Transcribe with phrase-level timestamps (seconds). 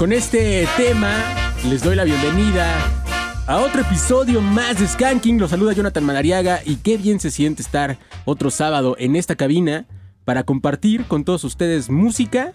[0.00, 1.12] Con este tema
[1.68, 2.74] les doy la bienvenida
[3.46, 5.38] a otro episodio más de Skanking.
[5.38, 9.86] Los saluda Jonathan Manariaga y qué bien se siente estar otro sábado en esta cabina
[10.24, 12.54] para compartir con todos ustedes música,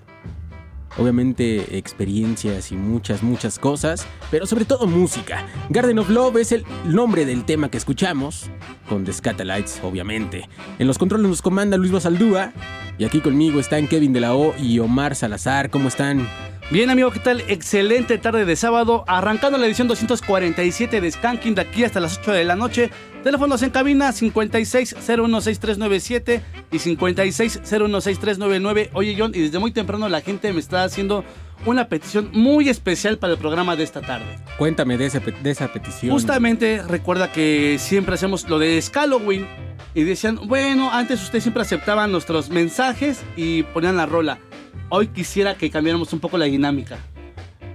[0.97, 5.45] obviamente experiencias y muchas, muchas cosas, pero sobre todo música.
[5.69, 8.49] Garden of Love es el nombre del tema que escuchamos,
[8.89, 10.49] con The Scatalites, obviamente.
[10.79, 12.53] En los controles nos comanda Luis Basaldúa
[12.97, 15.69] y aquí conmigo están Kevin de la O y Omar Salazar.
[15.69, 16.27] ¿Cómo están?
[16.71, 17.41] Bien, amigo, ¿qué tal?
[17.47, 22.31] Excelente tarde de sábado, arrancando la edición 247 de Skanking de aquí hasta las 8
[22.31, 22.89] de la noche.
[23.23, 28.89] Teléfonos en cabina 56016397 y 56016399.
[28.93, 31.23] Oye, John, y desde muy temprano la gente me está haciendo
[31.67, 34.25] una petición muy especial para el programa de esta tarde.
[34.57, 36.11] Cuéntame de, de esa petición.
[36.11, 39.45] Justamente recuerda que siempre hacemos lo de Halloween
[39.93, 44.39] y decían, bueno, antes ustedes siempre aceptaban nuestros mensajes y ponían la rola
[44.89, 46.97] hoy quisiera que cambiáramos un poco la dinámica.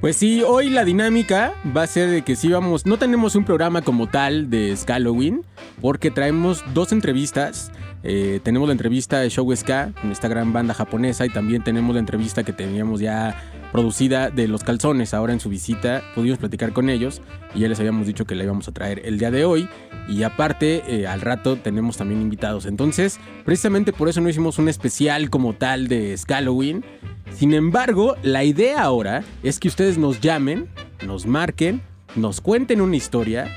[0.00, 3.44] Pues sí, hoy la dinámica va a ser de que sí vamos, no tenemos un
[3.44, 5.42] programa como tal de Halloween,
[5.82, 7.70] porque traemos dos entrevistas.
[8.02, 12.00] Eh, tenemos la entrevista de Show Ska, esta gran banda japonesa, y también tenemos la
[12.00, 13.36] entrevista que teníamos ya
[13.72, 15.14] producida de Los Calzones.
[15.14, 17.20] Ahora en su visita pudimos platicar con ellos
[17.54, 19.68] y ya les habíamos dicho que la íbamos a traer el día de hoy.
[20.08, 22.66] Y aparte, eh, al rato tenemos también invitados.
[22.66, 26.84] Entonces, precisamente por eso no hicimos un especial como tal de Halloween.
[27.32, 30.68] Sin embargo, la idea ahora es que ustedes nos llamen,
[31.06, 31.80] nos marquen,
[32.16, 33.48] nos cuenten una historia.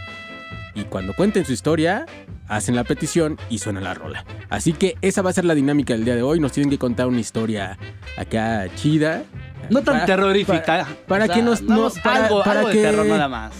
[0.76, 2.06] Y cuando cuenten su historia,
[2.48, 4.26] hacen la petición y suena la rola.
[4.50, 6.40] Así que esa va a ser la dinámica del día de hoy.
[6.40, 7.78] Nos tienen que contar una historia
[8.18, 9.24] acá chida,
[9.70, 10.88] no tan terrorífica.
[11.08, 11.62] Para, que nos.
[12.04, 13.54] algo, para que, terror nada más.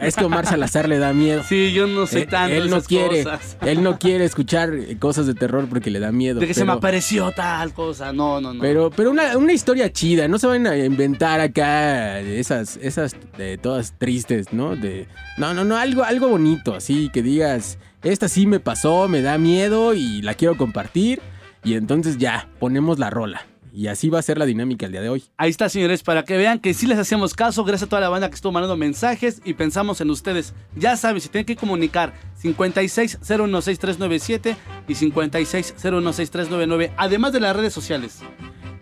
[0.00, 1.42] Es que Omar Salazar le da miedo.
[1.42, 3.56] Sí, yo no sé Eh, tanto él de no quiere, cosas.
[3.62, 4.70] él no quiere escuchar
[5.00, 6.38] cosas de terror porque le da miedo.
[6.38, 8.12] De que se me pero- apareció tal cosa.
[8.12, 8.60] No, no, no.
[8.60, 13.58] Pero, pero una, una historia chida, no se van a inventar acá esas, esas de
[13.58, 14.76] todas tristes, ¿no?
[14.76, 19.20] De, no, no, no, algo, algo bonito, así que digas, esta sí me pasó, me
[19.20, 21.20] da miedo y la quiero compartir.
[21.64, 23.42] Y entonces ya, ponemos la rola.
[23.72, 25.24] Y así va a ser la dinámica el día de hoy.
[25.36, 28.08] Ahí está, señores, para que vean que sí les hacemos caso, gracias a toda la
[28.08, 30.54] banda que estuvo mandando mensajes y pensamos en ustedes.
[30.76, 34.56] Ya saben, si tienen que comunicar 56016397
[34.88, 38.20] y 56016399, además de las redes sociales.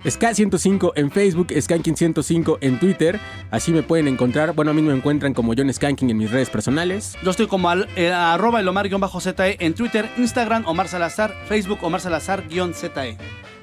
[0.05, 3.19] Ska105 en Facebook, Skanking105 en Twitter.
[3.51, 4.55] Así me pueden encontrar.
[4.55, 7.17] Bueno, a mí me encuentran como John Skanking en mis redes personales.
[7.25, 12.01] Yo estoy como al, eh, arroba el Omar-ZE en Twitter, Instagram, Omar Salazar, Facebook, Omar
[12.01, 13.17] Salazar-ZE.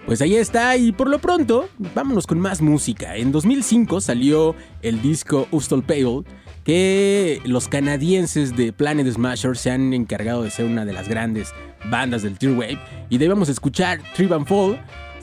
[0.06, 3.16] Pues ahí está, y por lo pronto, vámonos con más música.
[3.16, 5.48] En 2005 salió el disco
[5.88, 6.24] Pale,
[6.66, 11.54] que los canadienses de Planet Smasher se han encargado de ser una de las grandes
[11.90, 12.80] bandas del Tear Wave.
[13.10, 14.78] Y debemos escuchar Trip and Fall.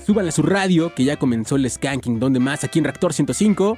[0.07, 3.77] Súbanle a su radio, que ya comenzó el skanking, donde más, aquí en Reactor 105.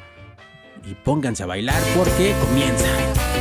[0.89, 3.32] Y pónganse a bailar porque comienza.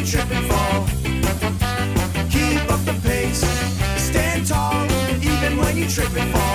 [0.00, 0.86] You trip and fall.
[2.30, 3.44] Keep up the pace.
[3.96, 4.86] Stand tall,
[5.22, 6.49] even when you trip and fall.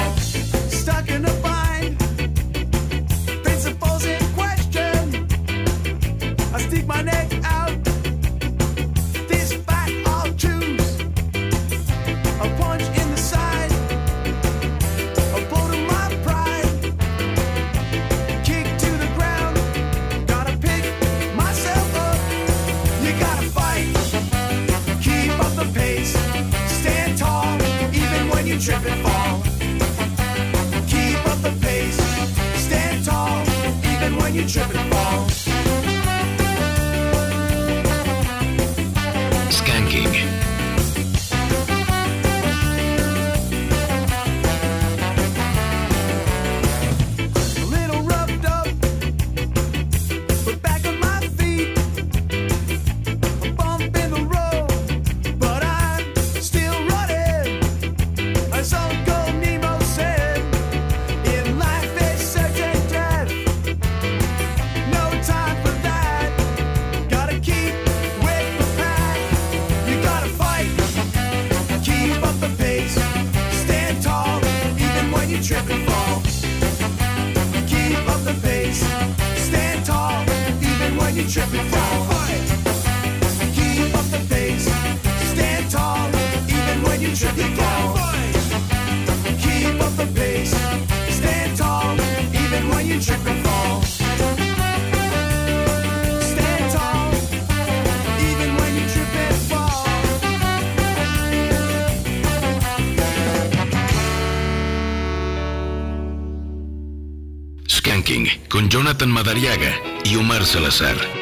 [108.96, 111.15] Jonathan Madariaga y Omar Salazar.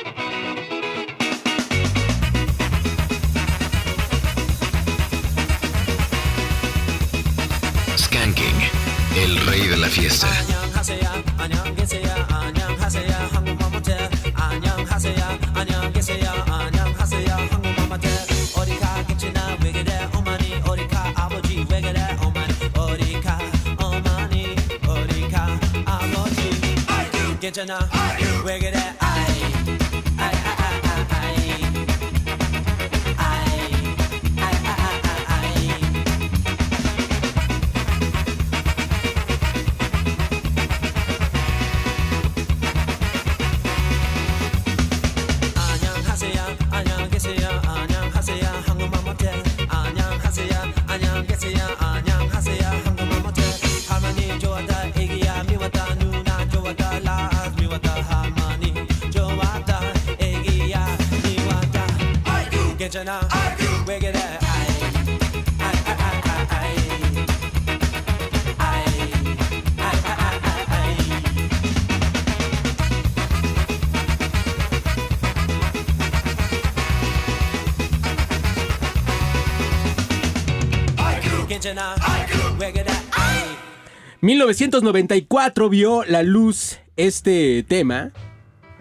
[84.21, 88.11] 1994 vio la luz este tema,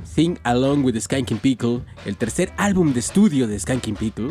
[0.02, 4.30] Sing Along with Skanking Pickle, el tercer álbum de estudio de Skanking Pickle.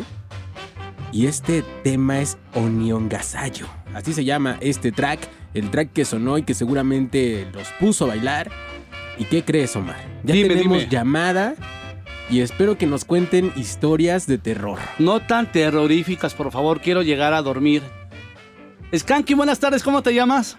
[1.12, 3.66] Y este tema es Onion Gasayo.
[3.94, 5.20] Así se llama este track,
[5.54, 8.50] el track que sonó y que seguramente los puso a bailar.
[9.18, 9.96] ¿Y qué crees, Omar?
[10.24, 10.90] Ya Dime, tenemos dime.
[10.90, 11.54] llamada
[12.30, 14.78] y espero que nos cuenten historias de terror.
[14.98, 16.80] No tan terroríficas, por favor.
[16.80, 17.82] Quiero llegar a dormir.
[18.94, 19.82] Skanky, buenas tardes.
[19.82, 20.58] ¿Cómo te llamas?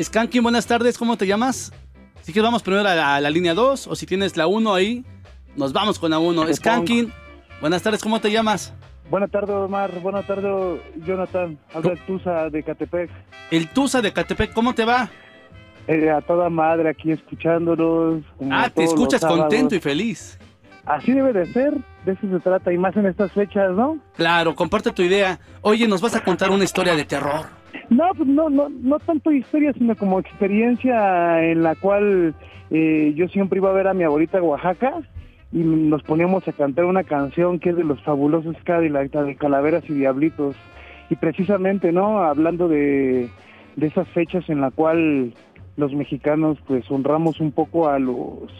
[0.00, 0.98] Skanky, buenas tardes.
[0.98, 1.72] ¿Cómo te llamas?
[2.22, 3.88] Si quieres, vamos primero a la, a la línea 2.
[3.88, 5.04] O si tienes la 1 ahí,
[5.56, 6.44] nos vamos con la 1.
[6.44, 7.10] Me Skanky,
[7.60, 8.02] buenas tardes.
[8.02, 8.72] ¿Cómo te llamas?
[9.10, 10.00] Buenas tardes, Omar.
[10.00, 11.58] Buenas tardes, Jonathan.
[11.72, 13.10] Habla el Tusa de Catepec.
[13.50, 15.08] El Tusa de Catepec, ¿cómo te va?
[15.86, 18.22] Eh, a toda madre aquí escuchándolos.
[18.50, 20.38] Ah, te escuchas contento y feliz.
[20.86, 21.74] Así debe de ser.
[22.04, 22.72] De eso se trata.
[22.72, 23.98] Y más en estas fechas, ¿no?
[24.16, 25.38] Claro, comparte tu idea.
[25.62, 27.46] Oye, nos vas a contar una historia de terror.
[27.90, 32.34] No, pues no, no, no tanto historia, sino como experiencia en la cual
[32.70, 34.94] eh, yo siempre iba a ver a mi abuelita a Oaxaca
[35.52, 39.36] y nos poníamos a cantar una canción que es de los fabulosos Cadillac, la de
[39.36, 40.56] Calaveras y Diablitos.
[41.10, 42.18] Y precisamente, ¿no?
[42.20, 43.28] Hablando de,
[43.76, 45.32] de esas fechas en la cual
[45.76, 48.50] los mexicanos pues honramos un poco a los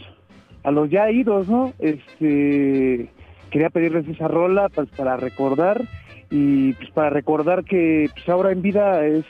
[0.67, 1.71] a los ya idos, ¿no?
[1.79, 3.09] Este
[3.51, 5.81] quería pedirles esa rola pues, para recordar
[6.29, 9.23] y pues para recordar que pues ahora en vida es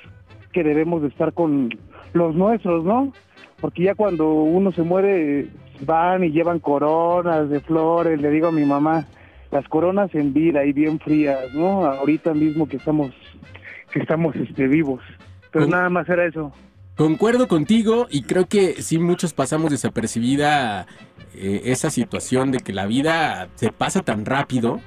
[0.52, 1.70] que debemos de estar con
[2.14, 3.14] los nuestros, ¿no?
[3.62, 5.50] Porque ya cuando uno se muere
[5.82, 9.06] van y llevan coronas de flores, le digo a mi mamá,
[9.52, 11.86] las coronas en vida y bien frías, ¿no?
[11.86, 13.12] Ahorita mismo que estamos
[13.94, 15.02] que estamos este vivos.
[15.52, 16.52] Pero Con- nada más era eso.
[16.96, 20.88] Concuerdo contigo y creo que sí muchos pasamos desapercibida
[21.40, 24.80] eh, esa situación de que la vida se pasa tan rápido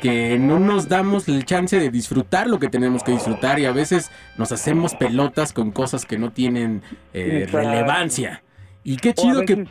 [0.00, 3.72] que no nos damos el chance de disfrutar lo que tenemos que disfrutar y a
[3.72, 6.82] veces nos hacemos pelotas con cosas que no tienen
[7.14, 8.42] eh, relevancia.
[8.82, 9.66] Y qué chido que...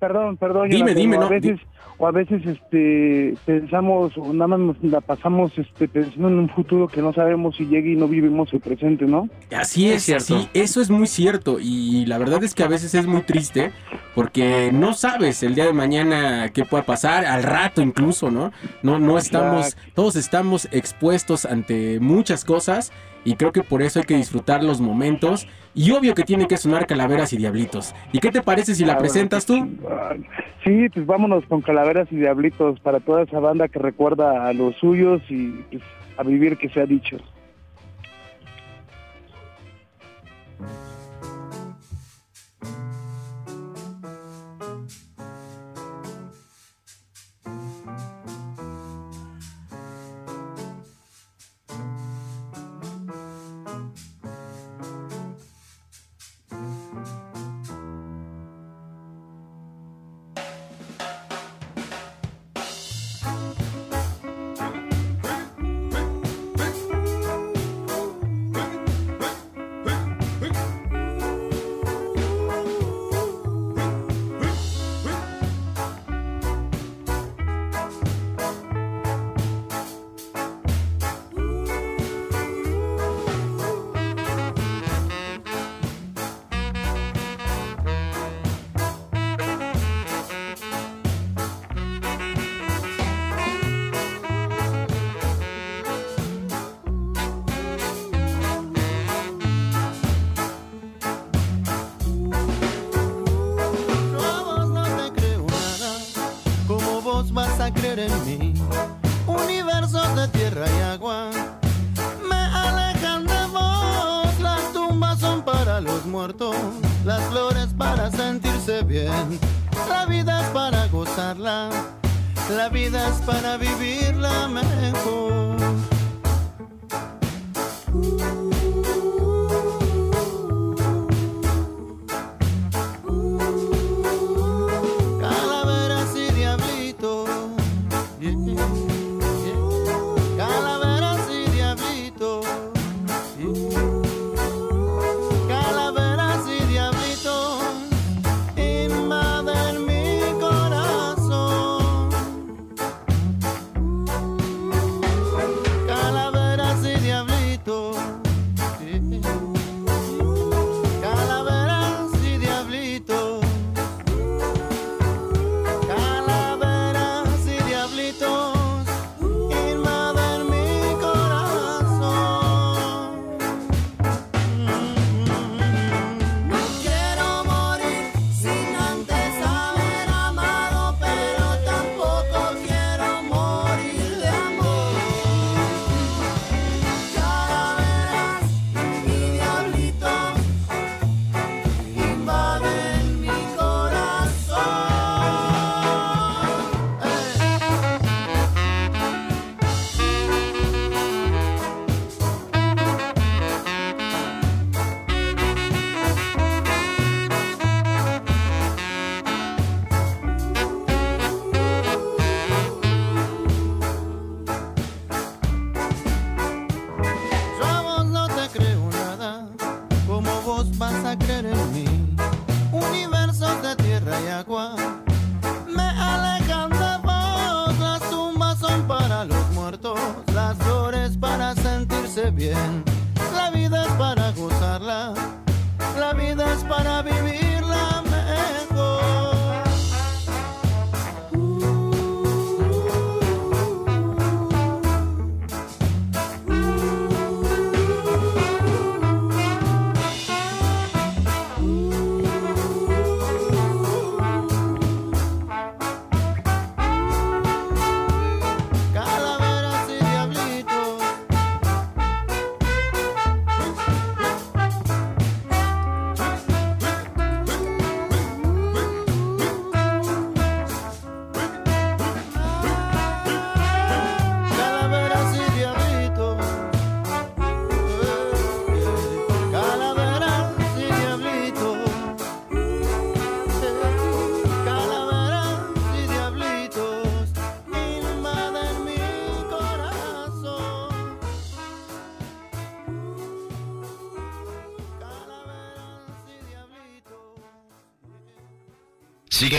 [0.00, 0.70] Perdón, perdón.
[0.70, 1.60] Dime, dime, a no, veces,
[2.00, 6.48] o a veces este, pensamos, o nada más nos la pasamos este, pensando en un
[6.48, 9.28] futuro que no sabemos si llegue y no vivimos el presente, ¿no?
[9.54, 13.06] Así Es así, eso es muy cierto y la verdad es que a veces es
[13.06, 13.72] muy triste
[14.14, 18.50] porque no sabes el día de mañana qué pueda pasar, al rato incluso, ¿no?
[18.82, 19.92] No, no estamos, Exacto.
[19.94, 22.92] todos estamos expuestos ante muchas cosas
[23.26, 26.56] y creo que por eso hay que disfrutar los momentos y obvio que tiene que
[26.56, 27.94] sonar calaveras y diablitos.
[28.12, 29.54] ¿Y qué te parece si la Ah, presentas tú?
[30.10, 30.24] Ay,
[30.64, 34.76] Sí, pues vámonos con Calaveras y Diablitos para toda esa banda que recuerda a los
[34.76, 35.82] suyos y pues,
[36.18, 37.16] a vivir que se ha dicho.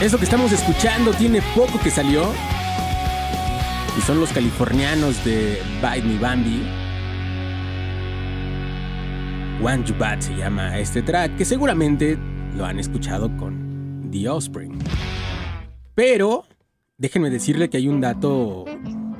[0.00, 2.30] Eso que estamos escuchando tiene poco que salió.
[3.96, 6.62] Y son los californianos de Bite Me Bambi.
[9.64, 12.18] One You Bat se llama este track, que seguramente
[12.54, 14.78] lo han escuchado con The Offspring.
[15.94, 16.44] Pero
[16.98, 18.66] déjenme decirle que hay un dato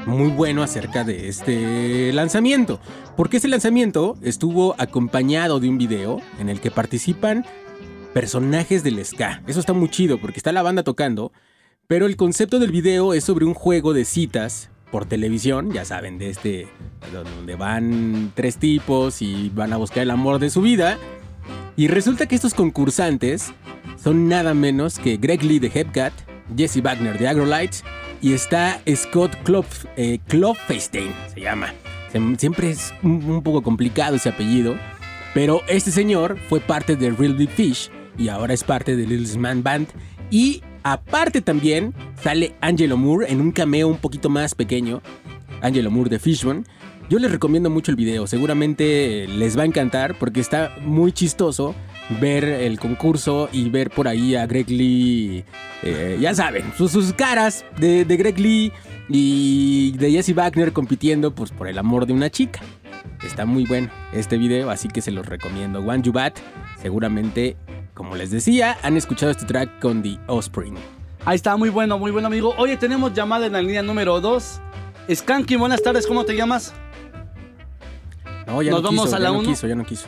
[0.04, 2.80] muy bueno acerca de este lanzamiento,
[3.16, 7.46] porque ese lanzamiento estuvo acompañado de un video en el que participan
[8.16, 9.42] personajes del ska.
[9.46, 11.32] Eso está muy chido porque está la banda tocando,
[11.86, 16.16] pero el concepto del video es sobre un juego de citas por televisión, ya saben,
[16.16, 16.66] de este,
[17.12, 20.96] donde van tres tipos y van a buscar el amor de su vida.
[21.76, 23.52] Y resulta que estos concursantes
[24.02, 26.14] son nada menos que Greg Lee de Hepcat,
[26.56, 27.84] Jesse Wagner de Agrolites
[28.22, 31.74] y está Scott Klopf, eh, se llama.
[32.38, 34.74] Siempre es un, un poco complicado ese apellido,
[35.34, 39.38] pero este señor fue parte de Real Big Fish y ahora es parte de Little
[39.38, 39.88] Man Band.
[40.30, 45.02] Y aparte también sale Angelo Moore en un cameo un poquito más pequeño.
[45.62, 46.64] Angelo Moore de Fishbone.
[47.08, 51.72] Yo les recomiendo mucho el video, seguramente les va a encantar porque está muy chistoso
[52.20, 55.44] ver el concurso y ver por ahí a Greg Lee,
[55.84, 58.72] eh, ya saben, sus, sus caras de, de Greg Lee
[59.08, 62.60] y de Jesse Wagner compitiendo pues, por el amor de una chica.
[63.24, 65.80] Está muy bueno este video, así que se los recomiendo.
[65.80, 66.38] One You Bat,
[66.80, 67.56] seguramente,
[67.96, 70.74] como les decía, han escuchado este track con The Offspring.
[71.24, 72.54] Ahí está, muy bueno, muy bueno, amigo.
[72.58, 74.60] Oye, tenemos llamada en la línea número 2.
[75.14, 76.74] Skanky, buenas tardes, ¿cómo te llamas?
[78.46, 80.06] No, ya Nos no vamos quiso, a la ya no quiso, ya no quiso.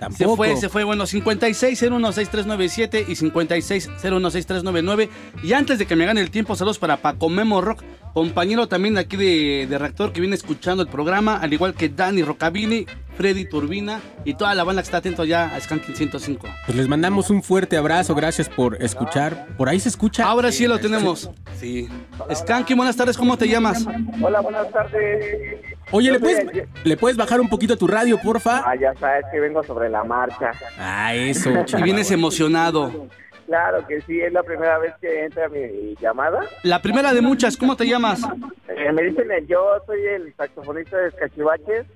[0.00, 0.36] Se Tampoco.
[0.36, 0.84] fue, se fue.
[0.84, 5.08] Bueno, 56016397 y 56016399.
[5.42, 7.82] Y antes de que me gane el tiempo, saludos para Paco Memo Rock,
[8.14, 11.88] compañero también de aquí de, de Reactor que viene escuchando el programa, al igual que
[11.90, 12.86] Dani Rocabini,
[13.16, 16.48] Freddy Turbina y toda la banda que está atento ya a Skanking 105.
[16.64, 19.48] Pues les mandamos un fuerte abrazo, gracias por escuchar.
[19.58, 20.24] Por ahí se escucha.
[20.26, 21.30] Ahora sí lo tenemos.
[21.58, 21.88] Sí.
[22.34, 23.86] Skanky, buenas tardes, ¿cómo te llamas?
[24.22, 25.60] Hola, buenas tardes.
[25.92, 26.46] Oye, ¿le puedes,
[26.84, 28.62] ¿le puedes bajar un poquito a tu radio, porfa?
[28.64, 30.52] Ah, ya sabes que vengo sobre la marcha.
[30.78, 33.08] Ah, eso, Y vienes emocionado.
[33.46, 36.40] Claro que sí, es la primera vez que entra mi llamada.
[36.62, 38.22] La primera de muchas, ¿cómo te llamas?
[38.68, 41.86] Eh, me dicen, el- yo soy el saxofonista de Cachivaches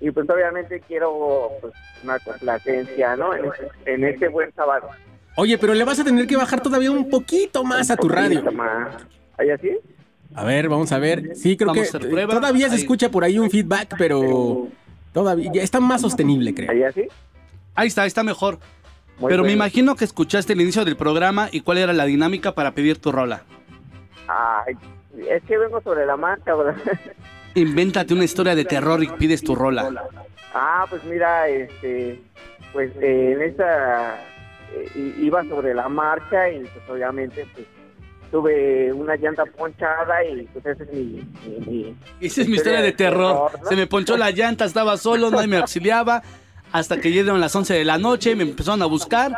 [0.00, 3.34] y pues obviamente quiero pues, una complacencia, ¿no?
[3.34, 4.88] En este, en este buen sábado.
[5.36, 8.42] Oye, pero le vas a tener que bajar todavía un poquito más a tu radio.
[9.38, 9.78] ¿Ahí así?
[10.38, 11.34] A ver, vamos a ver.
[11.34, 12.32] Sí, creo Vamos que a hacer prueba.
[12.34, 12.80] todavía se Ahí.
[12.82, 14.68] escucha por ahí un feedback, pero
[15.12, 16.70] todavía ya está más sostenible, creo.
[16.70, 17.08] ¿Ahí así?
[17.74, 18.58] Ahí está, está mejor.
[19.18, 22.52] Muy Pero me imagino que escuchaste el inicio del programa y cuál era la dinámica
[22.54, 23.42] para pedir tu rola.
[24.28, 24.76] Ay,
[25.28, 26.76] es que vengo sobre la marcha, ¿verdad?
[27.54, 29.90] Invéntate una historia de terror y pides tu rola.
[30.54, 32.22] Ah, pues mira, este,
[32.72, 34.16] pues eh, en esa
[34.72, 37.66] eh, iba sobre la marcha y pues obviamente pues
[38.30, 42.80] tuve una llanta ponchada y pues ese es mi, mi- mi- Esa es mi historia
[42.82, 43.50] de terror.
[43.62, 43.68] ¿no?
[43.68, 46.22] Se me ponchó la llanta, estaba solo, nadie me auxiliaba.
[46.72, 49.32] Hasta que llegaron las 11 de la noche, me empezaron a buscar.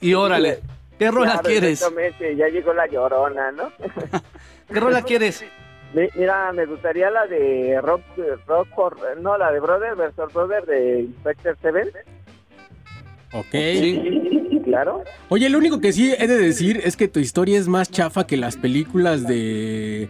[0.00, 0.60] Y órale,
[0.98, 1.72] ¿qué rola Claro, quieres?
[1.82, 3.70] Exactamente, ya llegó la llorona, ¿no?
[4.72, 5.44] ¿Qué rola quieres?
[5.94, 8.02] Mi- Mira, me gustaría la de Rock,
[8.46, 11.90] rock por, no, la de Brother versus Brother de Inspector Seven.
[13.32, 13.50] Ok.
[13.52, 14.60] Sí.
[14.64, 15.04] Claro.
[15.28, 18.26] Oye, lo único que sí he de decir es que tu historia es más chafa
[18.26, 20.08] que las películas de,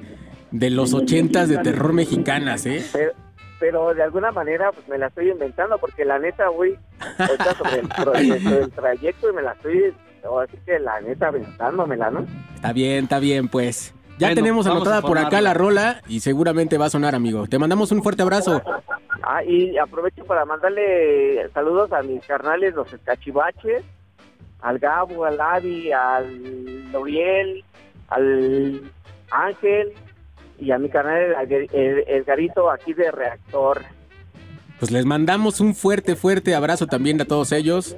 [0.50, 2.84] de los ochentas de terror mexicanas, ¿eh?
[2.92, 3.12] Pero,
[3.58, 6.76] pero de alguna manera pues me la estoy inventando porque la neta voy
[7.18, 7.88] ahorita sobre el,
[8.42, 9.94] sobre el trayecto y me la estoy,
[10.42, 12.26] así que la neta aventándomela, ¿no?
[12.54, 13.94] Está bien, está bien, pues.
[14.18, 17.46] Ya Bueno, tenemos anotada por acá la rola y seguramente va a sonar, amigo.
[17.46, 18.62] Te mandamos un fuerte abrazo.
[19.22, 23.82] Ah, y aprovecho para mandarle saludos a mis carnales, los escachivaches,
[24.60, 27.64] al Gabo, al Avi, al Loriel,
[28.08, 28.82] al
[29.30, 29.92] Ángel
[30.58, 33.82] y a mi carnal el, Edgar- el- Edgarito aquí de Reactor.
[34.78, 37.96] Pues les mandamos un fuerte, fuerte abrazo también a todos ellos.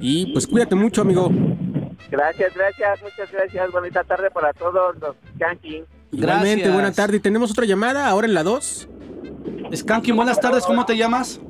[0.00, 1.30] Y pues cuídate mucho, amigo.
[2.10, 3.70] Gracias, gracias, muchas gracias.
[3.72, 5.84] Bonita tarde para todos los Yankees.
[6.12, 6.72] Igualmente, Gracias.
[6.74, 7.16] buena tarde.
[7.16, 8.88] Y tenemos otra llamada ahora en la 2.
[9.74, 11.40] Skanky, buenas tardes, ¿cómo te llamas?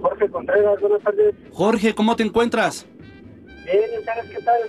[0.00, 1.34] Jorge Contreras, buenas tardes.
[1.52, 2.86] Jorge, ¿cómo te encuentras?
[3.64, 4.60] Bien, ¿sabes qué tal?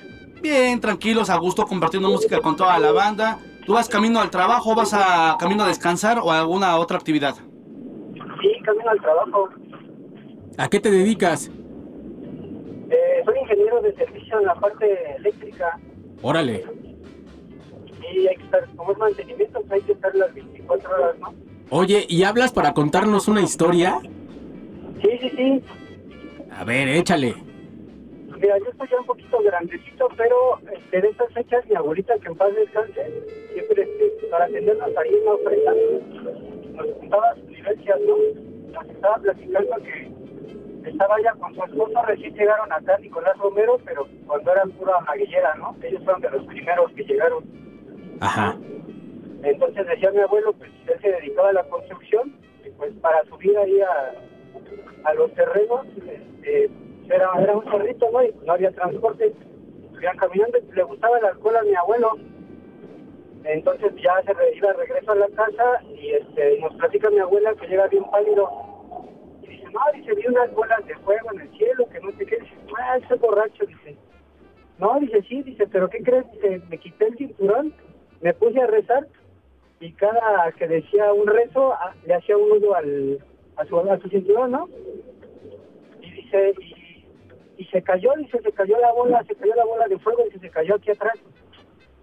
[0.41, 3.39] Bien, tranquilos, a gusto, compartiendo música con toda la banda.
[3.65, 7.35] ¿Tú vas camino al trabajo, vas a camino a descansar o a alguna otra actividad?
[7.35, 9.49] Sí, camino al trabajo.
[10.57, 11.49] ¿A qué te dedicas?
[12.89, 15.79] Eh, soy ingeniero de servicio en la parte eléctrica
[16.21, 16.65] Órale.
[18.13, 21.33] y hay que estar, como es mantenimiento, pues hay que estar las 24 horas, ¿no?
[21.73, 23.97] Oye, ¿y hablas para contarnos una historia?
[25.01, 25.63] Sí, sí, sí.
[26.51, 27.33] A ver, échale.
[28.37, 32.27] Mira, yo estoy ya un poquito grandecito, pero este, de estas fechas mi abuelita, que
[32.27, 35.73] en paz descanse, siempre este, para atendernos ahí en la ofrenda,
[36.73, 38.17] nos contaba sus vivencias, ¿no?
[38.73, 39.75] Nos estaba platicando
[40.83, 44.99] que estaba ya con su esposo, recién llegaron acá Nicolás Romero, pero cuando eran pura
[45.07, 45.73] maguillera, ¿no?
[45.81, 47.45] Ellos fueron de los primeros que llegaron.
[48.19, 48.57] Ajá.
[49.43, 53.57] Entonces decía mi abuelo, pues él se dedicaba a la construcción y pues para subir
[53.57, 54.13] ahí a,
[55.09, 56.69] a los terrenos, este,
[57.09, 58.23] era, era un cerrito, ¿no?
[58.23, 59.33] Y no había transporte,
[59.93, 62.17] subían caminando y le gustaba el alcohol a mi abuelo.
[63.43, 67.55] Entonces ya se re- iba regreso a la casa y este, nos platica mi abuela
[67.55, 68.47] que llega bien pálido.
[69.41, 72.25] Y dice, no, dice, vi unas bolas de fuego en el cielo, que no sé
[72.27, 72.37] qué.
[72.37, 73.97] Dice, ah, ese borracho, dice.
[74.77, 76.31] No, dice, sí, dice, pero ¿qué crees?
[76.33, 77.73] Dice, me quité el cinturón,
[78.21, 79.07] me puse a rezar
[79.81, 81.73] y cada que decía un rezo
[82.05, 83.19] le hacía un nudo al,
[83.57, 84.69] a, su, a su cinturón, ¿no?
[86.01, 86.53] Y dice,
[87.57, 90.39] y, se cayó, dice, se cayó la bola, se cayó la bola de fuego, dice,
[90.39, 91.17] se cayó aquí atrás.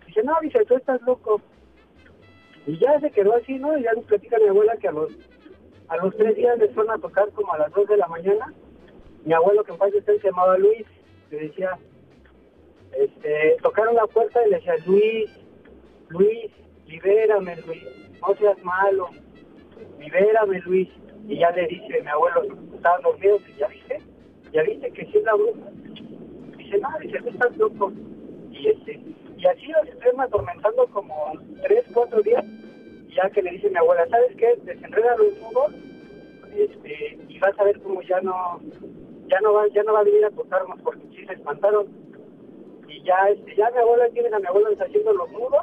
[0.06, 1.40] Dice, no, dice, tú estás loco.
[2.66, 3.78] Y ya se quedó así, ¿no?
[3.78, 5.12] Y ya nos platica mi abuela que a los,
[5.88, 8.52] a los tres días le fueron a tocar como a las dos de la mañana.
[9.24, 10.84] Mi abuelo, que en paz se llamaba Luis,
[11.30, 11.78] le decía,
[12.92, 15.30] este, tocaron la puerta y le decía, Luis,
[16.08, 16.50] Luis,
[16.88, 17.85] libérame, Luis,
[18.20, 19.09] no seas malo,
[19.98, 20.88] libérame, Luis.
[21.29, 22.42] Y ya le dice mi abuelo,
[22.74, 24.01] estaban dormidos, y ya viste,
[24.53, 25.70] ya viste que sí es la bruja.
[26.57, 27.92] Dice, no, dice, tú estás loco.
[28.51, 29.01] Y, este,
[29.37, 32.44] y así los estuvieron atormentando como tres, cuatro días.
[33.09, 34.57] Y ya que le dice mi abuela, ¿sabes qué?
[34.64, 35.74] Desenreda los nudos
[36.57, 38.61] este, y vas a ver cómo ya no,
[39.29, 41.87] ya no va, ya no va a venir a tocarnos porque sí se espantaron.
[42.88, 45.62] Y ya, este, ya mi abuela tiene a mi abuela haciendo los nudos.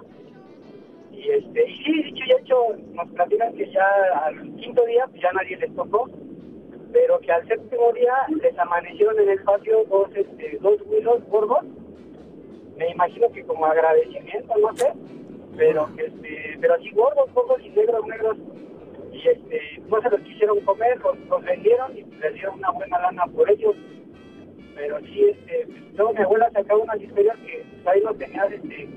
[1.16, 2.56] Y este, y sí, dicho y hecho,
[2.94, 3.88] nos platican que ya
[4.26, 6.10] al quinto día pues ya nadie les tocó,
[6.92, 11.66] pero que al séptimo día les amanecieron en el patio dos, este, dos huilos gordos.
[12.78, 14.92] Me imagino que como agradecimiento, no sé,
[15.56, 18.38] pero que este, pero así gordos, gordos y negros, negros.
[19.14, 23.00] Y este, no se los quisieron comer, los, los vendieron y les dieron una buena
[23.00, 23.76] lana por ellos.
[24.76, 28.90] Pero sí, este, luego mi abuela sacaba unas historias que pues, ahí los tenías este,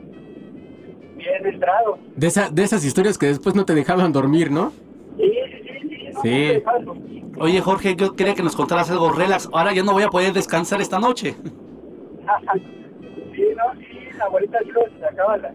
[1.18, 1.98] bien entrados.
[2.16, 4.72] De, esa, de esas historias que después no te dejaban dormir, ¿no?
[5.18, 5.58] Sí, sí,
[5.90, 6.62] sí, sí.
[6.84, 6.94] no.
[7.40, 9.48] Oye, Jorge, yo quería que nos contaras algo relax.
[9.52, 11.34] Ahora ya no voy a poder descansar esta noche.
[11.42, 11.50] sí,
[13.56, 15.54] no, sí, la abuelita sí los sacaba las,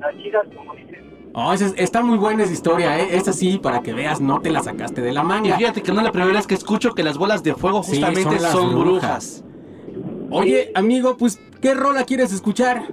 [0.00, 1.02] las chidas, como dicen.
[1.34, 3.16] Oh, esa es- está muy buena esa historia, ¿eh?
[3.16, 5.56] Esa sí, para que veas, no te la sacaste de la Y manga.
[5.56, 7.92] fíjate que no es la primera vez que escucho que las bolas de fuego Sí,
[7.92, 9.44] justamente son son, las brujas.
[10.30, 12.92] Oye, amigo, pues, ¿qué rola quieres escuchar?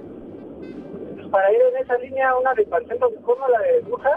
[1.30, 4.10] Para ir en esa línea, una de Pancento, como la de Bruja,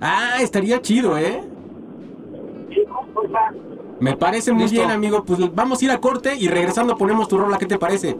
[0.00, 1.42] Ah, estaría chido, ¿eh?
[2.68, 2.84] sí.
[4.00, 4.78] Me parece muy Listo.
[4.78, 5.24] bien, amigo.
[5.24, 7.56] Pues vamos a ir a corte y regresando ponemos tu rola.
[7.58, 8.16] ¿Qué te parece?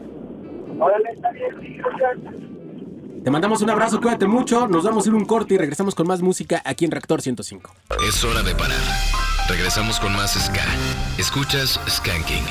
[0.79, 3.21] Órale, está bien.
[3.23, 4.67] Te mandamos un abrazo, cuídate mucho.
[4.67, 7.21] Nos vamos a ir a un corte y regresamos con más música aquí en Reactor
[7.21, 7.71] 105.
[8.07, 8.77] Es hora de parar.
[9.49, 10.63] Regresamos con más Ska.
[11.19, 12.45] Escuchas Skanking.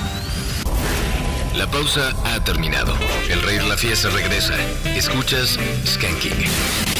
[1.54, 2.94] La pausa ha terminado.
[3.28, 4.54] El rey de la fiesta regresa.
[4.96, 6.93] Escuchas Skanking.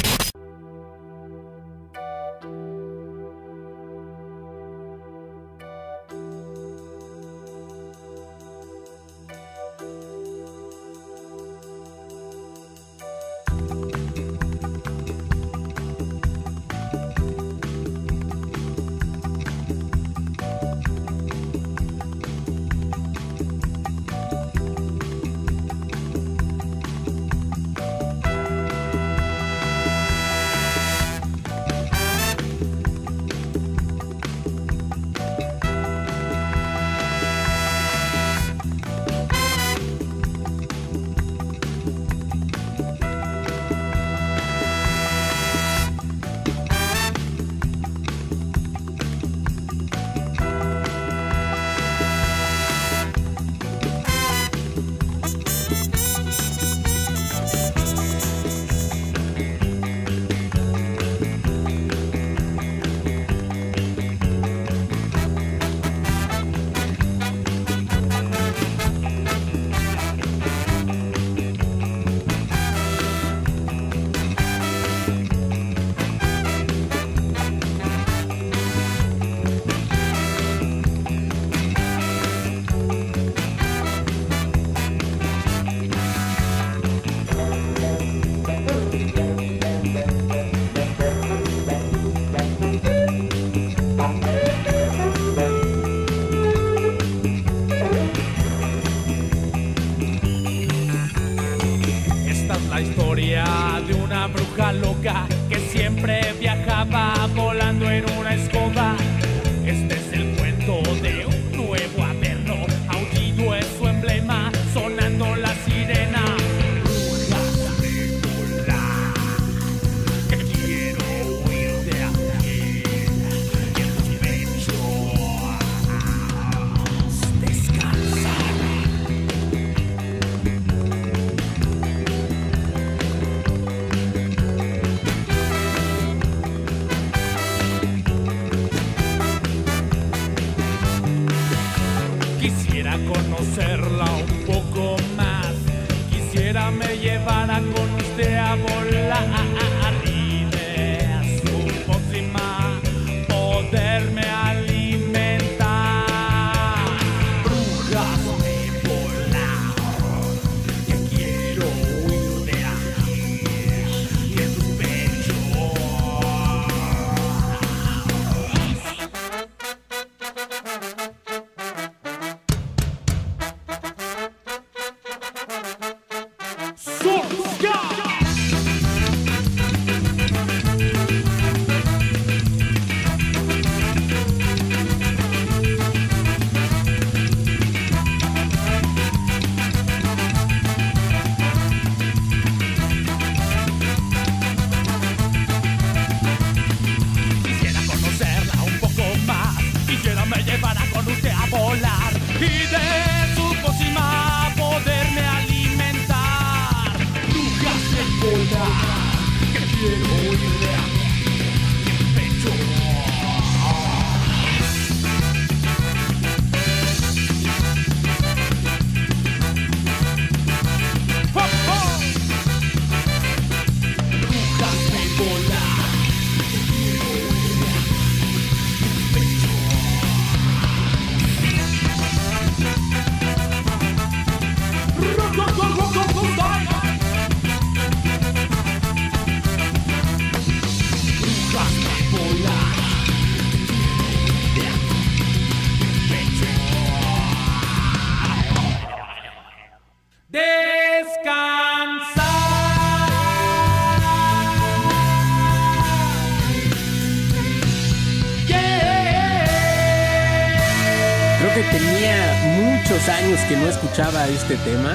[263.95, 264.93] Escuchaba este tema.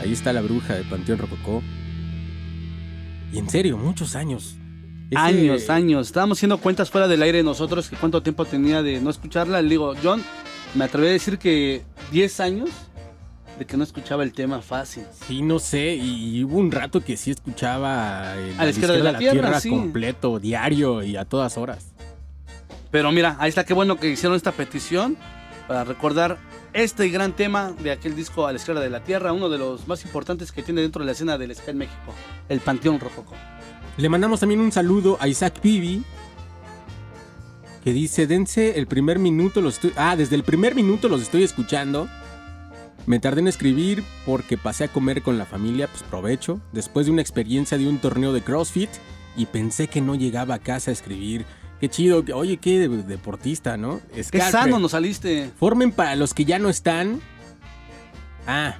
[0.00, 1.60] Ahí está la bruja de Panteón Rococó.
[3.32, 4.54] Y en serio, muchos años.
[5.10, 6.06] Ese- Años, años.
[6.06, 9.60] Estábamos haciendo cuentas fuera del aire nosotros que cuánto tiempo tenía de no escucharla.
[9.60, 10.22] Le digo, John,
[10.76, 12.70] me atreví a decir que 10 años
[13.58, 15.02] de que no escuchaba el tema fácil.
[15.26, 19.02] Sí, no sé, y hubo un rato que sí escuchaba el A la izquierda de
[19.02, 19.70] la tierra, sí.
[19.70, 21.86] completo, diario y a todas horas.
[22.92, 25.16] Pero mira, ahí está, qué bueno que hicieron esta petición
[25.66, 26.38] para recordar
[26.72, 29.88] este gran tema de aquel disco A la izquierda de la tierra, uno de los
[29.88, 32.14] más importantes que tiene dentro de la escena del ska en México,
[32.48, 33.34] el Panteón Rococo.
[33.96, 36.04] Le mandamos también un saludo a Isaac Pibi,
[37.82, 39.92] que dice, dense el primer minuto, los estoy...
[39.96, 42.08] Ah, desde el primer minuto los estoy escuchando.
[43.06, 47.12] Me tardé en escribir porque pasé a comer con la familia, pues provecho, después de
[47.12, 48.90] una experiencia de un torneo de CrossFit
[49.36, 51.46] y pensé que no llegaba a casa a escribir.
[51.80, 54.00] Qué chido, oye, qué de- deportista, ¿no?
[54.12, 55.50] Qué sano nos saliste.
[55.58, 57.20] Formen para los que ya no están.
[58.46, 58.76] Ah,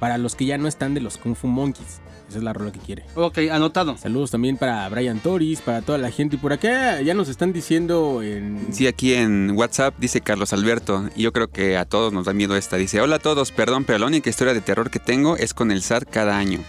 [0.00, 2.00] para los que ya no están de los Kung Fu Monkeys.
[2.28, 3.04] Esa es la rola que quiere.
[3.14, 3.96] Ok, anotado.
[3.98, 6.36] Saludos también para Brian Toris, para toda la gente.
[6.36, 8.68] Y por acá ya nos están diciendo en.
[8.72, 12.32] Sí, aquí en WhatsApp dice Carlos Alberto, y yo creo que a todos nos da
[12.32, 12.76] miedo esta.
[12.76, 15.70] Dice, hola a todos, perdón, pero la única historia de terror que tengo es con
[15.70, 16.60] el SAT cada año.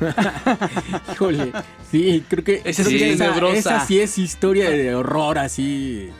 [1.12, 1.52] Híjole.
[1.90, 2.62] Sí, creo que.
[2.64, 3.20] Esa creo sí que es
[3.58, 6.10] esa, sí es historia de horror, así.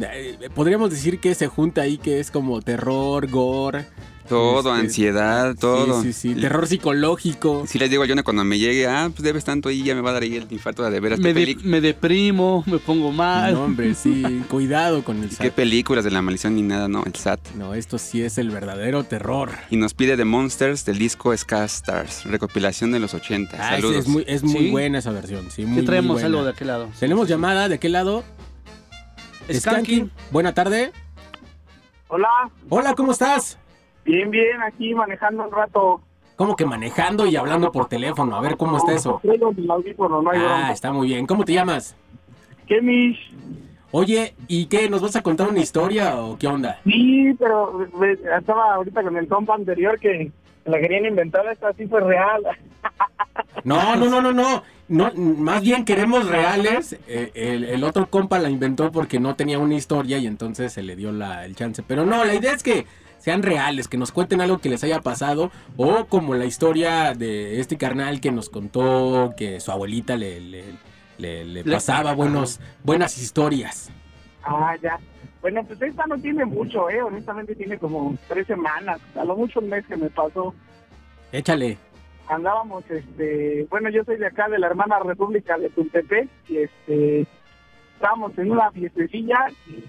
[0.00, 3.86] Eh, Podríamos decir que se junta ahí que es como terror, gore.
[4.28, 6.00] Todo, Este, ansiedad, todo.
[6.02, 6.40] Sí, sí, sí.
[6.40, 7.64] Terror psicológico.
[7.66, 10.00] Sí les digo a Jonah cuando me llegue, ah, pues debes tanto ahí, ya me
[10.00, 11.68] va a dar ahí el infarto de ver esta Me, de- película.
[11.68, 13.54] me deprimo, me pongo mal.
[13.54, 14.22] No, hombre, sí.
[14.48, 15.52] Cuidado con el ¿Qué SAT.
[15.52, 17.02] películas de la maldición ni nada, no?
[17.04, 17.40] El SAT.
[17.56, 19.50] No, esto sí es el verdadero terror.
[19.70, 23.56] Y nos pide The Monsters del disco Ska Stars, recopilación de los 80.
[23.58, 23.96] Ah, es, Saludos.
[24.04, 24.70] es muy, es muy Sí.
[24.70, 25.50] buena esa versión.
[25.50, 26.26] Sí, muy, ¿Qué traemos muy buena.
[26.38, 26.88] algo de aquel lado?
[26.98, 28.24] Tenemos llamada de aquel lado.
[29.52, 30.08] Skanky.
[30.30, 30.92] Buena tarde.
[32.08, 32.28] Hola,
[32.68, 33.58] Hola, ¿cómo estás?
[34.04, 36.00] Bien, bien, aquí manejando un rato.
[36.36, 38.36] ¿Cómo que manejando y hablando por teléfono?
[38.36, 39.20] A ver, ¿cómo está eso?
[39.22, 41.26] No hay Ah, está muy bien.
[41.26, 41.94] ¿Cómo te llamas?
[42.66, 43.32] ¿Qué, Mish?
[43.90, 44.88] Oye, ¿y qué?
[44.88, 46.80] ¿Nos vas a contar una historia o qué onda?
[46.84, 47.86] Sí, pero
[48.38, 50.32] estaba ahorita con el compa anterior que
[50.64, 52.42] la querían inventar, esta sí fue real.
[53.64, 54.62] No, no, no, no, no.
[54.88, 56.98] no más bien queremos reales.
[57.06, 60.82] Eh, el, el otro compa la inventó porque no tenía una historia y entonces se
[60.82, 61.82] le dio la, el chance.
[61.86, 62.86] Pero no, la idea es que
[63.22, 67.60] sean reales, que nos cuenten algo que les haya pasado o como la historia de
[67.60, 70.64] este carnal que nos contó que su abuelita le, le,
[71.18, 73.90] le- le pasaba buenos, buenas historias.
[74.42, 74.98] Ah, ya.
[75.40, 77.00] Bueno, pues esta no tiene mucho, ¿eh?
[77.00, 80.52] Honestamente tiene como tres semanas, a lo mucho un mes que me pasó.
[81.30, 81.78] Échale.
[82.28, 87.26] Andábamos, este, bueno, yo soy de acá, de la hermana República de Tultepec, y este,
[88.02, 89.84] estábamos en una fiestecilla y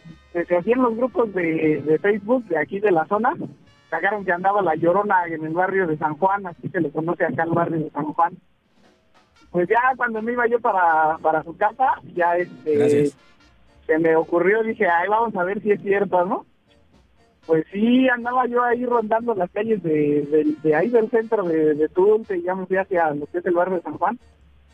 [0.45, 3.33] se hacían los grupos de, de Facebook de aquí de la zona.
[3.89, 7.25] Sacaron que andaba la llorona en el barrio de San Juan, así se le conoce
[7.25, 8.37] acá el barrio de San Juan.
[9.49, 13.17] Pues ya cuando me iba yo para, para su casa, ya este, Gracias.
[13.87, 16.45] se me ocurrió, dije, ay, vamos a ver si es cierto, ¿no?
[17.47, 21.73] Pues sí, andaba yo ahí rondando las calles de, de, de ahí del centro de,
[21.73, 24.19] de Tulte y ya me fui hacia lo que es el barrio de San Juan.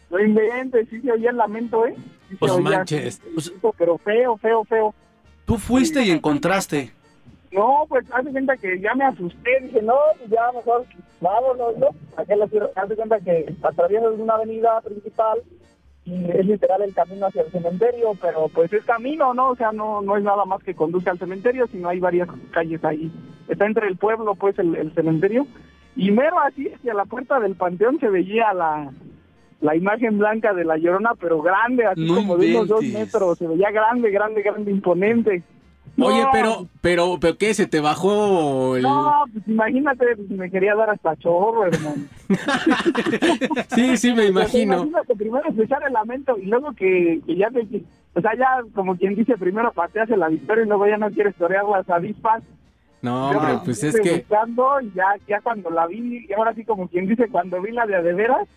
[0.09, 1.95] No inventes, sí se oía el lamento, ¿eh?
[2.29, 3.21] Sí Pues oía, manches.
[3.37, 4.93] sí, pero feo, feo, feo.
[5.45, 6.91] Tú fuiste y encontraste.
[7.51, 10.85] No, pues haz de cuenta que ya me asusté, dije, no, pues ya mejor
[11.19, 11.87] vámonos, ¿no?
[12.15, 12.45] Acá la
[12.75, 15.39] haz de cuenta que atraviesas una avenida principal
[16.05, 19.49] y es literal el camino hacia el cementerio, pero pues es camino, ¿no?
[19.49, 22.83] O sea, no, no es nada más que conduce al cementerio, sino hay varias calles
[22.83, 23.11] ahí.
[23.47, 25.47] Está entre el pueblo, pues, el, el cementerio.
[25.95, 28.91] Y mero así, hacia la puerta del panteón se veía la,
[29.61, 33.37] la imagen blanca de la llorona, pero grande, así No como de unos dos metros.
[33.37, 35.43] Se veía grande, grande, grande, imponente.
[36.01, 37.53] Oye, No, pero, pero, pero ¿qué?
[37.53, 38.83] ¿Se te bajó el...?
[38.83, 42.03] no, pues imagínate, pues, me quería dar hasta chorro, hermano.
[43.75, 44.75] Sí, sí, me imagino.
[44.75, 47.65] Imagínate primero escuchar el lamento y luego que, que ya te...
[48.13, 51.35] O sea, ya como quien dice, primero pateas el avispero y luego ya no quieres
[51.35, 52.43] torear las avispas.
[53.01, 54.17] No, Yo hombre, pues es que...
[54.17, 57.71] buscando y ya, ya cuando la vi, y ahora sí como quien dice, cuando vi
[57.71, 58.47] la de a de veras,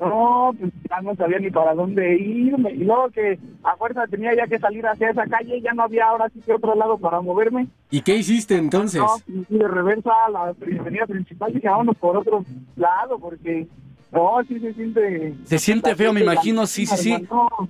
[0.00, 2.72] no, pues ya no sabía ni para dónde irme.
[2.72, 6.06] Y luego que a fuerza tenía ya que salir hacia esa calle, ya no había
[6.06, 7.68] ahora sí que otro lado para moverme.
[7.90, 9.00] ¿Y qué hiciste entonces?
[9.00, 10.40] No, pues, de reversa a la
[10.80, 12.44] avenida principal y dije, vámonos por otro
[12.76, 13.66] lado, porque
[14.10, 15.34] no, sí se siente...
[15.44, 16.96] Se siente feo, me imagino, sí, sí,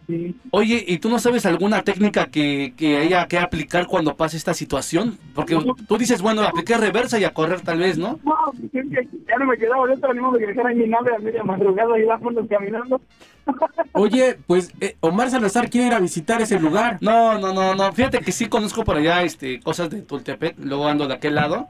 [0.07, 0.37] sí.
[0.51, 4.55] Oye, ¿y tú no sabes alguna técnica que, que haya que aplicar cuando pase esta
[4.55, 5.19] situación?
[5.35, 8.21] Porque tú dices, bueno, apliqué reversa y a correr tal vez, ¿no?
[8.25, 8.35] No,
[8.73, 12.47] ya no me quedaba ni modo que dejara mi nave a media madrugada y vámonos
[12.49, 13.01] caminando.
[13.93, 16.99] Oye, pues eh, Omar Salazar quiere ir a visitar ese lugar.
[17.01, 17.93] No, no, no, no.
[17.93, 21.69] Fíjate que sí conozco por allá este, cosas de Tultepec, luego ando de aquel lado.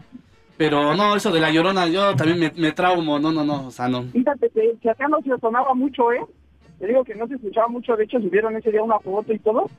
[0.58, 3.70] Pero no, eso de la llorona, yo también me, me traumo, no, no, no, o
[3.70, 4.02] sea, no.
[4.02, 6.20] Fíjate que, que acá no se sonaba mucho, ¿eh?
[6.80, 9.38] Te digo que no se escuchaba mucho, de hecho subieron ese día una foto y
[9.38, 9.70] todo,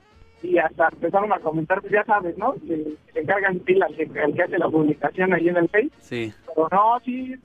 [0.41, 2.53] y hasta empezaron a comentar, pues ya sabes, ¿no?
[2.65, 5.91] Que se encargan pilas el, el que hace la publicación ahí en el Face.
[5.99, 6.33] Sí.
[6.47, 7.35] Pero no, sí,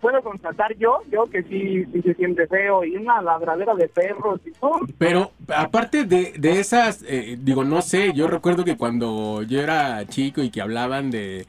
[0.00, 4.40] puedo constatar yo, yo que sí, sí se siente feo, y una ladradera de perros
[4.44, 4.80] y todo.
[4.98, 10.04] Pero aparte de, de esas, eh, digo, no sé, yo recuerdo que cuando yo era
[10.06, 11.46] chico y que hablaban de,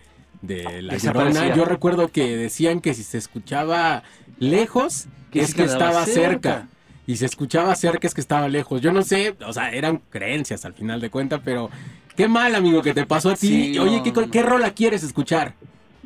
[0.48, 1.42] de la Desaparecía.
[1.42, 4.04] llorona, yo recuerdo que decían que si se escuchaba
[4.40, 6.52] lejos, Que es que estaba cerca.
[6.54, 6.68] cerca.
[7.08, 8.82] Y se escuchaba cerca, es que estaba lejos.
[8.82, 11.70] Yo no sé, o sea, eran creencias al final de cuentas, pero
[12.16, 13.74] qué mal, amigo, que te pasó a ti.
[13.74, 14.32] Sí, Oye, no, ¿qué, no.
[14.32, 15.54] ¿qué rola quieres escuchar?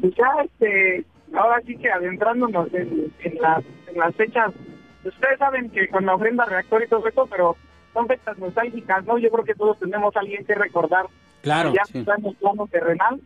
[0.02, 4.52] Pues ya, este, ahora sí que adentrándonos en, en, las, en las fechas,
[5.06, 7.56] ustedes saben que con la ofrenda reactor y todo eso, pero
[7.94, 9.18] son fechas nostálgicas, ¿no?
[9.18, 11.06] Yo creo que todos tenemos a alguien que recordar
[11.42, 11.72] Claro.
[11.72, 12.00] que ya sí.
[12.00, 13.22] está en el plano terrenal.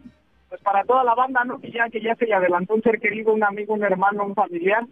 [0.53, 1.59] Pues para toda la banda, ¿no?
[1.59, 4.35] Que ya, que ya se le adelantó un ser querido, un amigo, un hermano, un
[4.35, 4.85] familiar,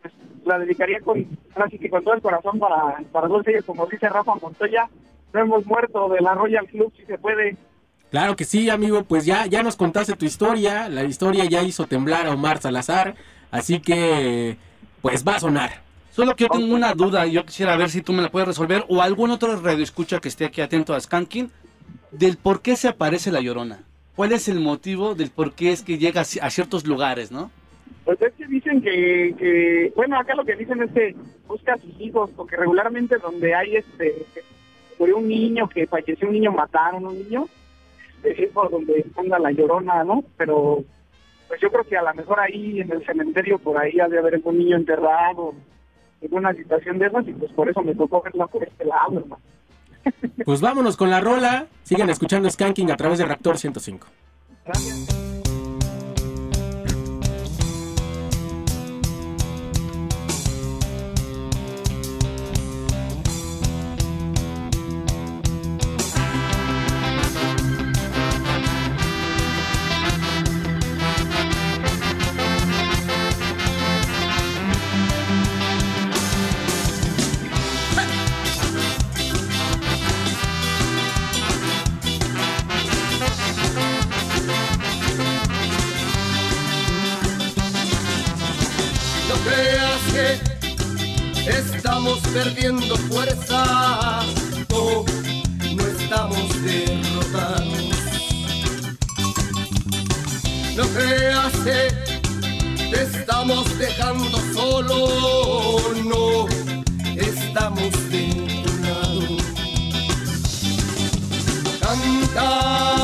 [0.00, 3.64] pues la dedicaría con, ahora sí que con todo el corazón para, para todos ellos,
[3.64, 4.88] como dice Rafa Montoya,
[5.32, 7.56] no hemos muerto de la Royal Club, si se puede.
[8.12, 11.86] Claro que sí, amigo, pues ya, ya nos contaste tu historia, la historia ya hizo
[11.86, 13.16] temblar a Omar Salazar,
[13.50, 14.58] así que
[15.02, 15.70] pues va a sonar.
[16.12, 18.46] Solo que yo tengo una duda y yo quisiera ver si tú me la puedes
[18.46, 21.50] resolver o algún otro radio escucha que esté aquí atento a Skanking
[22.12, 23.89] del por qué se aparece la llorona.
[24.16, 27.30] ¿Cuál es el motivo del por qué es que llega a ci- a ciertos lugares,
[27.32, 27.50] no?
[28.04, 31.14] Pues es que dicen que, que, bueno, acá lo que dicen es que
[31.46, 34.26] busca a sus hijos, porque regularmente donde hay este,
[34.98, 37.46] murió un niño, que falleció un niño, mataron un niño,
[38.24, 40.24] es por donde anda la llorona, ¿no?
[40.36, 40.84] Pero,
[41.48, 44.18] pues yo creo que a lo mejor ahí en el cementerio, por ahí ha de
[44.18, 45.54] haber algún niño enterrado,
[46.22, 49.42] alguna situación de esas, y pues por eso me tocó verla por este lado, hermano.
[50.44, 54.06] Pues vámonos con la rola, sigan escuchando Skanking a través de Reactor 105.
[54.66, 55.29] No
[102.90, 106.46] te estamos dejando solo, no
[107.16, 109.36] estamos de tu lado.
[111.80, 112.99] Canta.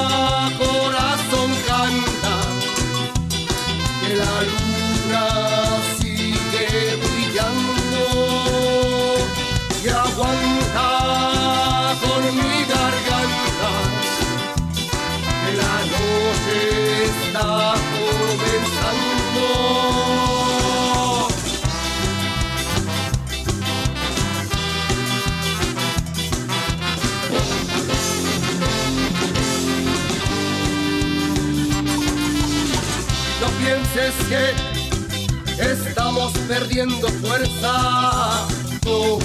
[36.48, 38.46] perdiendo fuerza,
[38.86, 39.18] oh,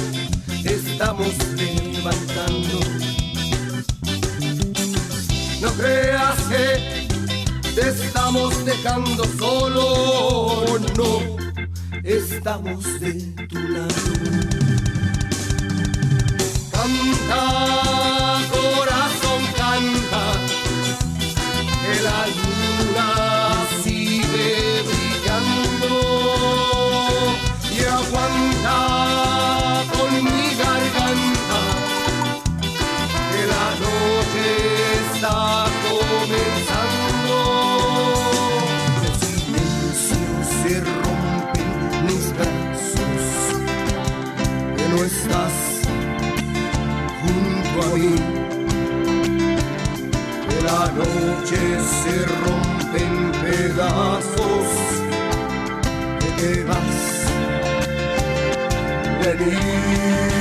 [0.64, 2.80] estamos levantando.
[5.62, 7.08] No creas que
[7.76, 10.66] te estamos dejando solo,
[10.98, 11.20] no,
[12.04, 13.14] estamos de
[13.48, 13.96] tu lado.
[16.72, 18.61] Canta.
[53.82, 54.68] pedazos
[56.20, 57.26] que te vas
[59.24, 60.41] de mí.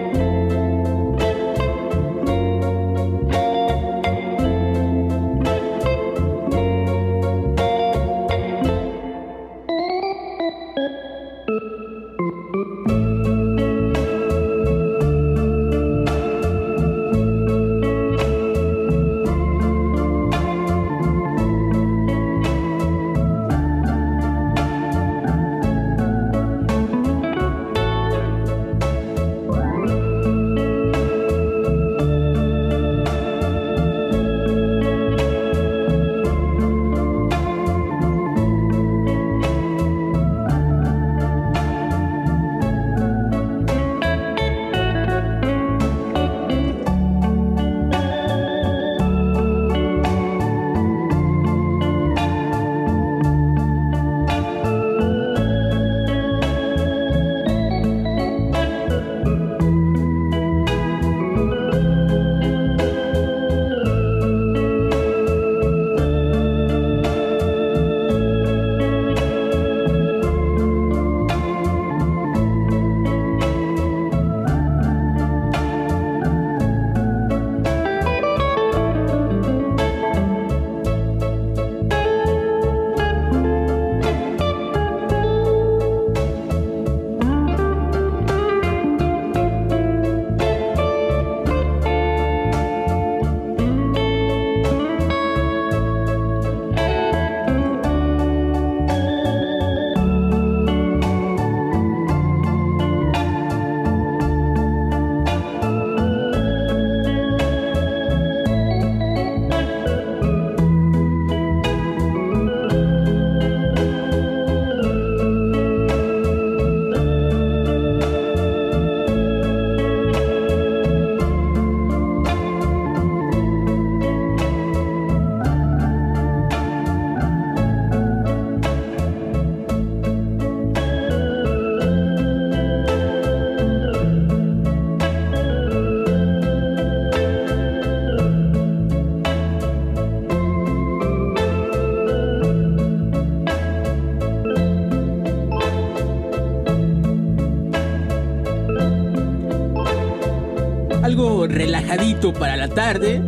[151.47, 153.21] Relajadito para la tarde.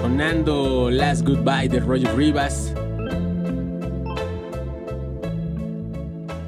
[0.00, 2.74] Sonando Last Goodbye de Roger Rivas.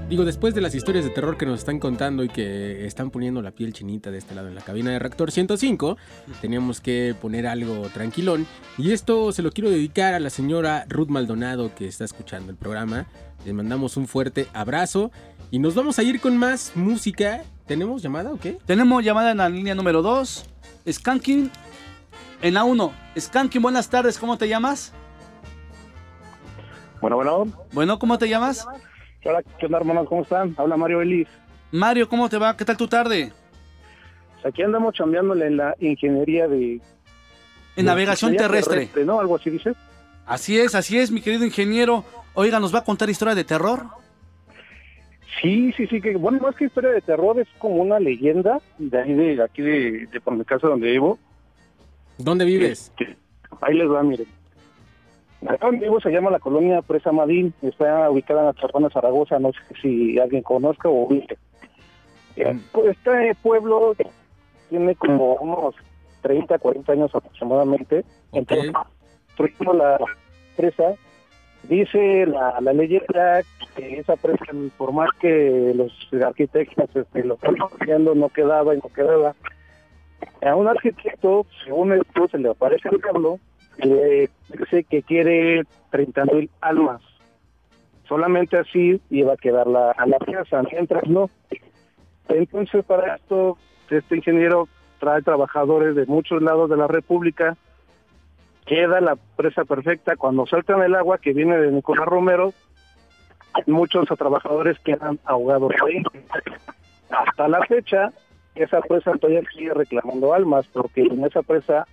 [0.09, 3.43] Digo, después de las historias de terror que nos están contando y que están poniendo
[3.43, 5.97] la piel chinita de este lado en la cabina de Reactor 105,
[6.41, 8.47] teníamos que poner algo tranquilón.
[8.77, 12.57] Y esto se lo quiero dedicar a la señora Ruth Maldonado que está escuchando el
[12.57, 13.07] programa.
[13.45, 15.11] Le mandamos un fuerte abrazo
[15.51, 17.43] y nos vamos a ir con más música.
[17.67, 18.59] ¿Tenemos llamada o qué?
[18.67, 20.47] Tenemos llamada en la línea número 2.
[20.91, 21.51] Skanking
[22.43, 22.93] en A1.
[23.19, 24.93] Skanking, buenas tardes, ¿cómo te llamas?
[27.01, 27.47] Bueno, bueno.
[27.73, 28.67] Bueno, ¿cómo te llamas?
[29.25, 30.07] Hola, ¿qué onda, hermanos?
[30.09, 30.55] ¿Cómo están?
[30.59, 31.29] Habla Mario Elis.
[31.73, 32.55] Mario, ¿cómo te va?
[32.57, 33.33] ¿Qué tal tu tarde?
[34.45, 36.83] Aquí andamos chambeándole en la ingeniería de...
[37.77, 38.91] En navegación terrestre.
[39.07, 39.19] ¿No?
[39.19, 39.73] Algo así dice.
[40.27, 42.05] Así es, así es, mi querido ingeniero.
[42.35, 43.87] Oiga, ¿nos va a contar historia de terror?
[45.41, 49.01] Sí, sí, sí, que bueno, más que historia de terror, es como una leyenda de
[49.01, 51.19] ahí de aquí de, de por mi casa donde vivo.
[52.19, 52.93] ¿Dónde vives?
[52.97, 53.17] Que-
[53.61, 54.27] ahí les va, miren.
[55.47, 59.39] Acá donde vivo se llama la colonia Presa Madín, está ubicada en la Chapana Zaragoza,
[59.39, 61.37] no sé si alguien conozca o ubique.
[62.37, 63.95] Eh, pues, Este pueblo
[64.71, 65.75] tiene como unos
[66.23, 68.05] 30, 40 años aproximadamente.
[68.33, 68.73] Entonces,
[69.37, 69.99] construimos la
[70.57, 70.95] presa.
[71.69, 73.43] Dice la, la leyenda
[73.75, 74.45] que esa presa,
[74.77, 75.93] por más que los
[76.23, 79.35] arquitectos este, lo están construyendo, no quedaba y no quedaba.
[80.43, 83.39] A un arquitecto, según esto, se le aparece el diablo
[83.79, 87.01] y le dice que quiere 30 mil almas.
[88.07, 91.31] Solamente así iba a quedar la, a la pieza, mientras no.
[92.29, 93.57] Entonces, para esto,
[93.91, 94.69] este ingeniero
[95.01, 97.57] trae trabajadores de muchos lados de la República,
[98.67, 100.17] queda la presa perfecta.
[100.17, 102.53] Cuando saltan el agua que viene de Nicolás Romero,
[103.67, 106.03] muchos trabajadores quedan ahogados ahí.
[107.11, 108.11] Hasta la fecha,
[108.55, 111.87] esa presa todavía sigue reclamando almas, porque en esa presa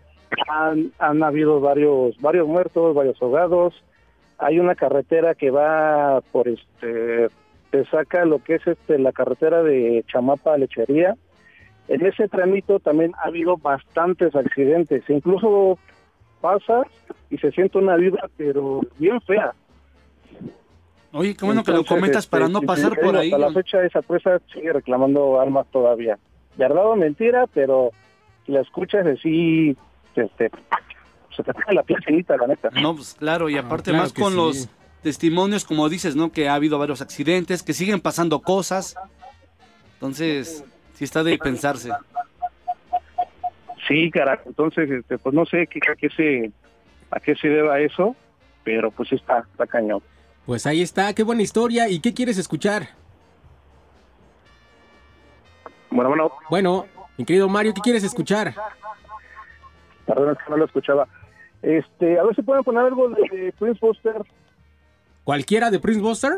[0.50, 3.84] han, han habido varios, varios muertos, varios ahogados.
[4.38, 7.28] Hay una carretera que va por este,
[7.72, 11.16] te saca lo que es este la carretera de Chamapa a Lechería.
[11.88, 15.78] En ese tramito también ha habido bastantes accidentes, incluso
[16.42, 16.88] pasas
[17.30, 19.54] y se siente una vibra, pero bien fea.
[21.14, 23.32] Oye, qué bueno que lo comentas para este, no pasar por ahí.
[23.32, 26.18] Hasta la fecha esa presa sigue reclamando almas todavía.
[26.58, 27.92] Verdad o mentira, pero
[28.46, 29.76] si la escuchas así,
[30.16, 30.50] este,
[31.36, 32.70] se te pone la piel finita, la neta.
[32.82, 34.38] No, pues claro, y aparte claro más con sí.
[34.38, 34.70] los
[35.04, 36.32] testimonios, como dices, ¿no?
[36.32, 38.96] Que ha habido varios accidentes, que siguen pasando cosas.
[39.96, 40.64] Entonces,
[40.94, 41.92] sí está de pensarse.
[43.88, 44.44] Sí, carajo.
[44.48, 46.52] Entonces, este, pues no sé qué, a qué se
[47.12, 48.16] a qué se deba eso,
[48.64, 50.02] pero pues está, está cañón.
[50.46, 51.90] Pues ahí está, qué buena historia.
[51.90, 52.90] ¿Y qué quieres escuchar?
[55.90, 56.32] Bueno, bueno.
[56.50, 56.86] Bueno,
[57.18, 58.54] mi querido Mario, ¿qué quieres escuchar?
[60.06, 61.08] Perdón, es que no lo escuchaba.
[61.62, 64.24] Este, a ver si pueden poner algo de, Prince Buster,
[65.24, 66.32] ¿Cualquiera de Prince Buster?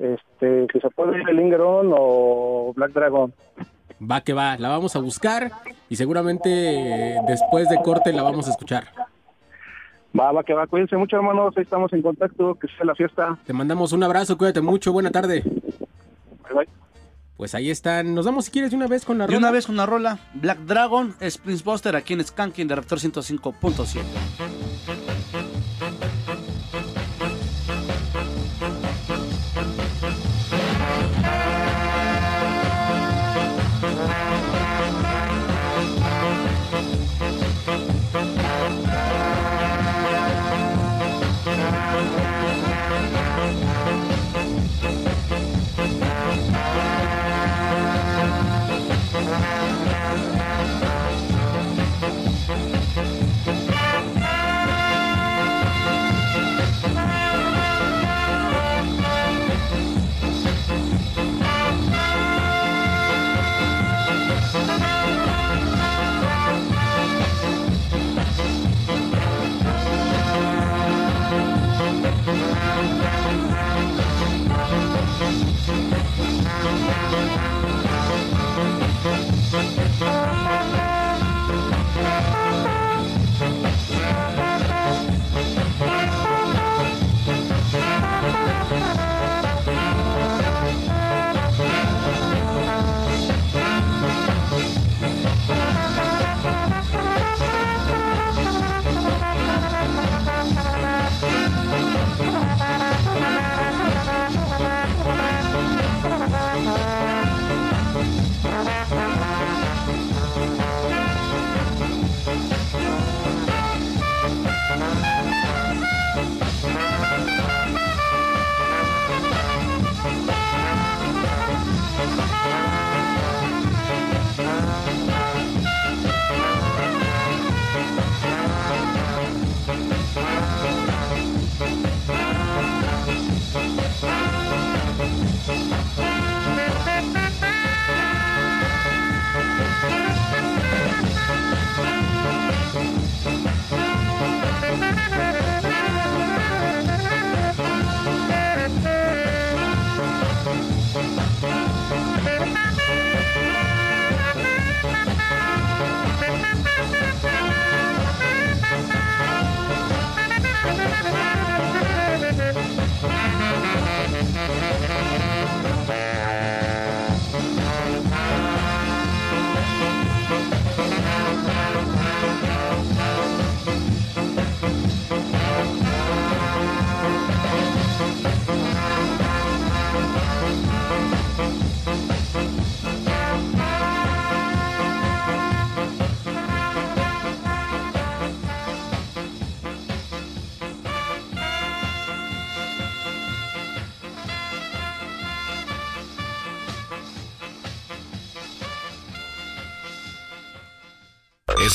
[0.00, 3.32] este, que se puede ir el Ingeron o Black Dragon.
[4.00, 5.52] Va que va, la vamos a buscar
[5.88, 8.88] y seguramente eh, después de corte la vamos a escuchar.
[10.18, 10.66] Va, va, que va.
[10.66, 11.54] Cuídense mucho, hermanos.
[11.56, 12.54] Ahí estamos en contacto.
[12.54, 13.38] Que sea la fiesta.
[13.44, 15.42] Te mandamos un abrazo, cuídate mucho, buena tarde.
[15.42, 16.68] Bye, bye.
[17.36, 18.14] Pues ahí están.
[18.14, 19.38] Nos vamos si quieres de una vez con la rola.
[19.38, 22.98] una vez con una rola, Black Dragon es Prince Buster aquí en Skanking de Reactor
[22.98, 25.09] 105.7.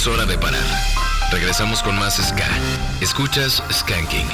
[0.06, 0.62] Es hora de parar.
[1.32, 2.48] Regresamos con más Ska.
[3.02, 4.28] Escuchas Skanking.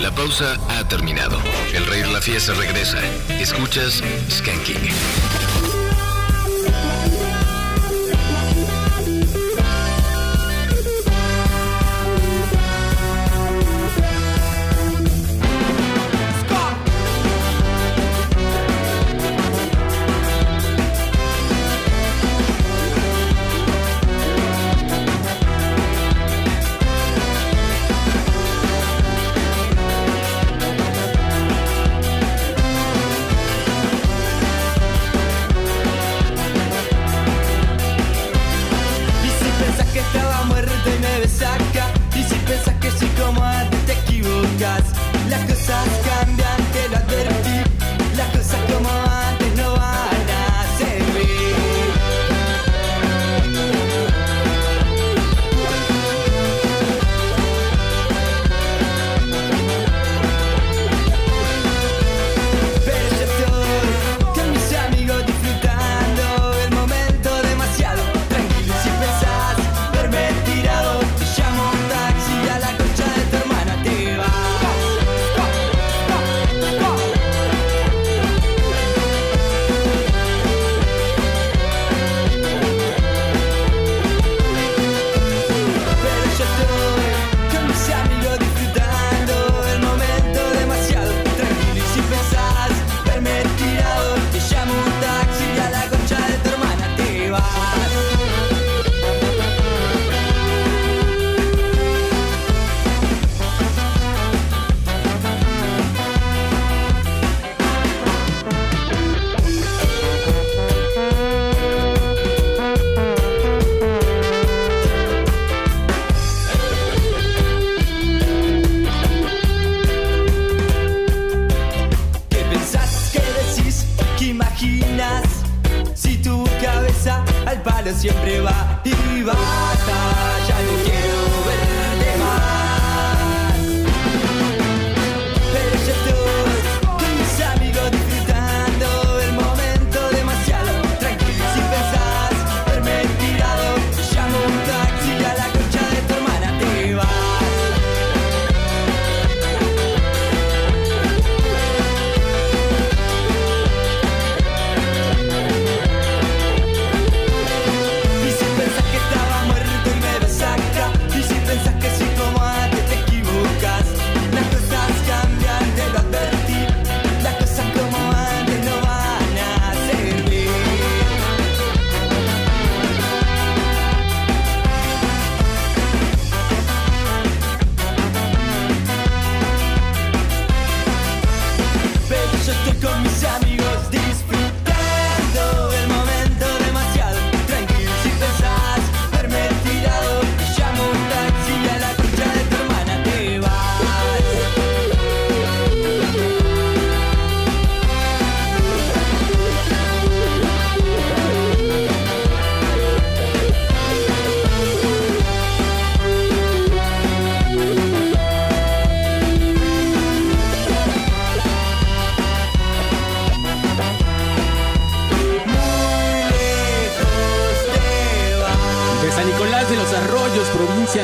[0.00, 1.40] La pausa ha terminado.
[1.72, 2.98] El rey de la fiesta regresa.
[3.40, 5.49] Escuchas Skanking.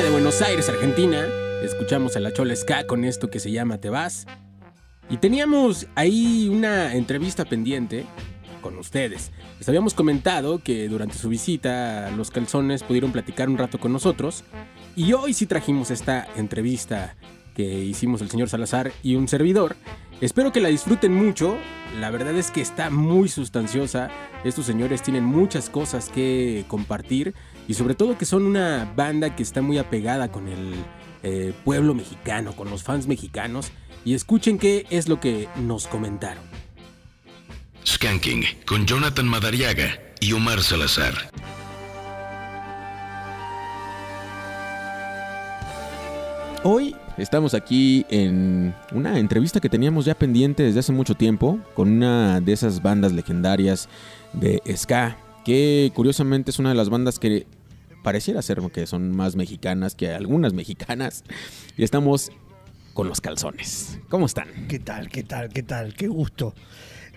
[0.03, 1.25] De Buenos Aires, Argentina.
[1.63, 4.27] Escuchamos a la Chola Ska con esto que se llama Te vas.
[5.09, 8.05] Y teníamos ahí una entrevista pendiente
[8.61, 9.31] con ustedes.
[9.57, 14.43] Les habíamos comentado que durante su visita los calzones pudieron platicar un rato con nosotros.
[14.95, 17.15] Y hoy sí trajimos esta entrevista
[17.55, 19.77] que hicimos el señor Salazar y un servidor.
[20.21, 21.57] Espero que la disfruten mucho.
[21.99, 24.09] La verdad es que está muy sustanciosa.
[24.43, 27.33] Estos señores tienen muchas cosas que compartir.
[27.67, 30.73] Y sobre todo que son una banda que está muy apegada con el
[31.23, 33.71] eh, pueblo mexicano, con los fans mexicanos.
[34.05, 36.43] Y escuchen qué es lo que nos comentaron.
[37.85, 41.13] Skanking con Jonathan Madariaga y Omar Salazar.
[46.63, 51.89] Hoy estamos aquí en una entrevista que teníamos ya pendiente desde hace mucho tiempo con
[51.89, 53.89] una de esas bandas legendarias
[54.33, 57.45] de ska, que curiosamente es una de las bandas que
[58.07, 61.25] pareciera ser que son más mexicanas que algunas mexicanas.
[61.75, 62.31] Y estamos
[62.93, 63.99] con los calzones.
[64.07, 64.47] ¿Cómo están?
[64.69, 65.09] ¿Qué tal?
[65.09, 65.49] ¿Qué tal?
[65.49, 65.93] ¿Qué tal?
[65.93, 66.55] Qué gusto.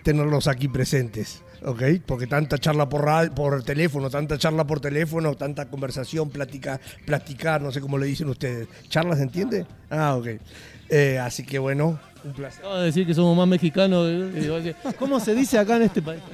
[0.03, 1.82] tenerlos aquí presentes, ¿ok?
[2.05, 7.70] Porque tanta charla por, por teléfono, tanta charla por teléfono, tanta conversación, plática, platicar, no
[7.70, 8.66] sé cómo le dicen ustedes.
[8.88, 9.66] ¿Charla se entiende?
[9.91, 10.26] Ah, ok.
[10.91, 12.61] Eh, así que bueno, un placer.
[12.61, 14.07] Acabo de decir que somos más mexicanos.
[14.11, 16.20] eh, ¿Cómo se dice acá en este país?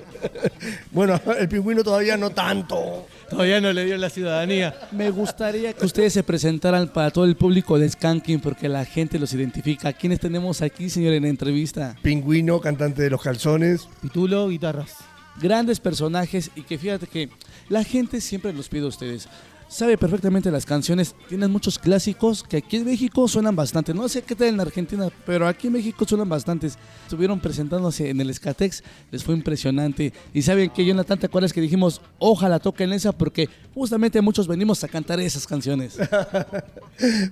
[0.91, 3.07] Bueno, el pingüino todavía no tanto.
[3.29, 4.75] Todavía no le dio la ciudadanía.
[4.91, 9.19] Me gustaría que ustedes se presentaran para todo el público de Skanking porque la gente
[9.19, 9.93] los identifica.
[9.93, 11.95] ¿Quiénes tenemos aquí, señor, en la entrevista?
[12.03, 13.87] Pingüino, cantante de los calzones.
[14.01, 14.95] Pitulo, guitarras.
[15.41, 17.29] Grandes personajes y que fíjate que
[17.69, 19.29] la gente siempre los pide a ustedes.
[19.69, 23.93] Sabe perfectamente las canciones, tienen muchos clásicos que aquí en México suenan bastante.
[23.93, 26.79] No sé qué tal en Argentina, pero aquí en México suenan bastantes.
[27.03, 30.13] Estuvieron presentándose en el Escatex, les fue impresionante.
[30.33, 33.11] Y saben que Jonathan, ¿te acuerdas que dijimos, ojalá toquen esa?
[33.11, 35.99] Porque justamente muchos venimos a cantar esas canciones.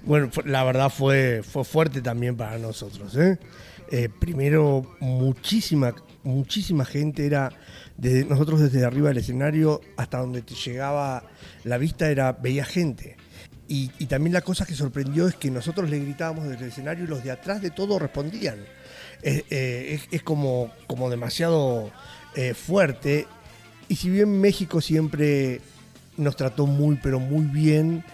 [0.05, 3.17] Bueno, la verdad fue, fue fuerte también para nosotros.
[3.17, 3.39] ¿eh?
[3.91, 7.51] Eh, primero, muchísima, muchísima gente era,
[7.97, 11.25] desde, nosotros desde arriba del escenario hasta donde te llegaba
[11.65, 13.17] la vista, era veía gente.
[13.67, 17.07] Y, también la cosa que sorprendió es que nosotros le gritábamos desde el escenario y
[17.07, 18.59] los de atrás de todo respondían.
[19.23, 21.91] Es, eh, como, como demasiado
[22.37, 23.27] eh, fuerte.
[23.89, 25.63] Y si bien México siempre
[26.19, 28.05] nos trató muy, pero muy bien,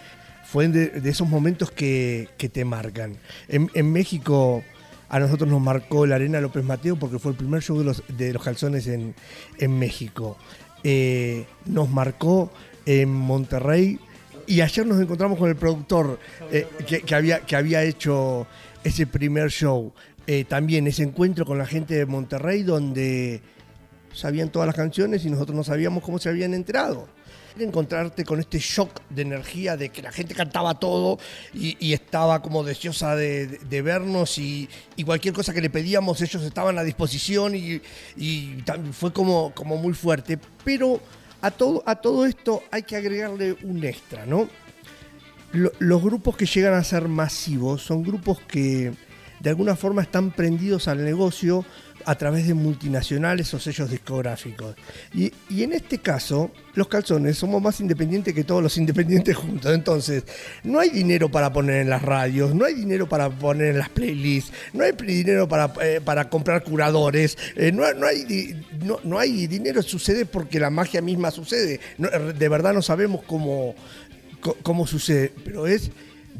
[0.45, 3.17] fue de, esos momentos que, que te marcan.
[3.49, 4.63] En, en México
[5.11, 8.01] a nosotros nos marcó la Arena López Mateo porque fue el primer show de los,
[8.07, 9.13] de los calzones en,
[9.57, 10.37] en México.
[10.85, 12.49] Eh, nos marcó
[12.85, 13.99] en Monterrey
[14.47, 16.19] y ayer nos encontramos con el productor
[16.51, 18.47] eh, que, que había, que había hecho
[18.83, 19.93] ese primer show.
[20.27, 23.41] Eh, también ese encuentro con la gente de Monterrey donde
[24.13, 27.07] sabían todas las canciones y nosotros no sabíamos cómo se habían enterado.
[27.59, 31.19] Encontrarte con este shock de energía de que la gente cantaba todo
[31.53, 34.69] y, estaba como deseosa de, vernos y,
[35.05, 37.81] cualquier cosa que le pedíamos ellos estaban a disposición y,
[38.15, 38.63] y
[38.93, 40.39] fue como, como muy fuerte.
[40.63, 41.01] Pero
[41.41, 44.47] a todo, a todo esto hay que agregarle un extra, ¿no?
[45.53, 48.93] Lo- los grupos que llegan a ser masivos son grupos que
[49.39, 51.65] de alguna forma están prendidos al negocio
[52.05, 54.75] a través de multinacionales o sellos discográficos.
[55.13, 59.73] Y, y en este caso, los calzones somos más independientes que todos los independientes juntos.
[59.73, 60.23] Entonces,
[60.63, 63.89] no hay dinero para poner en las radios, no hay dinero para poner en las
[63.89, 69.19] playlists, no hay dinero para, eh, para comprar curadores, eh, no, no hay, no, no
[69.19, 71.79] hay dinero, sucede porque la magia misma sucede.
[71.97, 73.75] No, de verdad no sabemos cómo,
[74.63, 75.91] cómo sucede, pero es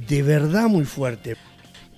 [0.07, 1.35] de verdad muy fuerte.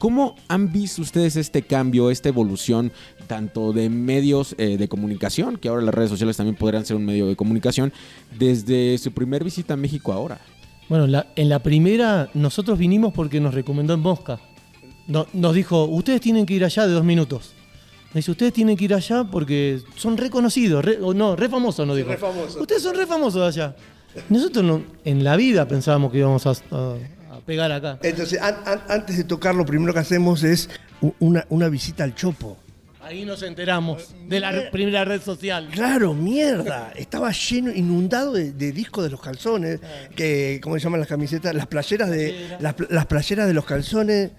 [0.03, 2.91] ¿Cómo han visto ustedes este cambio, esta evolución,
[3.25, 7.05] tanto de medios eh, de comunicación, que ahora las redes sociales también podrían ser un
[7.05, 7.93] medio de comunicación,
[8.37, 10.41] desde su primer visita a México ahora?
[10.89, 14.41] Bueno, la- en la primera nosotros vinimos porque nos recomendó en Mosca.
[15.07, 17.53] No- nos dijo, ustedes tienen que ir allá de dos minutos.
[18.13, 21.87] Me dice, ustedes tienen que ir allá porque son reconocidos, re- o no, re famosos,
[21.87, 22.09] nos dijo.
[22.09, 22.57] re famosos.
[22.57, 23.73] Ustedes son re famosos allá.
[24.27, 26.51] Nosotros no- en la vida pensábamos que íbamos a
[27.45, 27.99] pegar acá.
[28.03, 30.69] Entonces, an- an- antes de tocar, lo primero que hacemos es
[31.19, 32.57] una, una visita al Chopo.
[33.01, 35.67] Ahí nos enteramos de la primera red social.
[35.73, 36.93] Claro, mierda.
[36.95, 39.81] Estaba lleno, inundado de, de discos de los calzones,
[40.15, 41.53] que, ¿cómo se llaman las camisetas?
[41.53, 44.31] Las playeras de, las, pl- las playeras de los calzones.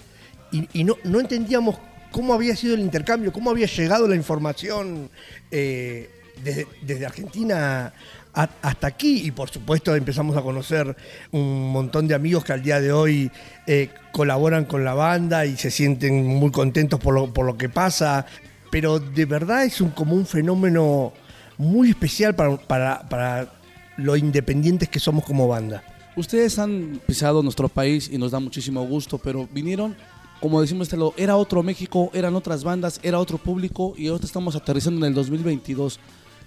[0.51, 1.77] Y, y no, no entendíamos
[2.11, 5.11] cómo había sido el intercambio, cómo había llegado la información
[5.51, 6.09] eh,
[6.43, 7.93] desde, desde Argentina
[8.35, 9.23] hasta aquí.
[9.25, 10.97] Y por supuesto empezamos a conocer
[11.31, 13.31] un montón de amigos que al día de hoy
[13.67, 17.69] eh, colaboran con la banda y se sienten muy contentos por lo, por lo que
[17.69, 18.27] pasa.
[18.71, 21.13] Pero de verdad es un, como un fenómeno
[21.59, 23.53] muy especial para, para, para
[23.97, 25.83] lo independientes que somos como banda.
[26.17, 29.97] Ustedes han pisado nuestro país y nos da muchísimo gusto, pero vinieron,
[30.41, 34.55] como decimos, este era otro México, eran otras bandas, era otro público y ahora estamos
[34.55, 35.99] aterrizando en el 2022.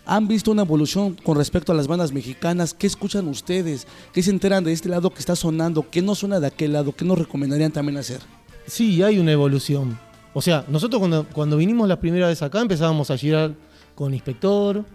[0.10, 2.74] ¿Han visto una evolución con respecto a las bandas mexicanas?
[2.74, 3.86] ¿Qué escuchan ustedes?
[4.14, 5.90] ¿Qué se enteran de este lado que está sonando?
[5.90, 6.96] ¿Qué no suena de aquel lado?
[6.96, 8.22] ¿Qué nos recomendarían también hacer?
[8.66, 10.00] Sí, hay una evolución.
[10.34, 13.54] O sea, nosotros cuando, cuando vinimos la primera vez acá empezábamos a girar
[13.96, 14.86] con Inspector,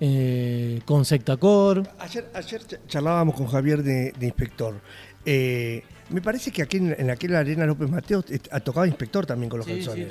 [0.00, 1.88] eh, con Sectacor.
[1.98, 4.80] Ayer, ayer ch- charlábamos con Javier de, de Inspector.
[5.24, 9.50] Eh, me parece que aquí en, en aquella arena López Mateo eh, tocaba Inspector también
[9.50, 10.08] con los calzones.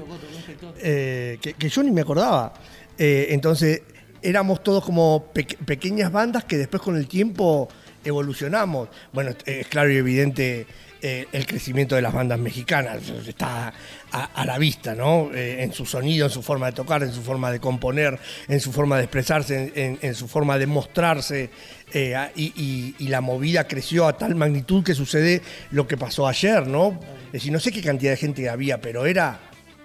[0.78, 2.53] Eh, que, que yo ni me acordaba.
[2.97, 3.82] Eh, entonces,
[4.22, 7.67] éramos todos como pe- pequeñas bandas que después con el tiempo
[8.03, 8.89] evolucionamos.
[9.13, 10.65] Bueno, es claro y evidente
[11.03, 13.01] eh, el crecimiento de las bandas mexicanas.
[13.28, 13.74] Está
[14.11, 15.32] a, la vista, ¿no?
[15.34, 18.59] Eh, en su sonido, en su forma de tocar, en su forma de componer, en
[18.59, 21.49] su forma de expresarse, en, su forma de mostrarse.
[21.93, 25.41] Eh, y, y- la movida creció a tal magnitud que sucede
[25.72, 26.99] lo que pasó ayer, ¿no?
[27.28, 29.39] Es decir, no sé qué cantidad de gente había, pero era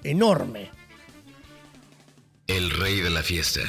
[0.04, 0.70] enorme.
[2.46, 3.60] el rey de la fiesta.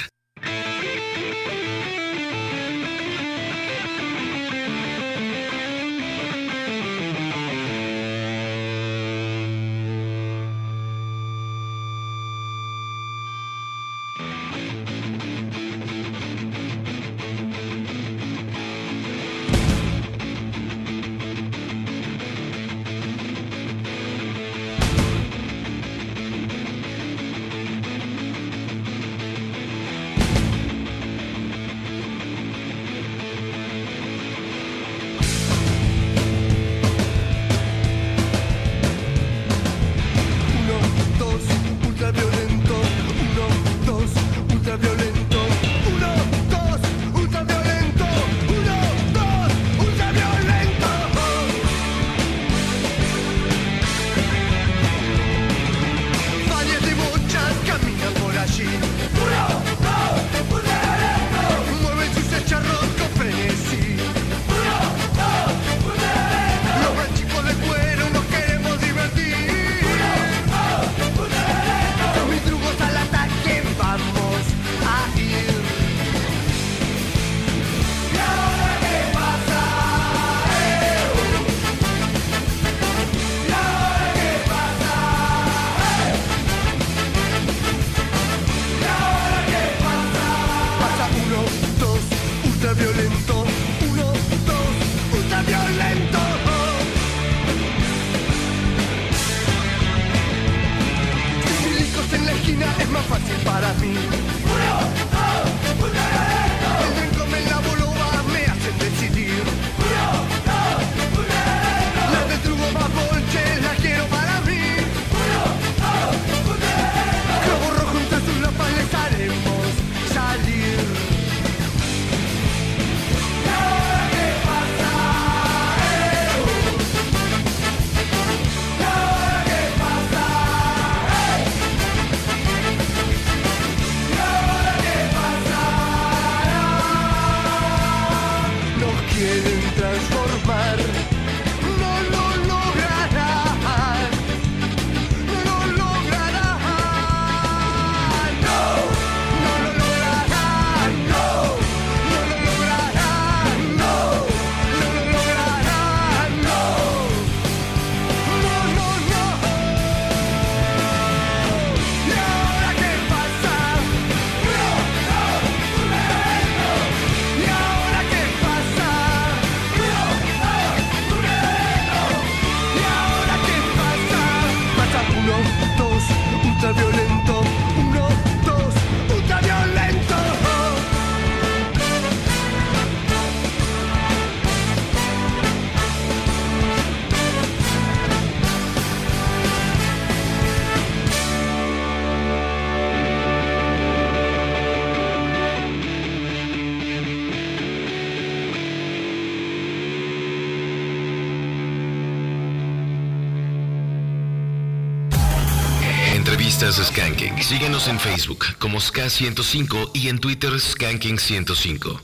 [207.86, 212.00] En Facebook como Ska105 y en Twitter Skanking105.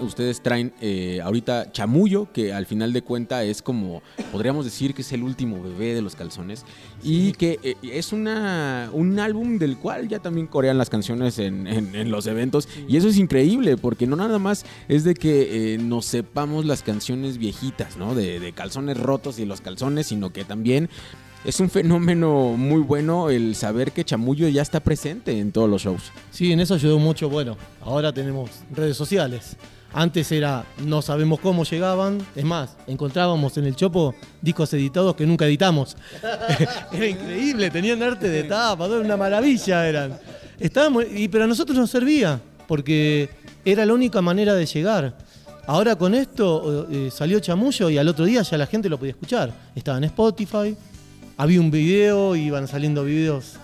[0.00, 4.02] Ustedes traen eh, ahorita Chamullo, que al final de cuenta es como,
[4.36, 6.64] podríamos decir que es el último bebé de los calzones.
[7.02, 11.66] Y que eh, es una, un álbum del cual ya también corean las canciones en,
[11.66, 12.68] en- en los eventos.
[12.86, 16.82] Y eso es increíble, porque no nada más es de que eh, nos sepamos las
[16.82, 18.14] canciones viejitas, ¿no?
[18.14, 20.90] De, de calzones rotos y los calzones, sino que también
[21.46, 25.80] es un fenómeno muy bueno el saber que Chamullo ya está presente en todos los
[25.82, 26.12] shows.
[26.30, 27.30] Sí, en eso ayudó mucho.
[27.30, 29.56] Bueno, ahora tenemos redes sociales.
[29.92, 32.18] Antes era no sabemos cómo llegaban.
[32.34, 35.96] Es más, encontrábamos en el Chopo discos editados que nunca editamos.
[36.92, 40.18] era increíble, tenían arte de tapa, todo, una maravilla eran.
[40.58, 43.28] Estábamos, y, pero a nosotros nos servía, porque
[43.64, 45.16] era la única manera de llegar.
[45.66, 49.10] Ahora con esto eh, salió Chamullo y al otro día ya la gente lo podía
[49.10, 49.52] escuchar.
[49.74, 50.76] Estaba en Spotify,
[51.36, 53.54] había un video, iban saliendo videos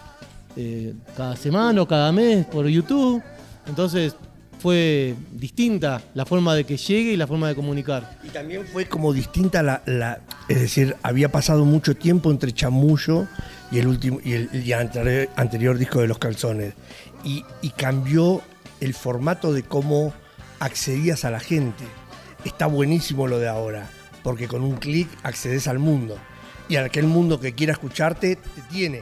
[0.57, 3.23] eh, cada semana o cada mes por YouTube.
[3.66, 4.16] Entonces
[4.63, 8.17] fue distinta la forma de que llegue y la forma de comunicar.
[8.23, 13.27] Y también fue como distinta la, es decir, había pasado mucho tiempo entre Chamullo
[13.73, 14.49] y el último y el,
[15.35, 16.75] anterior, disco de los calzones.
[17.25, 17.45] Y,
[17.77, 18.41] cambió
[18.81, 20.15] el formato de cómo
[20.61, 21.85] accedías a la gente.
[22.45, 23.91] Está buenísimo lo de ahora,
[24.23, 26.19] porque con un clic accedes al mundo.
[26.69, 29.01] y aquel mundo que quiera escucharte te tiene.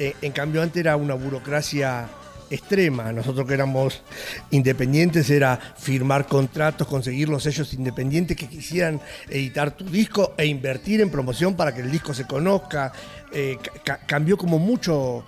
[0.00, 2.08] Eh, en cambio, antes era una burocracia
[2.50, 3.12] extrema.
[3.12, 4.02] Nosotros que éramos
[4.50, 11.00] independientes era firmar contratos, conseguir los sellos independientes que quisieran editar tu disco e invertir
[11.00, 12.92] en promoción para que el disco se conozca.
[13.32, 15.24] Eh, ca- ca- cambió como mucho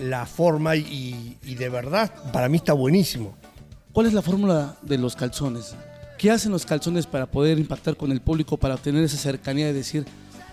[0.00, 3.36] la forma y, y de verdad para mí está buenísimo.
[3.92, 5.76] ¿Cuál es la fórmula de los calzones?
[6.18, 9.72] ¿Qué hacen los calzones para poder impactar con el público, para obtener esa cercanía de
[9.72, 10.04] decir,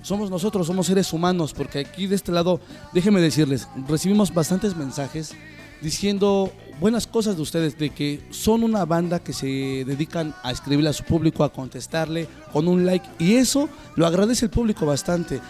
[0.04, 1.54] somos nosotros, somos seres humanos?
[1.54, 2.60] Porque aquí de este lado,
[2.94, 5.34] déjenme decirles, recibimos bastantes mensajes
[5.82, 9.48] diciendo buenas cosas de ustedes, de que son una banda que se
[9.86, 14.46] dedican a escribirle a su público, a contestarle con un like, y eso lo agradece
[14.46, 15.42] el público bastante.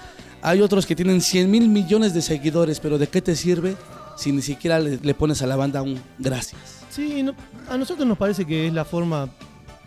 [0.41, 3.75] Hay otros que tienen 100 mil millones de seguidores, pero ¿de qué te sirve
[4.17, 6.61] si ni siquiera le, le pones a la banda un gracias?
[6.89, 7.35] Sí, no-
[7.69, 9.29] a nosotros nos parece que es la forma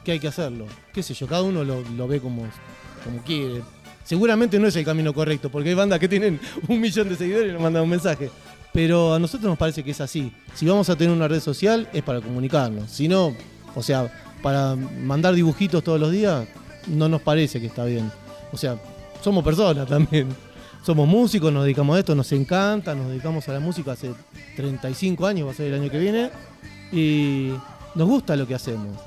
[0.05, 0.67] que hay que hacerlo.
[0.93, 2.43] Qué sé yo, cada uno lo, lo ve como,
[3.05, 3.63] como quiere.
[4.05, 6.39] Seguramente no es el camino correcto, porque hay bandas que tienen
[6.69, 8.31] un millón de seguidores y nos mandan un mensaje.
[8.73, 10.33] Pero a nosotros nos parece que es así.
[10.55, 12.91] Si vamos a tener una red social es para comunicarnos.
[12.91, 13.35] Si no,
[13.75, 14.11] o sea,
[14.43, 16.47] para mandar dibujitos todos los días,
[16.87, 18.11] no nos parece que está bien.
[18.53, 18.79] O sea,
[19.23, 20.29] somos personas también.
[20.85, 24.13] Somos músicos, nos dedicamos a esto, nos encanta, nos dedicamos a la música hace
[24.57, 26.29] 35 años, va a ser el año que viene,
[26.91, 27.53] y
[27.95, 28.99] nos gusta lo que hacemos.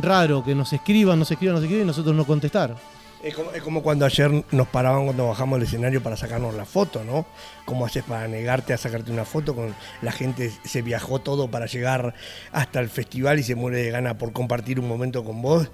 [0.00, 2.76] Raro que nos escriban, nos escriban, nos escriban y nosotros no contestar.
[3.22, 6.64] Es como, es como cuando ayer nos paraban cuando bajamos del escenario para sacarnos la
[6.64, 7.26] foto, ¿no?
[7.64, 10.52] ¿Cómo haces para negarte a sacarte una foto con la gente?
[10.64, 12.14] Se viajó todo para llegar
[12.52, 15.68] hasta el festival y se muere de gana por compartir un momento con vos.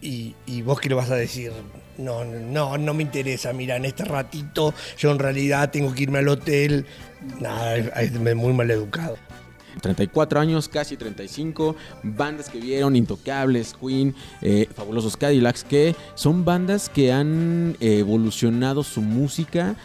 [0.00, 1.50] Y, y vos qué le vas a decir,
[1.96, 6.18] no, no, no me interesa, mira, en este ratito yo en realidad tengo que irme
[6.18, 6.86] al hotel.
[7.40, 9.16] Nada, es, es muy mal educado.
[9.80, 16.88] 34 años, casi 35, bandas que vieron, Intocables, Queen, eh, Fabulosos Cadillacs, que son bandas
[16.88, 19.76] que han evolucionado su música.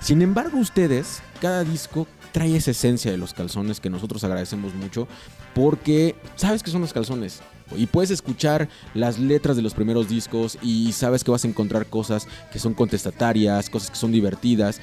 [0.00, 5.08] Sin embargo, ustedes, cada disco trae esa esencia de los calzones que nosotros agradecemos mucho,
[5.54, 7.40] porque sabes que son los calzones.
[7.76, 11.86] Y puedes escuchar las letras de los primeros discos y sabes que vas a encontrar
[11.86, 14.80] cosas que son contestatarias, cosas que son divertidas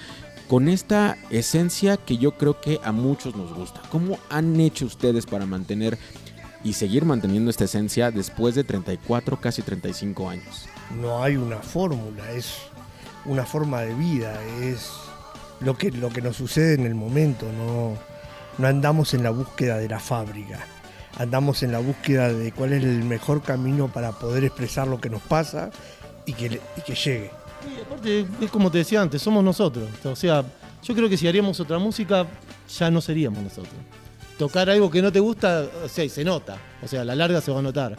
[0.47, 3.81] con esta esencia que yo creo que a muchos nos gusta.
[3.89, 5.97] ¿Cómo han hecho ustedes para mantener
[6.63, 10.67] y seguir manteniendo esta esencia después de 34, casi 35 años?
[10.95, 12.57] no hay una fórmula, es
[13.25, 14.91] una forma de vida, es
[15.59, 17.95] lo que, lo que nos sucede en el momento, no,
[18.57, 20.59] no andamos en la búsqueda de la fábrica,
[21.17, 25.09] andamos en la búsqueda de cuál es el mejor camino para poder expresar lo que
[25.09, 25.71] nos pasa
[26.25, 27.31] y que, y que llegue.
[27.75, 29.89] Y aparte, es como te decía antes, somos nosotros.
[30.05, 30.43] O sea,
[30.83, 32.25] yo creo que si haríamos otra música,
[32.77, 33.73] ya no seríamos nosotros.
[34.37, 36.57] Tocar algo que no te gusta, o sea, y se nota.
[36.83, 37.97] O sea, a la larga se va a notar.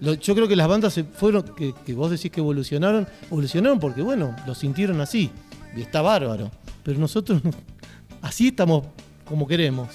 [0.00, 4.34] Yo creo que las bandas fueron, que, que vos decís que evolucionaron, evolucionaron porque, bueno,
[4.46, 5.30] lo sintieron así.
[5.74, 6.50] Y está bárbaro.
[6.82, 7.50] Pero nosotros, no-
[8.22, 8.84] así estamos
[9.24, 9.88] como queremos.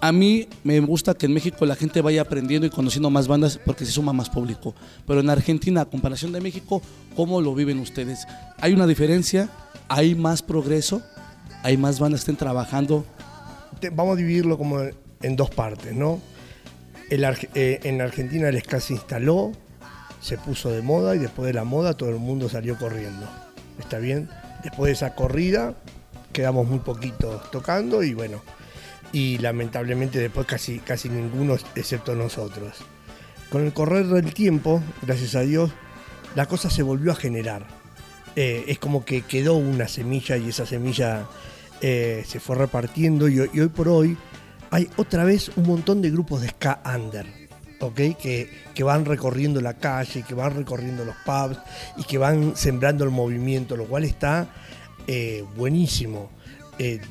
[0.00, 3.58] A mí me gusta que en México la gente vaya aprendiendo y conociendo más bandas
[3.64, 4.74] porque se suma más público.
[5.06, 6.80] Pero en Argentina, a comparación de México,
[7.16, 8.26] ¿cómo lo viven ustedes?
[8.60, 9.48] ¿Hay una diferencia?
[9.88, 11.02] ¿Hay más progreso?
[11.64, 13.04] ¿Hay más bandas que estén trabajando?
[13.92, 16.20] Vamos a dividirlo como en dos partes, ¿no?
[17.10, 19.52] Eh, en Argentina el ska se instaló,
[20.20, 23.26] se puso de moda y después de la moda todo el mundo salió corriendo.
[23.80, 24.28] ¿Está bien?
[24.62, 25.74] Después de esa corrida
[26.32, 28.42] quedamos muy poquitos tocando y bueno,
[29.12, 32.74] y lamentablemente después casi, casi ninguno excepto nosotros.
[33.50, 35.70] Con el correr del tiempo, gracias a Dios,
[36.34, 37.66] la cosa se volvió a generar.
[38.36, 41.26] Eh, es como que quedó una semilla y esa semilla
[41.80, 44.16] eh, se fue repartiendo y, hoy- por hoy
[44.70, 47.26] hay otra vez un montón de grupos de ska under,
[47.80, 47.96] ¿ok?
[48.20, 51.58] Que, que van recorriendo la calle, que van recorriendo los pubs
[51.96, 54.48] y que van sembrando el movimiento, lo cual está
[55.06, 56.30] eh, buenísimo.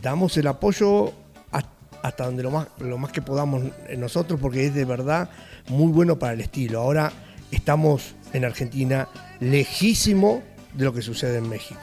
[0.01, 1.11] Damos el apoyo
[2.07, 3.63] hasta donde lo más, lo más que podamos
[3.97, 5.29] nosotros porque es de verdad
[5.69, 6.79] muy bueno para el estilo.
[6.79, 7.11] Ahora
[7.51, 9.07] estamos en Argentina
[9.39, 10.41] lejísimo
[10.73, 11.79] de lo que sucede en México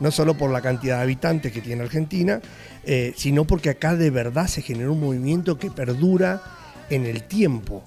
[0.00, 2.40] no solo por la cantidad de habitantes que tiene Argentina,
[2.84, 6.42] eh, sino porque acá de verdad se generó un movimiento que perdura
[6.88, 7.84] en el tiempo.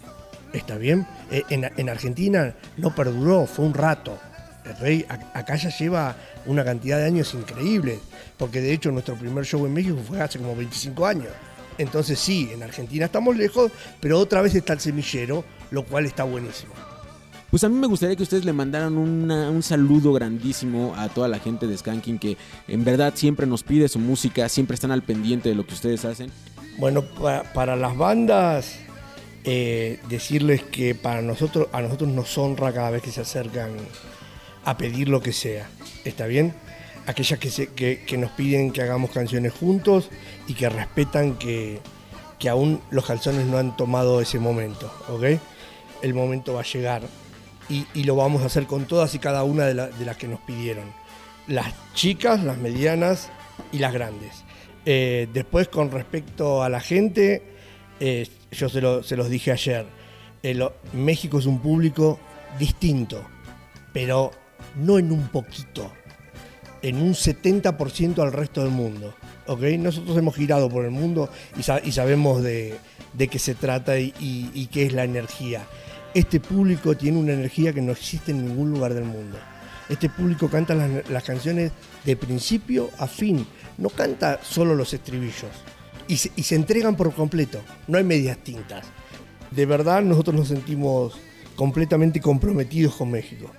[0.54, 1.08] ¿Está bien?
[1.32, 4.18] Eh, en, en Argentina no perduró, fue un rato.
[4.64, 8.00] El rey acá ya lleva una cantidad de años increíbles,
[8.38, 11.30] porque de hecho nuestro primer show en México fue hace como 25 años.
[11.78, 16.24] Entonces sí, en Argentina estamos lejos, pero otra vez está el semillero, lo cual está
[16.24, 16.74] buenísimo.
[17.50, 21.28] Pues a mí me gustaría que ustedes le mandaran una- un saludo grandísimo a toda
[21.28, 22.36] la gente de Skanking que
[22.68, 26.04] en verdad siempre nos pide su música, siempre están al pendiente de lo que ustedes
[26.06, 26.32] hacen.
[26.80, 28.74] Bueno, pa- para, las bandas,
[29.44, 33.72] eh, decirles que para nosotros, a nosotros nos honra cada vez que se acercan
[34.66, 35.70] a pedir lo que sea.
[36.06, 36.56] ¿Está bien?
[37.06, 40.10] Aquellas que, nos piden que hagamos canciones juntos
[40.48, 41.80] y que respetan que,
[42.50, 45.40] aún los calzones no han tomado ese momento, ¿ok?
[46.02, 47.04] El momento va a llegar
[47.70, 50.28] y, lo vamos a hacer con todas y cada una de, la- de las que
[50.28, 50.84] nos pidieron.
[51.48, 53.30] Las chicas, las medianas
[53.72, 54.44] y las grandes.
[54.86, 57.42] Eh, después, con respecto a la gente,
[58.02, 59.86] eh, yo se, lo- los dije ayer,
[60.44, 62.20] eh, México es un público
[62.60, 63.24] distinto,
[63.94, 64.32] pero
[64.76, 65.94] no en un poquito,
[66.84, 69.16] en un 70% al resto del mundo.
[69.48, 69.62] ¿ok?
[69.80, 72.78] Nosotros hemos girado por el mundo y, sa- y sabemos de,
[73.18, 75.64] qué se trata y, qué es la energía.
[76.14, 79.40] Este público tiene una energía que no existe en ningún lugar del mundo.
[79.90, 81.72] Este público canta las, las canciones
[82.06, 83.48] de principio a fin,
[83.78, 85.52] no canta solo los estribillos.
[86.08, 88.86] Y se, y se entregan por completo, no hay medias tintas.
[89.52, 91.14] De verdad nosotros nos sentimos
[91.56, 93.50] completamente comprometidos con México.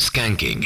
[0.00, 0.64] Skanking.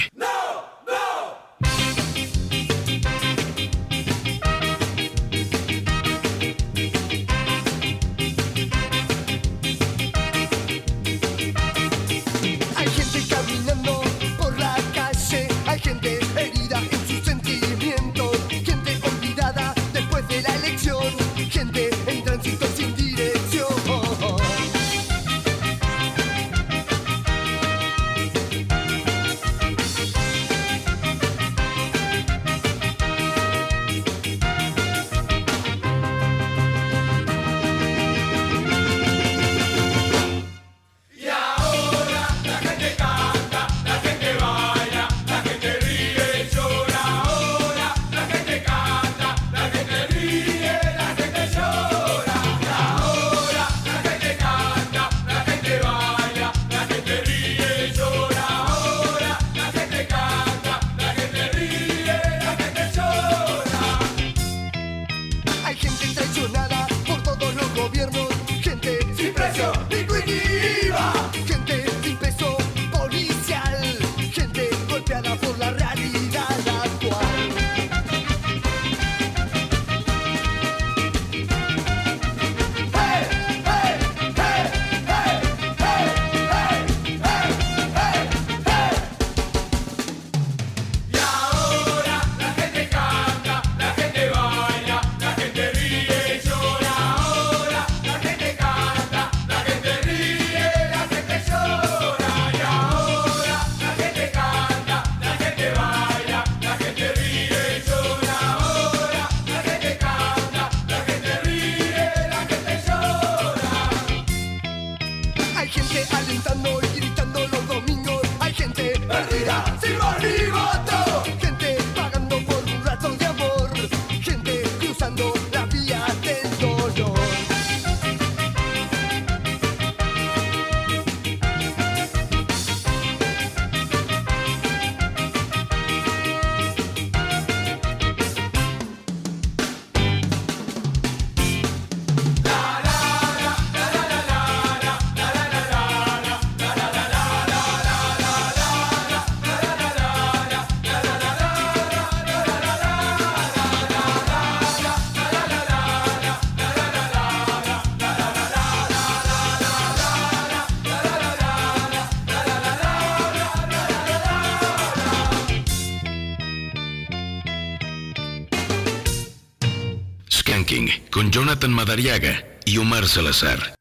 [171.65, 173.75] Jonathan Madariaga y Omar Salazar.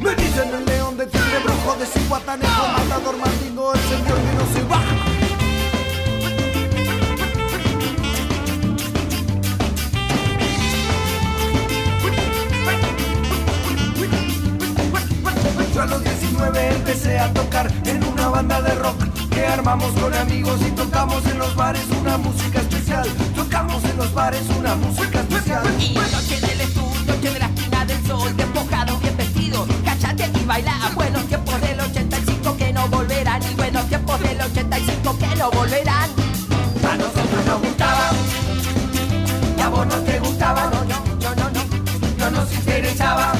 [0.00, 4.52] Me dicen el león de tigre, brujo de cihuatanejo, matador mandingo, el señor que no
[4.52, 4.96] se baja.
[15.72, 20.12] Yo a los 19 empecé a tocar en una banda de rock que armamos con
[20.14, 22.60] amigos y tocamos en los bares una música
[23.34, 25.62] Tocamos en los bares una música especial.
[25.80, 30.44] Y noche del estudio, noche de la esquina del sol, despojado, bien vestido, cachate y
[30.44, 30.90] baila.
[30.94, 36.10] Buenos tiempos del 85 que no volverán, y buenos tiempos del 85 que no volverán.
[36.90, 38.10] A nosotros nos gustaba,
[39.56, 41.64] y a vos no te gustaba, no, no, no, no, no,
[42.18, 43.32] no nos interesaba.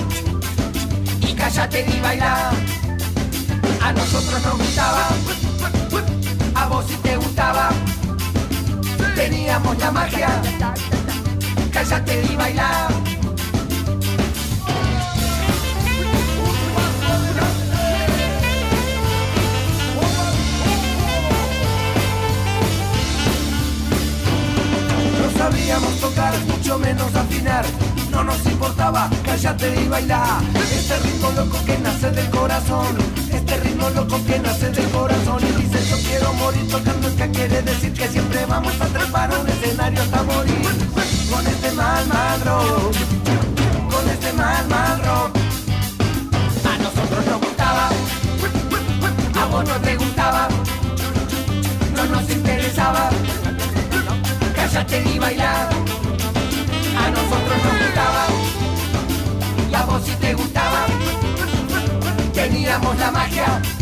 [1.20, 2.52] Y cállate y baila.
[3.82, 5.08] A nosotros nos gustaba,
[6.54, 7.70] a vos sí te gustaba
[9.14, 10.28] teníamos la magia.
[11.72, 12.88] Cállate y baila.
[25.18, 27.64] No sabíamos tocar, mucho menos afinar.
[28.10, 30.40] No nos importaba, cállate y baila.
[30.72, 32.96] Este ritmo loco que nace del corazón.
[33.32, 35.40] Este ritmo loco que nace del corazón.
[35.42, 39.38] Y dice quiero morir tocando el que quiere decir que siempre vamos a trepar a
[39.38, 40.68] un escenario hasta morir.
[41.30, 42.40] Con este mal, mal.
[43.92, 45.00] Con este mal, mal.
[46.70, 47.88] A nosotros nos gustaba.
[49.40, 50.48] A vos no te gustaba.
[51.96, 53.08] No nos interesaba.
[54.54, 55.70] Cállate y baila.
[57.02, 58.24] A nosotros nos gustaba.
[59.70, 60.80] Y a vos si te gustaba.
[62.34, 63.81] Teníamos la magia.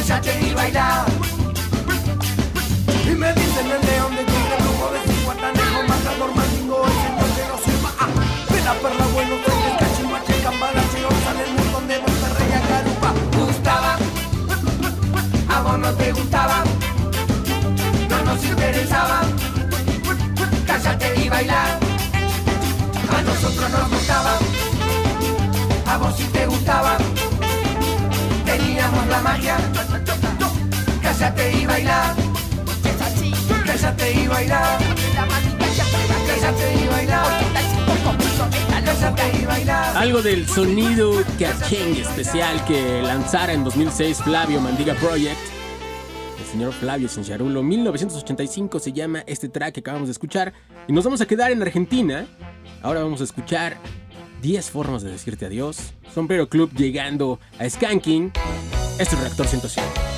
[0.00, 1.04] Cállate y baila.
[3.04, 7.30] Y me dicen el león de tigre, rojo de cinco atanejo, matador, mandingo, el señor
[7.36, 7.90] de los sirva.
[8.00, 8.08] Ah,
[8.50, 10.82] de la perla, bueno, reyes, cachimache, cambala,
[11.22, 13.12] sale el mundo de Monterrey a Carupa.
[13.44, 13.98] Gustaba,
[15.50, 16.64] a vos no te gustaba,
[18.08, 19.20] no nos interesaba.
[20.66, 21.78] Cállate y baila,
[23.18, 24.38] a nosotros nos gustaba,
[25.84, 26.96] a vos si te gustaba.
[28.76, 29.56] La magia,
[31.02, 32.14] cállate y baila.
[33.66, 34.78] Cállate y baila.
[36.26, 37.50] Cállate y baila.
[39.96, 45.38] Algo del sonido cachengue especial que lanzara en 2006 Flavio Mandiga Project.
[46.38, 50.52] El señor Flavio Sancharulo, 1985 se llama este track que acabamos de escuchar.
[50.88, 52.26] Y nos vamos a quedar en Argentina.
[52.82, 53.76] Ahora vamos a escuchar
[54.40, 55.92] 10 formas de decirte adiós.
[56.14, 58.32] Sombrero Club llegando a Skanking.
[58.98, 60.09] Este es Reactor 105.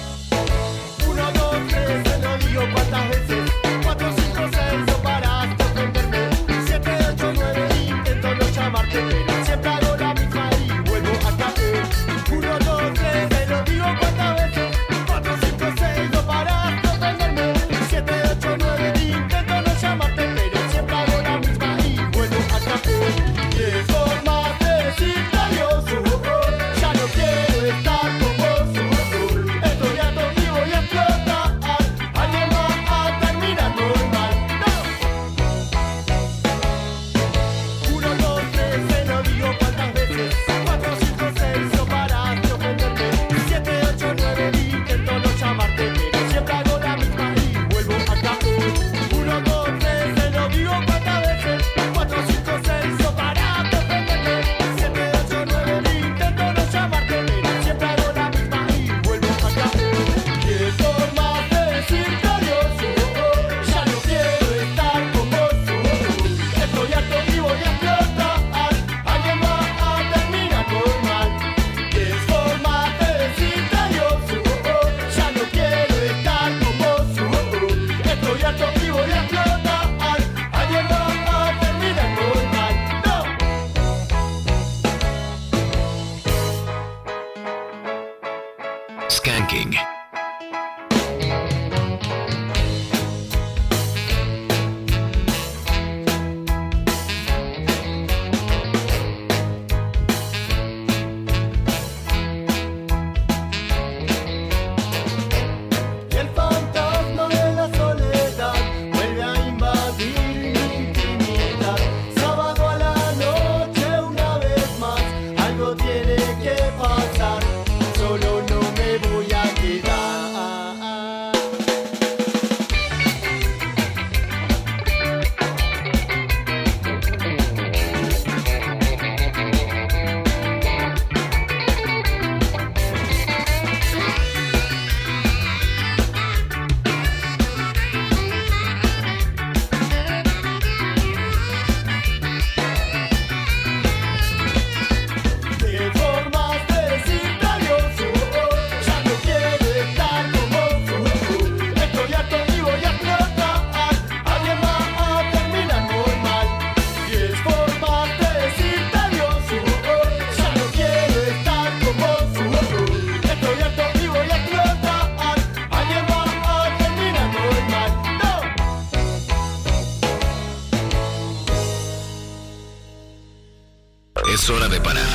[174.42, 175.06] Es hora de parar.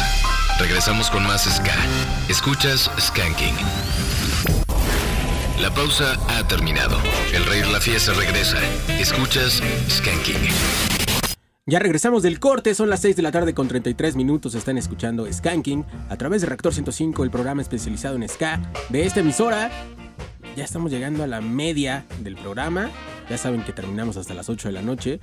[0.58, 1.76] Regresamos con más Ska.
[2.30, 3.56] Escuchas Skanking.
[5.60, 6.98] La pausa ha terminado.
[7.34, 8.58] El rey la fiesta regresa.
[8.88, 10.48] Escuchas Skanking.
[11.66, 14.56] Ya regresamos del corte, son las 6 de la tarde con 33 minutos.
[14.56, 19.20] Están escuchando Skanking a través de Reactor 105, el programa especializado en Ska de esta
[19.20, 19.70] emisora.
[20.56, 22.90] Ya estamos llegando a la media del programa.
[23.30, 25.20] Ya saben que terminamos hasta las 8 de la noche.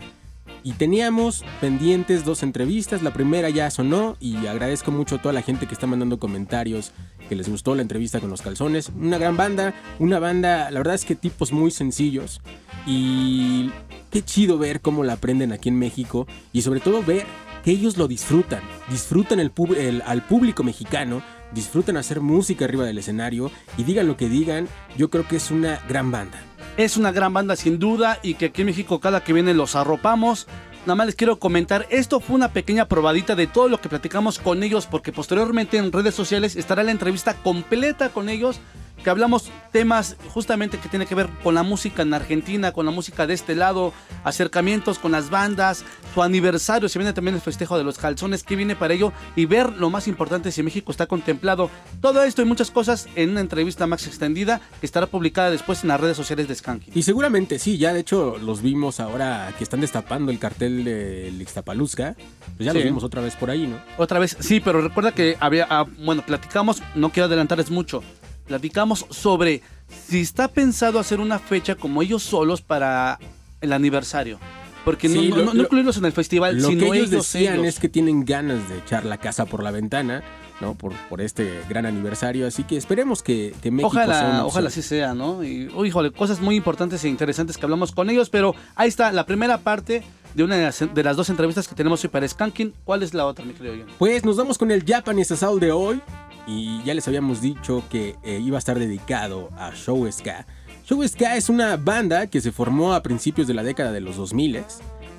[0.66, 3.03] Y teníamos pendientes dos entrevistas.
[3.03, 6.93] La primera ya sonó y agradezco mucho a toda la gente que está mandando comentarios
[7.28, 8.91] que les gustó la entrevista con los calzones.
[8.99, 12.41] Una gran banda, una banda, la verdad es que tipos muy sencillos.
[12.86, 13.70] Y
[14.11, 17.27] qué chido ver cómo la aprenden aquí en México y sobre todo ver
[17.62, 18.62] que ellos lo disfrutan.
[18.91, 21.23] Disfrutan el el- al público mexicano,
[21.53, 24.66] disfrutan hacer música arriba del escenario y digan lo que digan,
[24.97, 26.41] yo creo que es una gran banda.
[26.76, 29.76] Es una gran banda sin duda y que aquí en México cada que viene los
[29.76, 30.48] arropamos.
[30.86, 34.40] Nada más les quiero comentar, esto fue una pequeña probadita de todo lo que platicamos
[34.40, 38.59] con ellos porque posteriormente en redes sociales estará la entrevista completa con ellos
[39.05, 42.90] que hablamos temas justamente que tiene que ver con la música en Argentina, con la
[42.93, 43.93] música de este lado,
[44.24, 48.56] acercamientos con las bandas, su aniversario, se viene también el festejo de los calzones, que
[48.56, 51.70] viene para ello y ver lo más importante si México está contemplado.
[52.01, 55.89] Todo esto y muchas cosas en una entrevista más extendida que estará publicada después en
[55.89, 56.90] las redes sociales de Skanky.
[56.94, 61.40] Y seguramente sí, ya de hecho los vimos ahora que están destapando el cartel del
[61.43, 62.14] Ixtapaluzca,
[62.56, 62.78] pues ya Sí.
[62.78, 63.76] los vimos otra vez por ahí, ¿no?
[63.98, 68.02] Otra vez, sí, pero recuerda que había, ah, bueno, platicamos, no quiero adelantarles mucho,
[68.46, 69.62] platicamos sobre
[70.08, 73.18] si está pensado hacer una fecha como ellos solos para
[73.60, 74.38] el aniversario.
[74.84, 76.86] Porque no- Sí, no, lo- no- no lo- incluirlos en el festival, Lo sino que
[76.98, 77.66] ellos ellos, decían ellos.
[77.68, 80.22] es que tienen ganas de echar la casa por la ventana,
[80.60, 80.74] ¿no?
[80.74, 84.46] Por, por este gran aniversario, así que esperemos que, que México sea una Ojalá, opción.
[84.46, 85.42] ojalá sí sea, ¿no?
[85.42, 89.10] Y, oh, híjole, cosas muy importantes e interesantes que hablamos con ellos, pero ahí está
[89.10, 90.02] la primera parte
[90.34, 92.74] de una de las, de las dos entrevistas que tenemos hoy para Skanking.
[92.84, 93.86] ¿Cuál es la otra, mi querido John?
[93.98, 96.02] Pues nos vamos con el Japanese Assault de hoy
[96.46, 100.46] y ya les habíamos dicho que eh, iba a estar dedicado a Show Ska.
[100.84, 104.16] Show Ska es una banda que se formó a principios de la década de los
[104.16, 104.62] 2000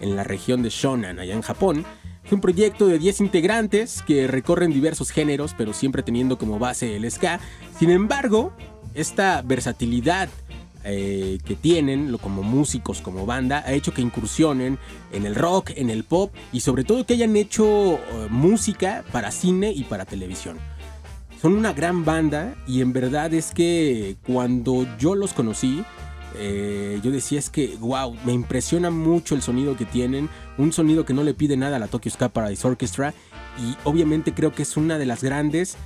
[0.02, 1.85] en la región de Shonan, allá en Japón.
[2.23, 6.95] Es un proyecto de 10 integrantes que recorren diversos géneros, pero siempre teniendo como base
[6.95, 7.39] el ska.
[7.77, 8.52] Sin embargo,
[8.95, 10.30] esta versatilidad
[10.84, 14.77] eh, que tienen como músicos, como banda, ha hecho que incursionen
[15.11, 19.31] en el rock, en el pop y sobre todo que hayan hecho eh, música para
[19.31, 20.57] cine y para televisión.
[21.46, 25.84] Son una gran banda y en verdad es que cuando yo los conocí,
[26.40, 30.28] eh, yo decía es que, wow, me impresiona mucho el sonido que tienen,
[30.58, 33.14] un sonido que no le pide nada a la Tokyo Ska Paradise Orchestra
[33.60, 35.78] y obviamente creo que es una de las grandes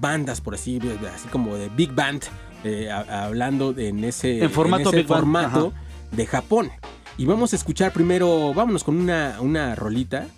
[0.00, 0.80] bandas, por así,
[1.14, 2.22] así como de Big Band,
[2.64, 5.74] eh, a- hablando de- en ese, En formato ese formato
[6.12, 6.70] de Japón.
[7.18, 10.28] Y vamos a escuchar primero, vámonos con una, una rolita,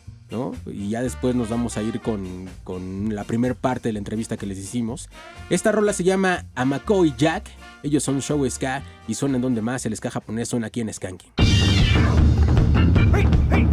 [0.67, 4.37] Y ya después nos vamos a ir con, con la primera parte de la entrevista
[4.37, 5.09] que les hicimos.
[5.51, 7.51] Esta rola se llama Amakoi Jack.
[7.83, 10.93] Ellos son Show Ska y son en donde más el ska japonés son aquí en
[10.93, 11.33] Skanking.
[13.49, 13.66] か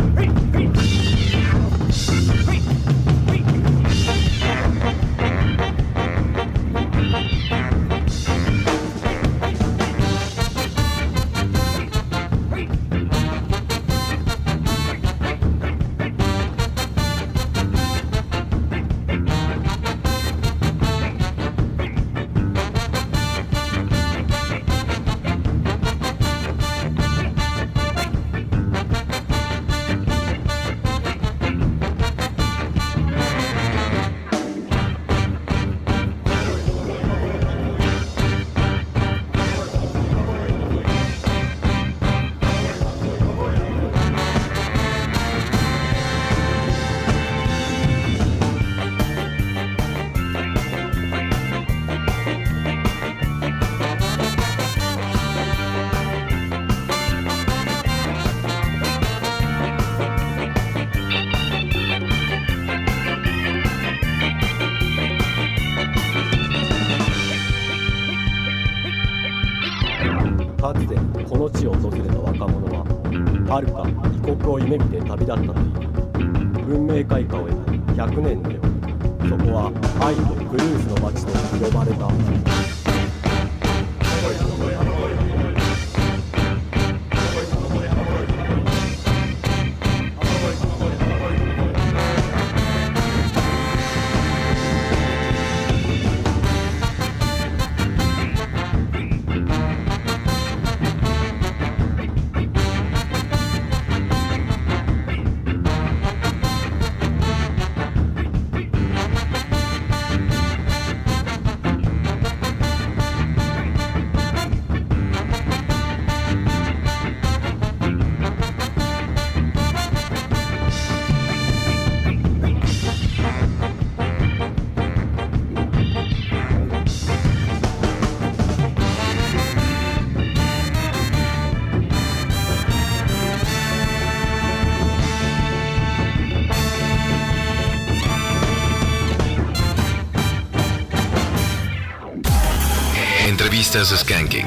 [143.74, 144.46] Estás skanking.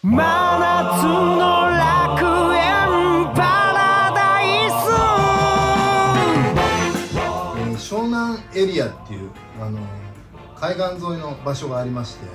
[0.00, 3.42] 真夏の楽園パ
[3.74, 9.30] ラダイえー湘南エリアっていう
[9.60, 9.80] あの
[10.54, 12.26] 海岸沿いの場所がありまして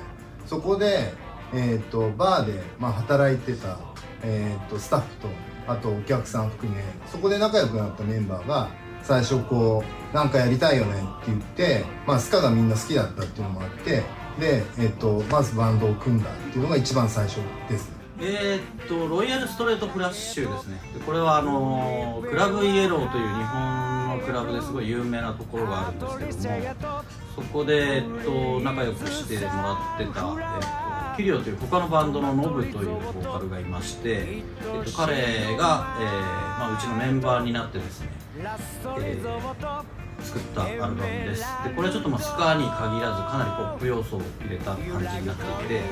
[0.46, 1.14] そこで、
[1.54, 3.78] えー、とバーで、まあ、働いてた、
[4.24, 5.30] えー、とスタッフと
[5.68, 8.68] あとお客さん含めそこで仲良くなったメンバーが
[9.04, 14.04] 最初こうなんかやりたいよねって言って、まあ、スカがみんな好きだったっていうのもあって
[14.40, 17.38] で、えー、とまずバンドを組んだっていうのが一番最初
[17.70, 17.96] です。
[18.20, 26.48] えーっとロイヤルストレートフラッシュですねでこれはあのクラブイエローという日本のクラブですごい有名なところがあるんですけ
[26.82, 27.04] ども
[27.36, 34.44] そこで、えっと、仲良くしてもらってた、えっと、キリオという他のバンドのノブというボーカルがいまして、え
[34.82, 38.10] っと、彼が、えーまあ、うちのメンバーになってですね、
[39.00, 41.42] えー作ったアルバムです。
[41.64, 45.84] でこれはちょっとまあスカーに限らずかなりポップ要素を入れた感じになっていて、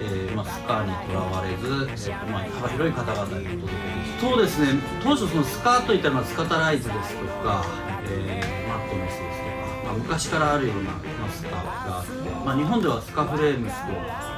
[0.00, 4.80] えーまあ、スカーにとらわれず、えーまあ、幅広い方々にお届けですそうですね。
[5.02, 7.64] 当初そのスカーといったらスカタライズですとか、
[8.10, 9.44] えーマットネスですと
[9.82, 11.62] か、まあ、昔からあるような、まあ、スカが
[11.98, 12.12] あって、
[12.44, 13.92] まあ、日本ではスカフレームスと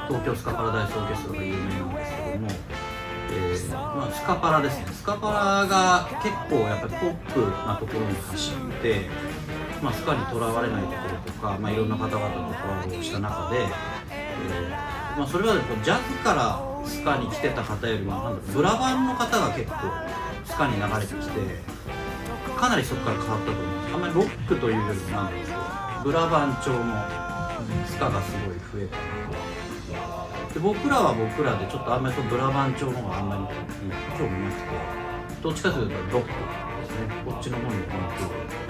[0.07, 1.84] 東京スカパラダイスオーケストラが有名な
[3.73, 4.85] まあ、スカパラですね。
[4.91, 9.09] スカパラが結構やっぱりポップなところに走って、
[9.81, 13.59] まあ、スカにとらわれないところとか、まあ、いろんな方々とコラボをした中で、
[14.11, 19.77] えーまあ、それまでこうジャズからスカに来てた方よりもなんブラバンの方が結構
[20.45, 21.31] スカに流れてきて
[22.57, 23.93] かなりそこから変わったと思います。
[23.93, 25.61] あんまりロックというよりもなんですけど
[26.03, 26.79] ブラバン調の
[27.85, 29.44] スカがすごい増えたなと。
[30.54, 33.42] で僕らは僕らでちょっとあんまりそのブラバン調の方があんまり
[34.18, 38.60] 興味なくてどっちかというとロックですねこっちの方にこの活動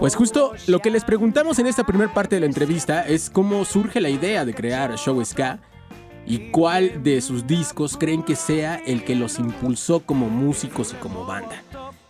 [0.00, 3.64] Pues justo lo que les preguntamos en esta primera parte de la entrevista es cómo
[3.64, 5.60] surge la idea de crear Show Ska
[6.26, 10.96] y cuál de sus discos creen que sea el que los impulsó como músicos y
[10.96, 11.62] como banda.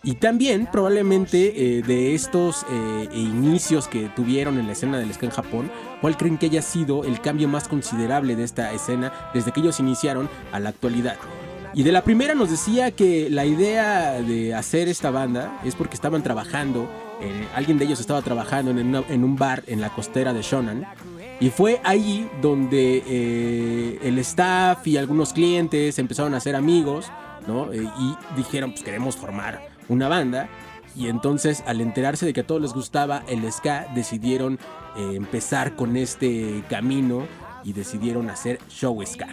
[0.04, 5.26] Y también probablemente eh, de estos eh, inicios que tuvieron en la escena del ska
[5.26, 5.70] en Japón,
[6.00, 9.80] ¿cuál creen que haya sido el cambio más considerable de esta escena desde que ellos
[9.80, 11.16] iniciaron a la actualidad?
[11.74, 15.96] Y de la primera nos decía que la idea de hacer esta banda es porque
[15.96, 16.88] estaban trabajando,
[17.20, 20.86] eh, alguien de ellos estaba trabajando en, en un bar en la costera de Shonan.
[21.40, 27.12] Y fue ahí donde el staff y algunos clientes empezaron a ser amigos,
[27.46, 27.72] ¿no?
[27.72, 30.48] Y dijeron, pues queremos formar una banda.
[30.96, 34.58] Y entonces, al enterarse de que a todos les gustaba el ska, decidieron
[34.96, 37.26] eh, empezar con este camino
[37.62, 39.28] y decidieron hacer show ska.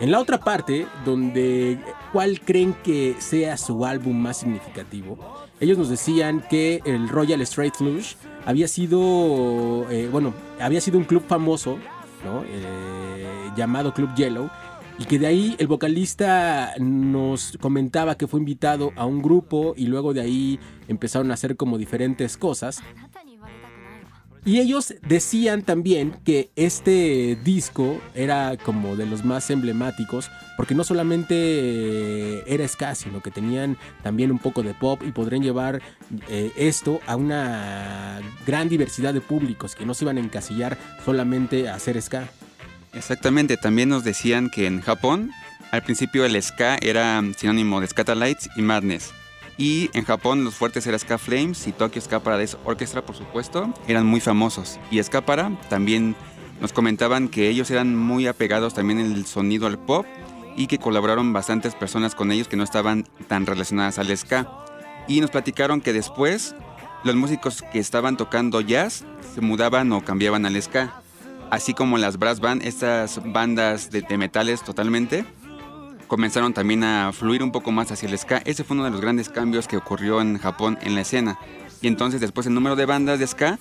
[0.00, 1.80] En la otra parte, donde
[2.12, 5.18] cuál creen que sea su álbum más significativo,
[5.58, 8.14] ellos nos decían que el Royal Straight Flush
[8.46, 11.78] había sido, eh, bueno, había sido un club famoso.
[12.24, 14.50] Eh, llamado Club Yellow,
[14.98, 19.86] y que de ahí el vocalista nos comentaba que fue invitado a un grupo y
[19.86, 22.82] luego de ahí empezaron a hacer como diferentes cosas.
[24.44, 30.84] Y ellos decían también que este disco era como de los más emblemáticos, porque no
[30.84, 35.82] solamente eh, era ska, sino que tenían también un poco de pop y podrían llevar
[36.28, 41.68] eh, esto a una gran diversidad de públicos que no se iban a encasillar solamente
[41.68, 42.28] a hacer ska.
[42.92, 45.30] Exactamente, también nos decían que en Japón
[45.70, 49.12] al principio el ska era sinónimo de Scatalites y Madness.
[49.58, 53.74] Y en Japón los fuertes eran Ska Flames y Tokyo Ska Paradise Orchestra, por supuesto,
[53.88, 54.78] eran muy famosos.
[54.90, 56.14] Y Ska Para también
[56.60, 60.06] nos comentaban que ellos eran muy apegados también en el sonido al pop
[60.56, 64.48] y que colaboraron bastantes personas con ellos que no estaban tan relacionadas al ska.
[65.06, 66.54] Y nos platicaron que después
[67.04, 69.04] los músicos que estaban tocando jazz
[69.34, 71.02] se mudaban o cambiaban al ska.
[71.50, 75.24] Así como las brass band, estas bandas de, de metales totalmente,
[76.06, 78.38] comenzaron también a fluir un poco más hacia el ska.
[78.44, 81.38] Ese fue uno de los grandes cambios que ocurrió en Japón en la escena.
[81.80, 83.58] Y entonces después el número de bandas de ska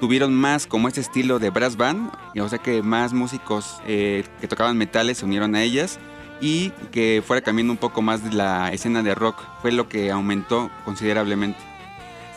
[0.00, 4.24] tuvieron más como este estilo de brass band, y o sea que más músicos eh,
[4.40, 5.98] que tocaban metales se unieron a ellas
[6.40, 10.10] y que fuera cambiando un poco más de la escena de rock fue lo que
[10.10, 11.58] aumentó considerablemente.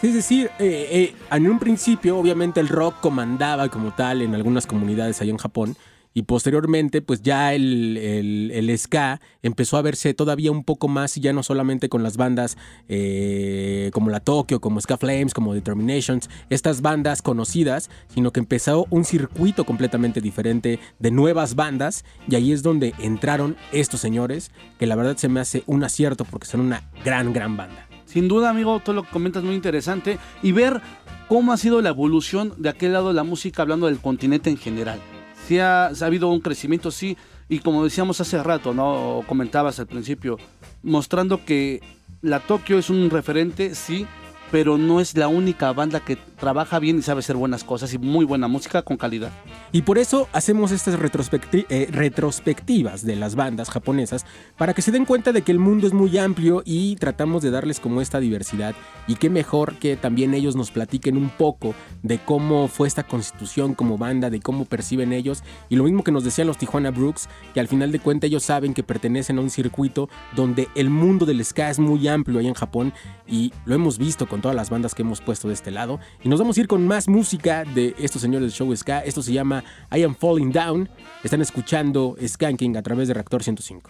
[0.02, 4.66] Es decir, eh, eh, en un principio obviamente el rock comandaba como tal en algunas
[4.66, 5.76] comunidades allá en Japón
[6.14, 11.18] y posteriormente pues ya el, el- el ska empezó a verse todavía un poco más
[11.18, 12.58] y ya no solamente con las bandas
[12.88, 18.88] eh, como la Tokyo, como Ska Flames, como Determinations, estas bandas conocidas, sino que empezó
[18.90, 24.50] un circuito completamente diferente de nuevas bandas y ahí es donde entraron estos señores
[24.80, 27.89] que la verdad se me hace un acierto porque son una gran, gran banda.
[28.10, 30.18] Sin duda, amigo, todo lo que comentas es muy interesante.
[30.42, 30.82] Y ver
[31.28, 34.58] cómo ha sido la evolución de aquel lado de la música, hablando del continente en
[34.58, 35.00] general.
[35.48, 37.18] Sí ha, ha habido un crecimiento, sí,
[37.48, 39.24] y como decíamos hace rato, ¿no?
[39.28, 40.40] Comentabas al principio,
[40.82, 41.82] mostrando que
[42.22, 44.08] la Tokio es un referente, sí,
[44.52, 47.98] pero no es la única banda que trabaja bien y sabe hacer buenas cosas y
[47.98, 49.32] muy buena música con calidad.
[49.72, 54.26] Y por eso hacemos estas eh, retrospectivas de las bandas japonesas
[54.58, 57.52] para que se den cuenta de que el mundo es muy amplio y tratamos de
[57.52, 58.76] darles como esta diversidad.
[59.08, 63.74] Y qué mejor que también ellos nos platiquen un poco de cómo fue esta constitución
[63.74, 65.44] como banda, de cómo perciben ellos.
[65.70, 68.44] Y lo mismo que nos decían los Tijuana Brooks, que al final de cuentas ellos
[68.44, 72.48] saben que pertenecen a un circuito donde el mundo del ska es muy amplio ahí
[72.48, 72.94] en Japón
[73.28, 76.00] y lo hemos visto con todas las bandas que hemos puesto de este lado.
[76.24, 79.00] Y nos vamos a ir con más música de estos señores del show ska.
[79.00, 80.90] Esto se llama I Am Falling Down.
[81.24, 83.90] Están escuchando Skanking a través de Reactor 105.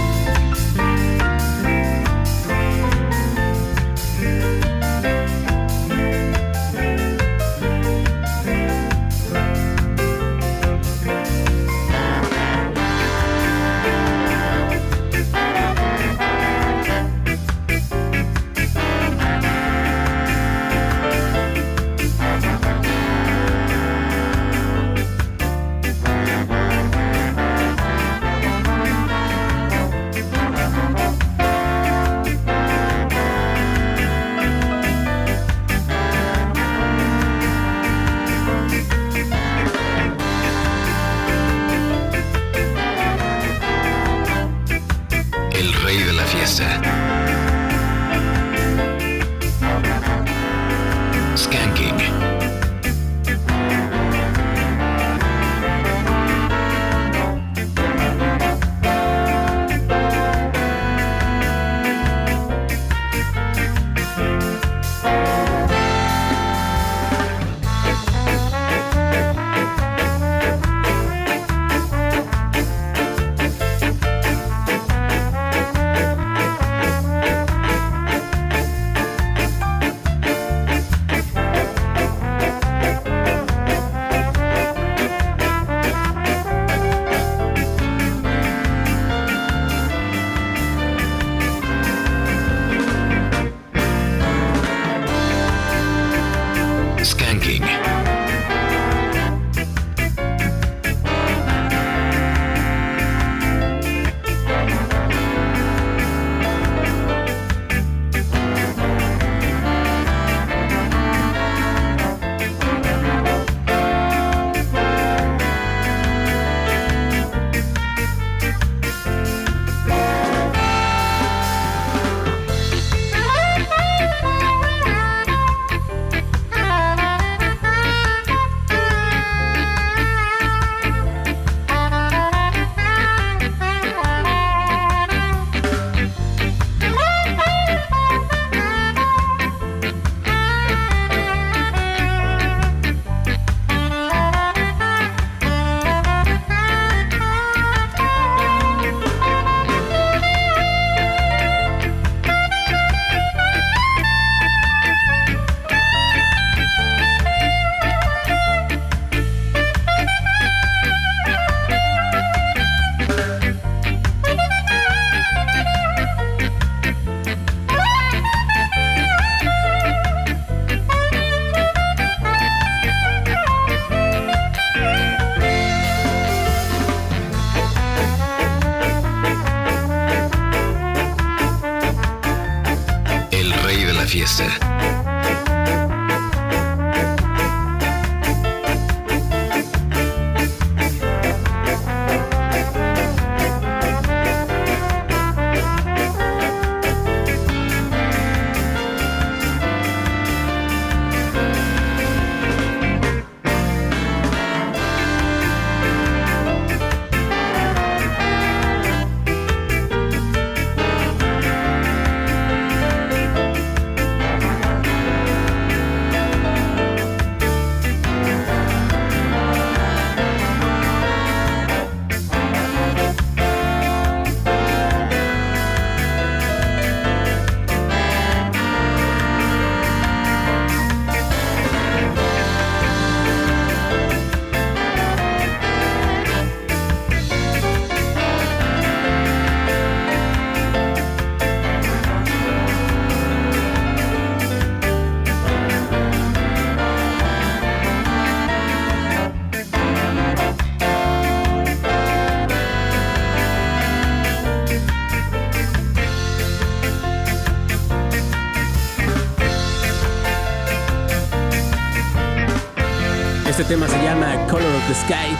[263.51, 265.35] Este tema se llama Color of the Sky.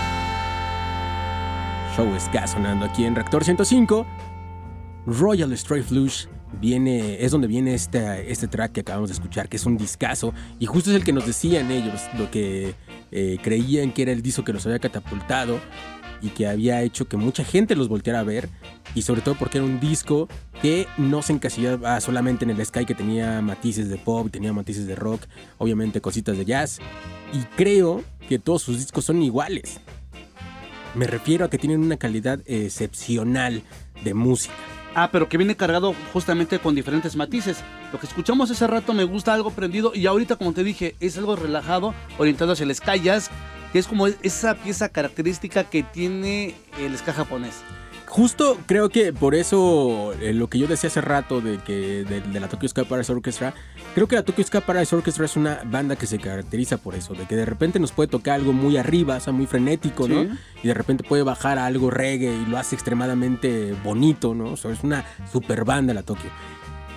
[1.95, 4.05] Show Ska sonando aquí en Reactor 105.
[5.05, 6.25] Royal Stray Flush
[6.59, 10.33] viene, es donde viene este, este track que acabamos de escuchar, que es un discazo.
[10.59, 12.75] Y justo es el que nos decían ellos, lo que
[13.11, 15.61] eh, creían que era el disco que los había catapultado
[16.21, 18.49] y que había hecho que mucha gente los volteara a ver.
[18.95, 20.27] Y sobre todo porque era un disco
[20.61, 24.87] que no se encasillaba solamente en el Sky, que tenía matices de pop, tenía matices
[24.87, 25.21] de rock,
[25.57, 26.79] obviamente cositas de jazz.
[27.33, 29.79] Y creo que todos sus discos son iguales.
[30.93, 33.63] Me refiero a que tienen una calidad excepcional
[34.03, 34.53] de música.
[34.93, 37.63] Ah, pero que viene cargado justamente con diferentes matices.
[37.93, 41.17] Lo que escuchamos hace rato me gusta algo prendido y ahorita, como te dije, es
[41.17, 43.29] algo relajado, orientado hacia el ska jazz,
[43.71, 47.55] que es como esa pieza característica que tiene el ska japonés.
[48.11, 52.19] Justo creo que por eso eh, lo que yo decía hace rato de que de,
[52.19, 53.53] de la Tokyo Ska Paradise Orchestra,
[53.95, 57.13] creo que la Tokyo Ska Paradise Orchestra es una banda que se caracteriza por eso,
[57.13, 60.23] de que de repente nos puede tocar algo muy arriba, o sea, muy frenético, ¿no?
[60.23, 60.29] Sí.
[60.63, 64.51] Y de repente puede bajar a algo reggae y lo hace extremadamente bonito, ¿no?
[64.51, 66.29] O sea, es una super banda la Tokyo.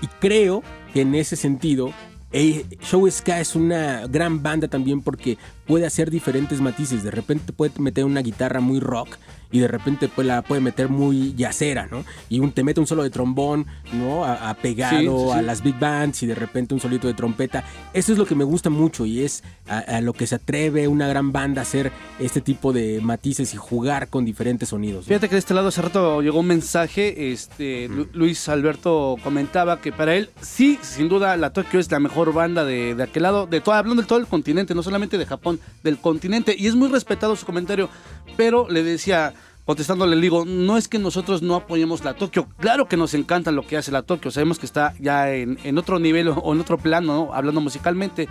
[0.02, 1.92] Y creo que en ese sentido,
[2.32, 7.02] eh, Show Ska es una gran banda también porque puede hacer diferentes matices.
[7.02, 9.16] De repente puede meter una guitarra muy rock
[9.52, 12.04] y de repente pues, la puede meter muy yacera, ¿no?
[12.28, 14.24] Y un, te mete un solo de trombón, ¿no?
[14.24, 15.38] A, a pegado Sí, sí, sí.
[15.38, 17.62] a las big bands y de repente un solito de trompeta.
[17.92, 20.88] Eso es lo que me gusta mucho y es a, a lo que se atreve
[20.88, 25.04] una gran banda a hacer este tipo de matices y jugar con diferentes sonidos.
[25.04, 25.08] ¿no?
[25.08, 29.80] Fíjate que de este lado hace rato llegó un mensaje, este, Lu- Luis Alberto comentaba
[29.80, 33.22] que para él, sí, sin duda, la Tokio es la mejor banda de, de aquel
[33.22, 36.66] lado, de todo, hablando de todo el continente, no solamente de Japón, del continente, y
[36.66, 37.88] es muy respetado su comentario,
[38.36, 42.88] pero le decía, contestándole, le digo, no es que nosotros no apoyemos la Tokio, claro
[42.88, 45.98] que nos encanta lo que hace la Tokio, sabemos que está ya en, en otro
[45.98, 47.34] nivel o en otro plano, ¿no?
[47.34, 48.28] hablando musicalmente,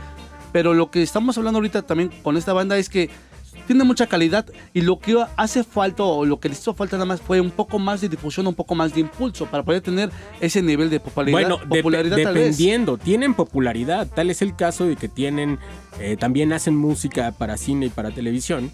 [0.51, 3.09] pero lo que estamos hablando ahorita también con esta banda es que
[3.67, 7.05] tiene mucha calidad y lo que hace falta o lo que le hizo falta nada
[7.05, 10.09] más fue un poco más de difusión, un poco más de impulso para poder tener
[10.41, 11.39] ese nivel de popularidad.
[11.49, 12.27] Bueno, dep- popularidad vez.
[12.27, 14.07] dependiendo, tienen popularidad.
[14.13, 15.59] Tal es el caso de que tienen,
[15.99, 18.71] eh, también hacen música para cine y para televisión.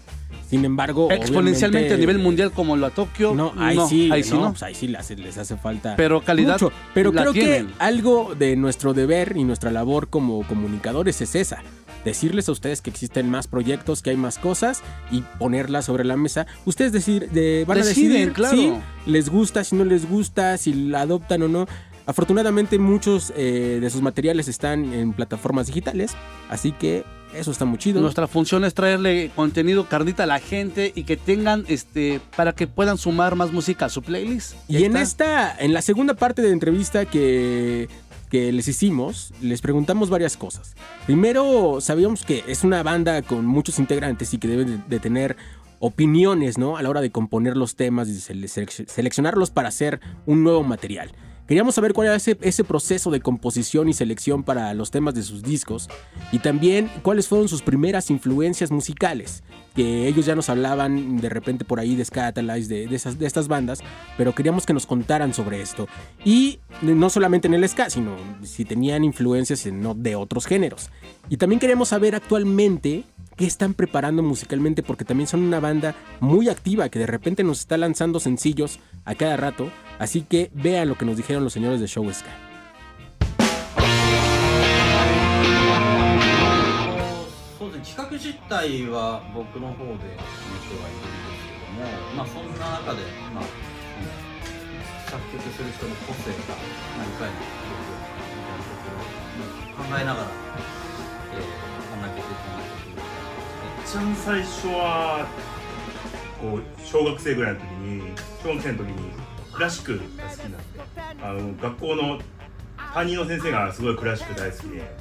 [0.48, 3.34] Sin embargo, Exponencialmente a nivel mundial como lo a Tokio.
[3.36, 4.50] No, ahí sí, ahí sí no, no.
[4.50, 5.94] pues ahí sí les, les hace falta.
[5.96, 6.72] Pero calidad mucho.
[6.92, 7.68] Pero creo tienen.
[7.68, 11.62] que algo de nuestro deber y nuestra labor como comunicadores es esa.
[12.04, 16.16] Decirles a ustedes que existen más proyectos, que hay más cosas y ponerlas sobre la
[16.16, 16.46] mesa.
[16.64, 18.56] Ustedes decir, de, van a decidir claro.
[18.56, 18.72] si
[19.06, 21.66] les gusta, si no les gusta, si la adoptan o no.
[22.06, 26.12] Afortunadamente muchos eh, de sus materiales están en plataformas digitales,
[26.48, 27.04] así que
[27.34, 28.00] eso está muy chido.
[28.00, 32.66] Nuestra función es traerle contenido carnita a la gente y que tengan este para que
[32.66, 34.54] puedan sumar más música a su playlist.
[34.68, 35.52] Y en está.
[35.52, 37.88] esta, en la segunda parte de la entrevista que,
[38.30, 40.74] que les hicimos, les preguntamos varias cosas.
[41.04, 45.36] Primero, sabíamos que es una banda con muchos integrantes y que deben de, tener
[45.80, 46.76] opiniones, ¿no?
[46.76, 51.12] A la hora de componer los temas y seleccionarlos para hacer un nuevo material.
[51.46, 55.42] Queríamos saber cuál era ese, proceso de composición y selección para los temas de sus
[55.42, 55.88] discos
[56.30, 59.42] y también cuáles fueron sus primeras influencias musicales,
[59.74, 63.48] que ellos ya nos hablaban de repente por ahí de Scatalize, de, de, de estas
[63.48, 63.80] bandas,
[64.16, 65.88] pero queríamos que nos contaran sobre esto.
[66.24, 70.90] Y no solamente en el ska, sino si tenían influencias en, no, de otros géneros.
[71.28, 73.04] Y también queríamos saber actualmente
[73.40, 77.60] qué están preparando musicalmente, porque también son una banda muy activa que de repente nos
[77.60, 79.70] está lanzando sencillos a cada rato.
[79.98, 82.28] Así que vean lo que nos dijeron los señores de Show Ska.
[103.90, 105.26] 一番最初は
[106.40, 108.02] こう小学生ぐらいの時に
[108.40, 109.10] 小学生の時に
[109.52, 110.80] クラシックが好きになって
[111.20, 112.20] あの学校の
[112.94, 114.94] 担任の先生がすごいクラシック大好きで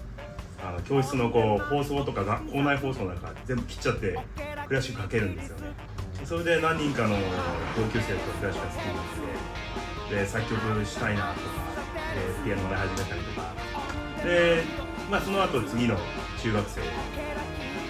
[0.64, 4.20] あの教室のこう放送とかが校内放送なんか全部切っちゃって
[4.68, 5.68] クラシックかけるんですよね。
[6.26, 7.16] それで何人かの
[7.78, 11.46] 同級生とクラシックが好きになってで作曲したいなとか
[12.44, 13.54] でピアノで始めたりとか。
[14.24, 14.64] で、
[15.12, 15.96] まあ、その後次の
[16.42, 17.39] 中学生。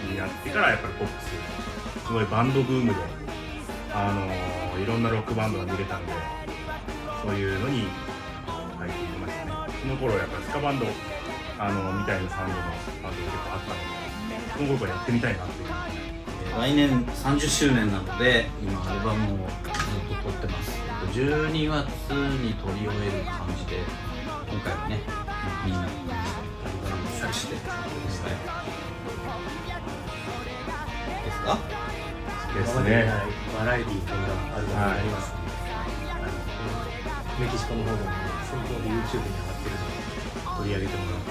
[0.10, 3.00] になってからやっぱりポップスすごいバンドブームで、
[3.94, 6.14] あのいろんなロックバンドが見れたんで
[7.22, 7.88] そういうのに
[8.78, 9.52] 入っていきましたね。
[9.82, 10.86] その頃やっぱりスカバンド
[11.60, 13.86] あのみたいなサウンドのバンドが結構あったので
[14.58, 15.70] その頃からやってみたいなっていう。
[16.58, 19.46] 来年30周年なので今アルバムをずっ
[20.18, 20.80] と撮ってます。
[21.14, 21.88] 12月
[22.42, 23.78] に撮り終える感じで
[24.50, 25.00] 今回はね
[25.66, 27.62] みんなアルバムをしてで
[28.10, 28.59] すね
[31.39, 31.59] ですか
[32.55, 33.13] ですね
[33.59, 35.51] バラエティーとんだアルバムになりますので、
[36.11, 38.11] あのメキシコの方でも
[38.45, 41.31] 先行で YouTube に上がってるので取り上げてもらって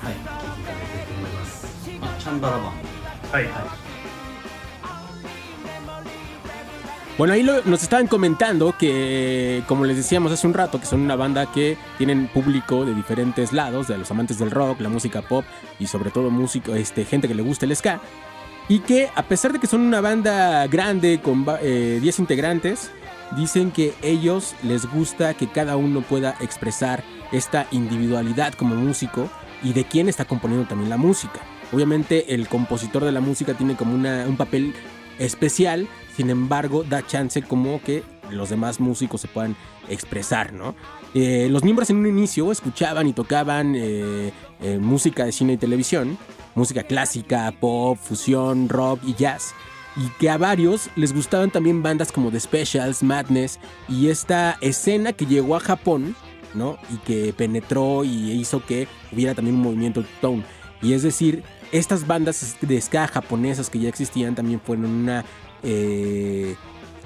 [0.00, 1.66] はい聞いていただけると思います
[2.02, 2.64] あチャンバラバン
[3.32, 3.44] はい、
[7.18, 11.00] Bueno, ahí lo- nos estaban comentando que, como les decíamos hace un rato, que son
[11.02, 15.20] una banda que tienen público de diferentes lados, de los amantes del rock, la música
[15.20, 15.44] pop
[15.78, 18.00] y sobre todo músico, este, gente que le gusta el ska.
[18.67, 22.91] Y que a pesar de que son una banda grande con va- eh, 10 integrantes,
[23.37, 29.29] dicen que ellos les gusta que cada uno pueda expresar esta individualidad como músico
[29.63, 31.41] y de quién está componiendo también la música.
[31.71, 34.73] Obviamente el compositor de la música tiene como una- un papel
[35.19, 39.55] especial, sin embargo da chance como que los demás músicos se puedan
[39.89, 40.75] expresar, ¿no?
[41.13, 45.57] Eh, los miembros en un inicio escuchaban y tocaban eh, eh, música de cine y
[45.57, 46.17] televisión,
[46.55, 49.53] música clásica, pop, fusión, rock y jazz.
[49.97, 55.13] Y que a varios les gustaban también bandas como The Specials, Madness y esta escena
[55.13, 56.15] que llegó a Japón,
[56.53, 56.77] ¿no?
[56.93, 60.43] Y que penetró y hizo que hubiera también un movimiento tone.
[60.81, 65.23] Y es decir, estas bandas de ska japonesas que ya existían también fueron una
[65.63, 66.55] eh,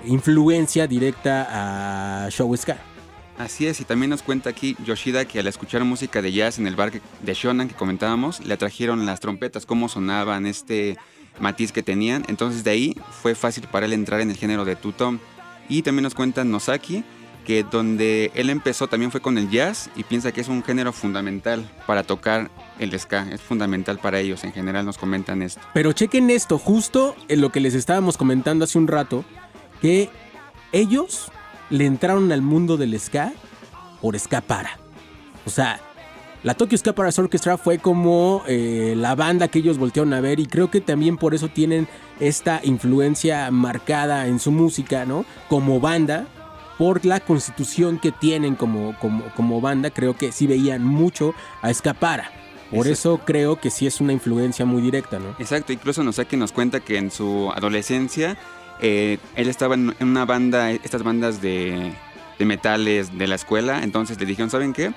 [0.05, 2.77] influencia directa a Show Ska.
[3.39, 6.67] Así es, y también nos cuenta aquí Yoshida que al escuchar música de jazz en
[6.67, 10.97] el bar de Shonan que comentábamos, le atrajeron las trompetas, cómo sonaban, este
[11.39, 12.25] matiz que tenían.
[12.27, 15.19] Entonces de ahí fue fácil para él entrar en el género de two-tone.
[15.69, 17.05] Y también nos cuenta Nosaki
[17.45, 20.91] que donde él empezó también fue con el jazz y piensa que es un género
[20.91, 23.25] fundamental para tocar el ska.
[23.31, 25.61] Es fundamental para ellos, en general nos comentan esto.
[25.73, 29.23] Pero chequen esto, justo en lo que les estábamos comentando hace un rato,
[29.81, 30.09] que
[30.73, 31.31] ellos
[31.69, 33.33] le entraron al mundo del ska
[34.01, 34.79] por ska para.
[35.45, 35.79] O sea,
[36.41, 40.39] la Tokyo Ska Para Orchestra fue como eh, la banda que ellos voltearon a ver
[40.39, 41.87] y creo que también por eso tienen
[42.21, 45.25] esta influencia marcada en su música, ¿no?
[45.49, 46.27] Como banda,
[46.77, 51.73] por la constitución que tienen como, como, como banda, creo que sí veían mucho a
[51.73, 52.31] Ska Para.
[52.69, 52.91] Por Exacto.
[52.91, 55.35] eso creo que sí es una influencia muy directa, ¿no?
[55.39, 58.37] Exacto, incluso Nosaki nos cuenta que en su adolescencia
[58.81, 61.93] eh, él estaba en una banda, estas bandas de,
[62.39, 64.93] de metales de la escuela, entonces le dijeron, ¿saben qué?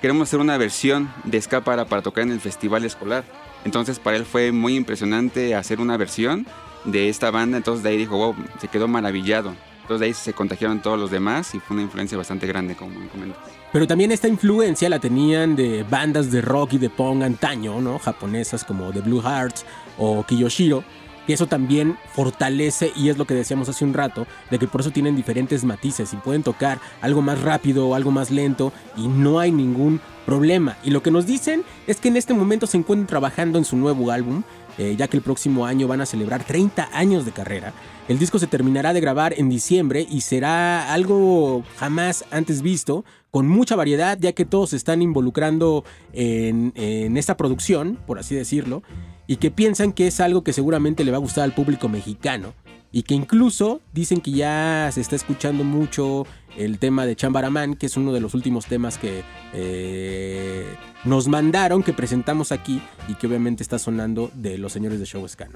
[0.00, 3.24] Queremos hacer una versión de ska para, tocar en el festival escolar.
[3.64, 6.46] Entonces para él fue muy impresionante hacer una versión
[6.84, 9.54] de esta banda, entonces de ahí dijo, wow, se quedó maravillado.
[9.82, 12.92] Entonces de ahí se contagiaron todos los demás y fue una influencia bastante grande, como
[13.10, 13.38] comentas.
[13.72, 17.98] Pero también esta influencia la tenían de bandas de rock y de punk antaño, ¿no?
[17.98, 19.64] Japonesas como The Blue Hearts
[19.98, 20.82] o Kiyoshiro.
[21.30, 24.80] Que eso también fortalece y es lo que decíamos hace un rato, de que por
[24.80, 29.06] eso tienen diferentes matices y pueden tocar algo más rápido o algo más lento y
[29.06, 30.76] no hay ningún problema.
[30.82, 33.76] Y lo que nos dicen es que en este momento se encuentran trabajando en su
[33.76, 34.42] nuevo álbum,
[34.76, 37.74] eh, ya que el próximo año van a celebrar 30 años de carrera.
[38.08, 43.46] El disco se terminará de grabar en diciembre y será algo jamás antes visto, con
[43.46, 48.82] mucha variedad, ya que todos se están involucrando en esta producción, por así decirlo,
[49.30, 52.52] y que piensan que es algo que seguramente le va a gustar al público mexicano.
[52.90, 57.86] Y que incluso dicen que ya se está escuchando mucho el tema de Chambaraman, que
[57.86, 59.22] es uno de los últimos temas que
[59.52, 60.66] eh,
[61.04, 65.26] nos mandaron, que presentamos aquí y que obviamente está sonando de los señores de Show
[65.28, 65.48] Ska.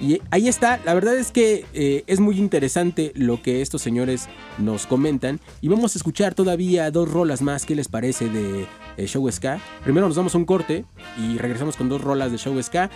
[0.00, 4.28] Y ahí está, la verdad es que eh, es muy interesante lo que estos señores
[4.58, 5.40] nos comentan.
[5.60, 8.66] Y vamos a escuchar todavía dos rolas más, ¿qué les parece de
[8.96, 9.60] eh, Show Ska?
[9.82, 10.84] Primero nos damos un corte
[11.18, 12.90] y regresamos con dos rolas de Show Ska.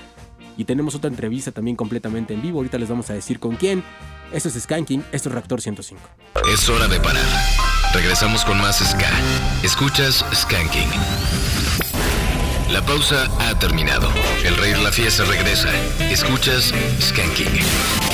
[0.56, 2.58] Y tenemos otra entrevista también completamente en vivo.
[2.58, 3.82] Ahorita les vamos a decir con quién.
[4.32, 6.02] Esto es Skanking, esto es Reactor 105.
[6.52, 7.22] Es hora de parar.
[7.92, 9.10] Regresamos con más Ska.
[9.62, 10.88] Escuchas Skanking.
[12.70, 14.08] La pausa ha terminado.
[14.44, 15.68] El rey la fiesta regresa.
[16.10, 16.72] Escuchas.
[17.00, 18.11] Skanking.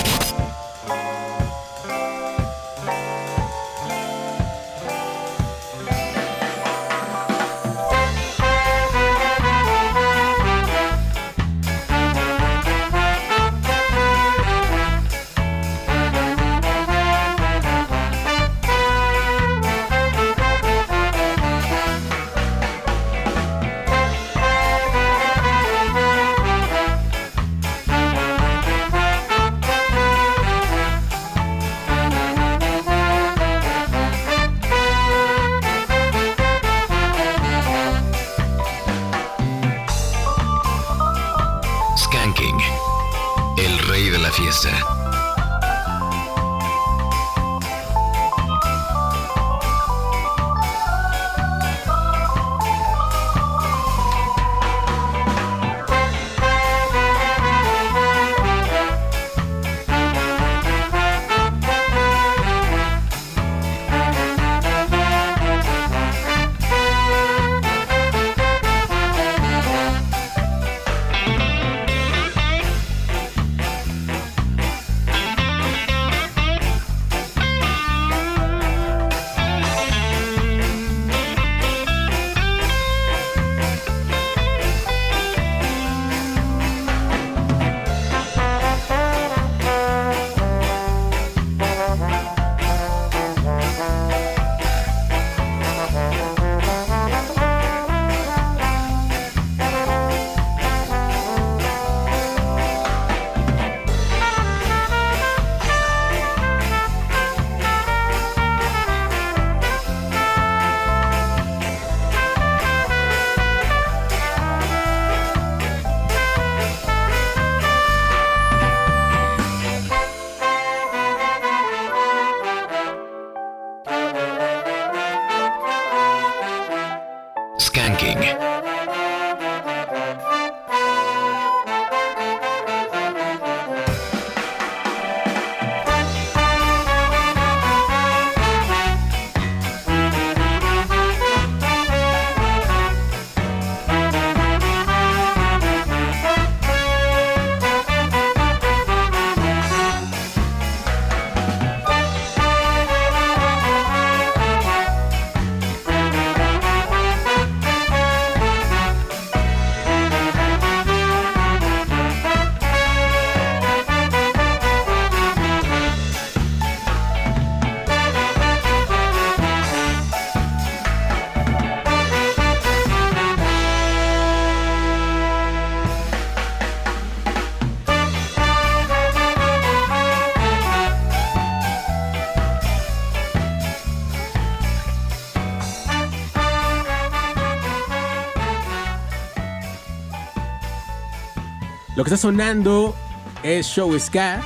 [192.09, 192.95] Que está sonando
[193.43, 194.41] es Show Ska,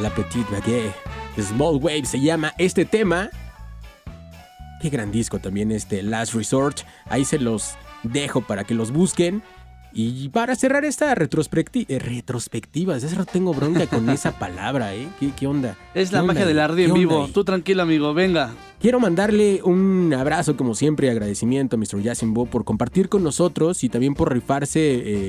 [0.00, 0.94] La Petite Baguette,
[1.40, 3.30] Small Wave se llama este tema.
[4.80, 6.82] Qué gran disco también este Last Resort.
[7.06, 7.74] Ahí se los
[8.04, 9.42] dejo para que los busquen.
[9.92, 15.08] Y para cerrar esta retrospecti- eh, retrospectiva, hace rato tengo bronca con esa palabra, ¿eh?
[15.18, 15.76] ¿Qué, qué onda?
[15.94, 17.28] Es la ¿Qué magia del ardi en ¿Qué onda vivo.
[17.32, 18.54] Tú tranquilo, amigo, venga.
[18.80, 22.02] Quiero mandarle un abrazo, como siempre, y agradecimiento a Mr.
[22.02, 24.78] Yasimbo por compartir con nosotros y también por rifarse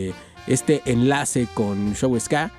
[0.09, 0.13] eh,
[0.47, 2.51] este enlace con Show Ska.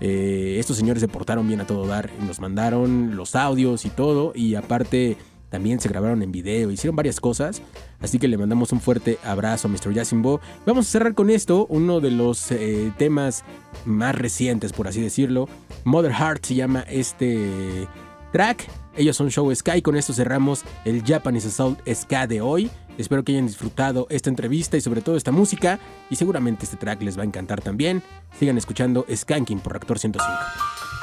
[0.00, 4.32] Eh, estos señores se portaron bien a todo dar nos mandaron los audios y todo.
[4.34, 5.16] Y aparte,
[5.50, 7.62] también se grabaron en video, hicieron varias cosas.
[8.00, 9.92] Así que le mandamos un fuerte abrazo a Mr.
[9.92, 10.40] Yasimbo.
[10.66, 13.44] Vamos a cerrar con esto, uno de los eh, temas
[13.84, 15.48] más recientes, por así decirlo.
[15.84, 17.88] Mother Heart se llama este
[18.32, 18.68] track.
[18.96, 22.70] Ellos son Show Ska y con esto cerramos el Japanese Assault Ska de hoy.
[22.98, 25.78] Espero que hayan disfrutado esta entrevista y sobre todo esta música
[26.10, 28.02] y seguramente este track les va a encantar también.
[28.38, 30.97] Sigan escuchando Skanking por Reactor 105.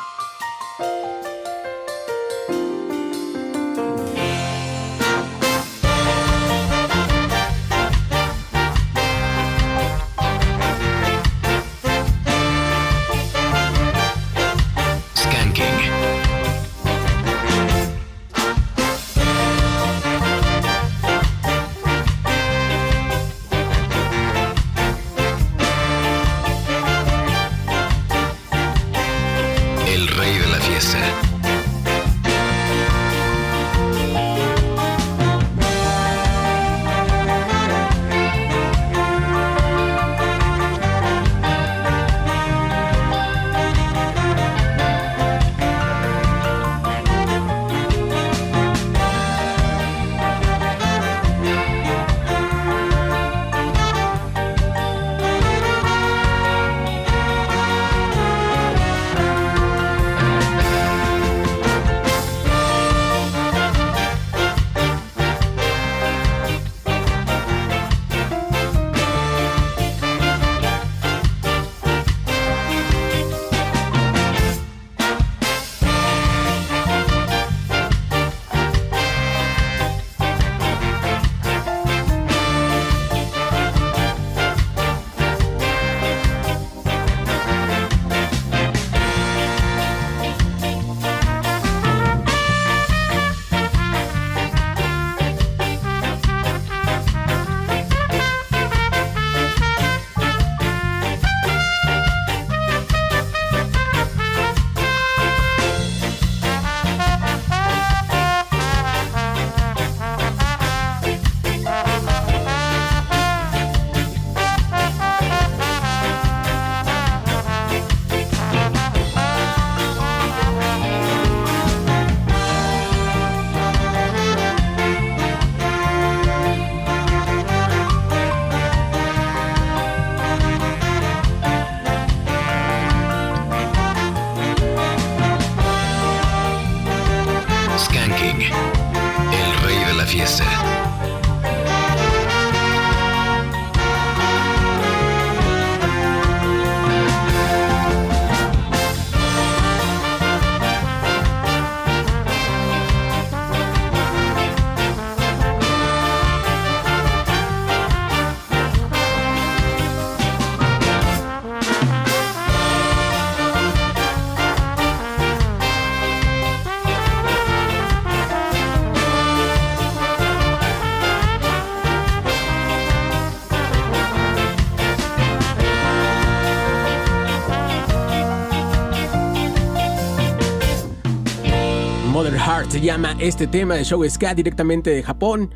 [183.27, 185.53] Este tema de Show Ska directamente de Japón.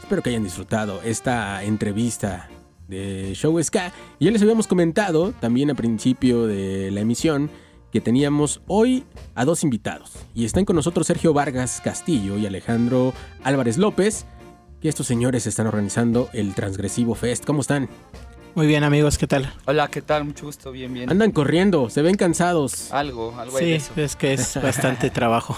[0.00, 2.48] Espero que hayan disfrutado esta entrevista
[2.88, 3.92] de Show Ska.
[4.18, 7.50] Y ya les habíamos comentado también al principio de la emisión
[7.90, 10.12] que teníamos hoy a dos invitados.
[10.34, 13.12] Y están con nosotros Sergio Vargas Castillo y Alejandro
[13.42, 14.24] Álvarez López.
[14.80, 17.44] Que estos señores están organizando el Transgresivo Fest.
[17.44, 17.88] ¿Cómo están?
[18.54, 19.52] Muy bien, amigos, ¿qué tal?
[19.64, 20.24] Hola, ¿qué tal?
[20.24, 21.08] Mucho gusto, bien, bien.
[21.10, 22.92] Andan corriendo, se ven cansados.
[22.92, 23.92] Algo, algo hay Sí, de eso.
[23.96, 25.56] es que es bastante trabajo.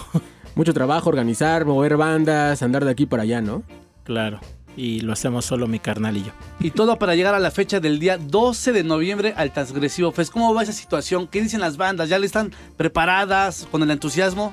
[0.54, 3.62] Mucho trabajo, organizar, mover bandas, andar de aquí para allá, ¿no?
[4.04, 4.38] Claro.
[4.76, 6.32] Y lo hacemos solo mi carnal y yo.
[6.60, 10.32] Y todo para llegar a la fecha del día 12 de noviembre al Transgresivo Fest.
[10.32, 11.26] ¿Cómo va esa situación?
[11.26, 12.08] ¿Qué dicen las bandas?
[12.08, 14.52] ¿Ya le están preparadas con el entusiasmo?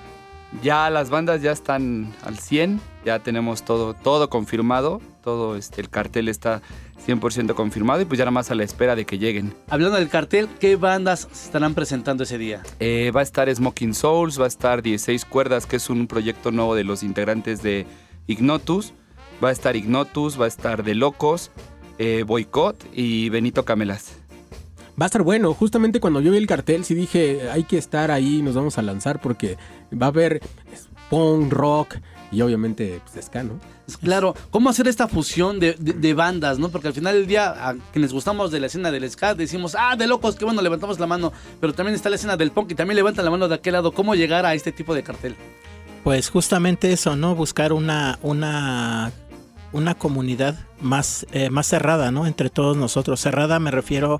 [0.64, 5.02] Ya las bandas ya están al 100, ya tenemos todo, todo confirmado.
[5.24, 6.62] todo este, el cartel está
[7.06, 9.54] 100% confirmado y pues ya nada más a la espera de que lleguen.
[9.70, 12.62] Hablando del cartel, ¿qué bandas se estarán presentando ese día?
[12.80, 16.52] Eh, va a estar Smoking Souls, va a estar 16 Cuerdas, que es un proyecto
[16.52, 17.86] nuevo de los integrantes de
[18.28, 18.94] Ignotus.
[19.44, 21.52] Va a estar Ignotus, va a estar De Locos,
[21.98, 24.18] eh, Boicot y Benito Camelas.
[25.00, 25.54] Va a estar bueno.
[25.54, 28.82] Justamente cuando yo vi el cartel, sí dije, hay que estar ahí, nos vamos a
[28.84, 29.58] lanzar porque
[29.92, 30.42] va a haber
[31.10, 31.96] punk, rock
[32.32, 33.60] y obviamente pues, ska, ¿no?
[34.02, 36.70] Claro, ¿cómo hacer esta fusión de, de- de bandas, no?
[36.70, 39.96] Porque al final del día, a quienes gustamos de la escena del ska, decimos, ah,
[39.98, 41.34] de locos, qué bueno, levantamos la mano.
[41.60, 43.92] Pero también está la escena del punk y también levantan la mano de aquel lado.
[43.92, 45.36] ¿Cómo llegar a este tipo de cartel?
[46.04, 47.36] Pues justamente eso, ¿no?
[47.36, 49.12] Buscar una, una,
[49.74, 52.26] una comunidad más, eh, más cerrada, ¿no?
[52.28, 53.20] Entre todos nosotros.
[53.20, 54.20] Cerrada me refiero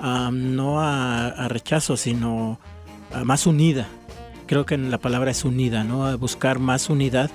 [0.00, 2.60] a, no a, a rechazo, sino
[3.14, 3.88] a más unida.
[4.46, 6.16] Creo que la palabra es unida, ¿no?
[6.18, 7.30] Buscar más unidad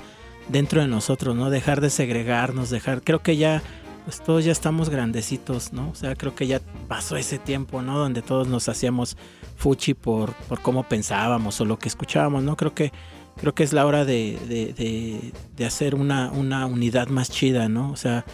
[0.50, 1.50] dentro de nosotros, ¿no?
[1.50, 3.02] Dejar de segregarnos, dejar...
[3.04, 3.62] Creo que ya,
[4.06, 5.90] pues todos ya estamos grandecitos, ¿no?
[5.90, 7.98] O sea, creo que ya pasó ese tiempo, ¿no?
[7.98, 9.18] Donde todos nos hacíamos
[9.58, 12.56] fuchi por, por cómo pensábamos o lo que escuchábamos, ¿no?
[12.56, 12.92] Creo que
[13.38, 17.70] creo que es la hora de, de- de- de hacer una, una unidad más chida,
[17.70, 17.92] ¿no?
[17.92, 18.26] O sea,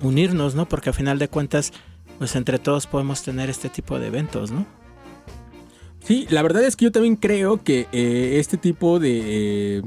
[0.00, 0.66] unirnos, ¿no?
[0.66, 1.72] Porque a final de cuentas,
[2.18, 4.66] pues entre todos podemos tener este tipo de eventos, ¿no?
[6.02, 9.82] Sí, la verdad es que yo también creo que eh, este tipo de eh,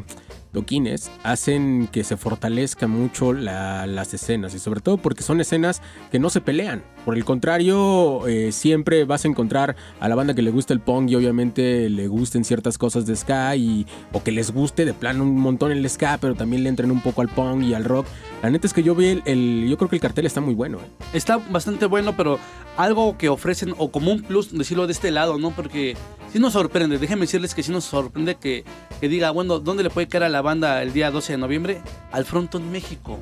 [0.52, 5.82] toquines hacen que se fortalezca mucho la- las escenas y sobre todo porque son escenas
[6.12, 6.84] que no se pelean.
[7.06, 10.80] Por el contrario, eh, siempre vas a encontrar a la banda que le gusta el
[10.80, 14.94] punk y obviamente le gusten ciertas cosas de ska y, o que les guste de
[14.94, 17.84] plano un montón el ska, pero también le entren un poco al punk y al
[17.84, 18.06] rock.
[18.42, 20.78] La neta es que yo vi el, yo creo que el cartel está muy bueno.
[20.78, 21.06] eh.
[21.12, 22.40] Está bastante bueno, pero
[22.78, 25.52] algo que ofrecen, o como un plus, decirlo de este lado, ¿no?
[25.52, 25.98] Porque
[26.32, 28.64] sí nos sorprende, déjenme decirles que sí nos sorprende que,
[29.02, 31.82] que diga, bueno, ¿dónde le puede caer a la banda el día 12 de noviembre?
[32.14, 33.20] Al Frontón México,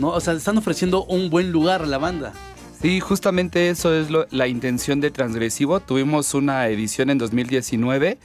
[0.00, 0.08] ¿no?
[0.08, 2.32] O sea, están ofreciendo un buen lugar a la banda.
[2.84, 5.80] Sí, justamente eso es lo- la intención de Transgresivo.
[5.80, 8.18] Tuvimos una edición en 2019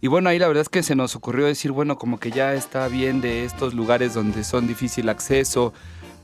[0.00, 2.54] y bueno, ahí la verdad es que se nos ocurrió decir, bueno, como que ya
[2.54, 5.74] está bien de estos lugares donde son difícil acceso,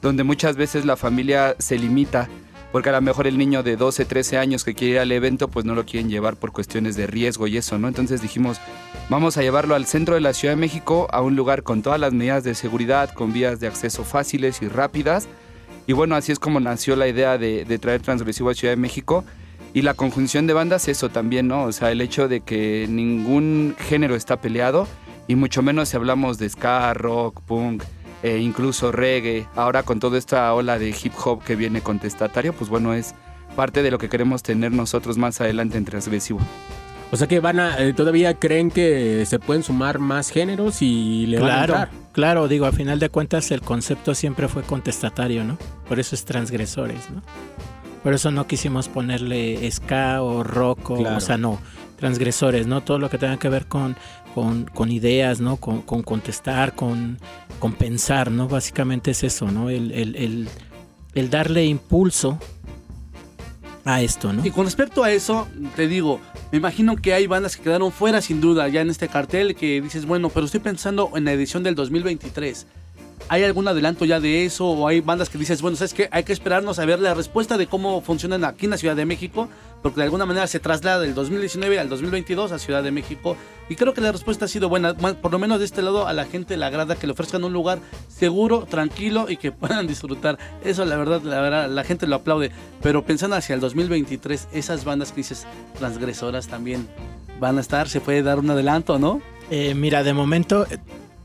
[0.01, 2.31] donde muchas veces la familia se limita,
[2.73, 5.48] porque a lo mejor el niño de 12, 13 años que quiere ir al evento,
[5.48, 7.89] pues no lo quieren llevar por cuestiones de riesgo y eso, ¿no?
[7.89, 8.59] Entonces dijimos,
[9.11, 12.01] vamos a llevarlo al centro de la Ciudad de México, a un lugar con todas
[12.01, 15.28] las medidas de seguridad, con vías de acceso fáciles y rápidas.
[15.87, 18.81] Y bueno, así es como nació la idea de, de traer Transgresivo a Ciudad de
[18.81, 19.25] México.
[19.73, 21.65] Y la conjunción de bandas, eso también, ¿no?
[21.65, 24.89] O sea, el hecho de que ningún género está peleado,
[25.29, 27.83] y mucho menos si hablamos de ska, rock, punk,
[28.23, 29.47] e incluso reggae.
[29.55, 33.15] Ahora con toda esta ola de hip hop que viene contestatario, pues bueno, es
[33.55, 36.41] parte de lo que queremos tener nosotros más adelante en Transgresivo.
[37.13, 41.27] O sea que van a, eh, todavía creen que se pueden sumar más géneros y
[41.27, 41.91] le van a Claro, entrar.
[42.17, 45.57] Claro, digo, a final de cuentas el concepto siempre fue contestatario, ¿no?
[45.89, 47.23] Por eso es transgresores, ¿no?
[48.03, 51.17] Por eso no quisimos ponerle ska o rock, o, Claro.
[51.19, 51.61] o sea, no,
[51.97, 52.81] transgresores, ¿no?
[52.83, 53.97] Todo lo que tenga que ver con,
[54.35, 55.57] con, con ideas, ¿no?
[55.59, 57.19] Con, con contestar, con,
[57.59, 58.49] con pensar, ¿no?
[58.49, 59.69] Básicamente es eso, ¿no?
[59.71, 60.49] El, el- el-
[61.15, 62.39] el darle impulso
[63.87, 64.45] a esto, ¿no?
[64.45, 65.47] Y con respecto a eso,
[65.77, 69.09] te digo, me imagino que hay bandas que quedaron fuera sin duda ya en este
[69.09, 72.67] cartel que dices, bueno, pero estoy pensando en la edición del 2023.
[73.29, 74.67] ¿Hay algún adelanto ya de eso?
[74.67, 77.57] ¿O hay bandas que dices, bueno, sabes que hay que esperarnos a ver la respuesta
[77.57, 79.49] de cómo funcionan aquí en la Ciudad de México?
[79.82, 83.36] Porque de alguna manera se traslada del 2019 al 2022 a Ciudad de México.
[83.69, 84.94] Y creo que la respuesta ha sido buena.
[84.94, 87.53] Por lo menos de este lado a la gente le agrada que le ofrezcan un
[87.53, 87.78] lugar
[88.09, 90.39] seguro, tranquilo y que puedan disfrutar.
[90.65, 92.51] Eso la verdad, la verdad, la gente lo aplaude.
[92.82, 95.47] Pero pensando hacia el 2023, esas bandas que dices
[95.78, 96.89] transgresoras también
[97.40, 97.89] van a estar.
[97.89, 99.20] ¿Se puede dar un adelanto, no?
[99.51, 100.66] Eh, mira, de momento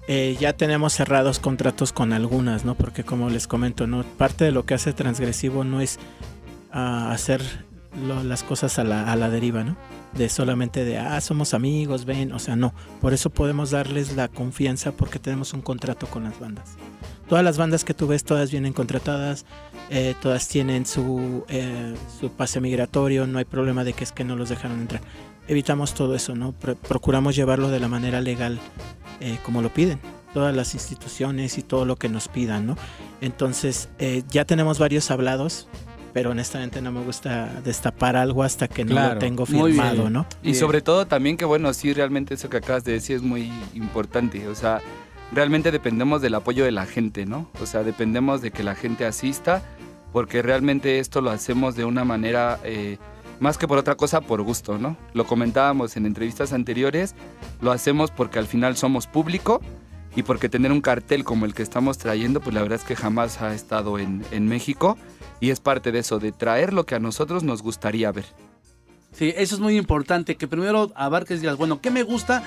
[0.08, 2.76] eh, ya tenemos cerrados contratos con algunas, ¿no?
[2.76, 4.04] Porque como les comento, ¿no?
[4.04, 6.00] Parte de lo que hace transgresivo no es
[6.72, 7.42] ah, hacer
[7.94, 9.76] las cosas a la, deriva, ¿no?
[10.14, 12.74] De solamente de, ah, somos amigos, ven, o sea, no.
[13.00, 16.76] Por eso podemos darles la confianza porque tenemos un contrato con las bandas.
[17.30, 19.46] Todas las bandas que tú ves, todas vienen contratadas,
[19.90, 24.26] eh, todas tienen su, eh, su pase migratorio, no hay problema de que es que
[24.26, 25.02] no los dejaron entrar.
[25.48, 26.52] Evitamos todo eso, ¿no?
[26.52, 28.60] Pro- procuramos llevarlo de la manera legal
[29.22, 30.00] eh, como lo piden
[30.34, 32.78] todas las instituciones y todo lo que nos pidan, ¿no?
[33.20, 33.90] Entonces,
[34.30, 35.68] ya tenemos varios hablados,
[36.14, 39.14] pero honestamente no me gusta destapar algo hasta que no Claro.
[39.16, 40.10] lo tengo firmado.
[40.10, 40.26] ¿no?
[40.44, 43.52] Y sobre todo también que bueno, sí, realmente eso que acabas de decir es muy
[43.74, 44.48] importante.
[44.48, 44.82] O sea,
[45.32, 47.50] realmente dependemos del apoyo de la gente, ¿no?
[47.62, 49.62] O sea, dependemos de que la gente asista,
[50.12, 52.98] porque realmente esto lo hacemos de una manera, eh,
[53.40, 54.98] más que por otra cosa, por gusto, ¿no?
[55.14, 57.16] Lo comentábamos en entrevistas anteriores,
[57.62, 59.62] lo hacemos porque al final somos público
[60.16, 62.98] y porque tener un cartel como el que estamos trayendo, pues la verdad es que
[62.98, 64.98] jamás ha estado en, en México
[65.42, 68.26] y es parte de eso, de traer lo que a nosotros nos gustaría ver.
[69.12, 72.44] Sí, eso es muy importante, que primero abarques y digas, bueno, ¿qué me gusta?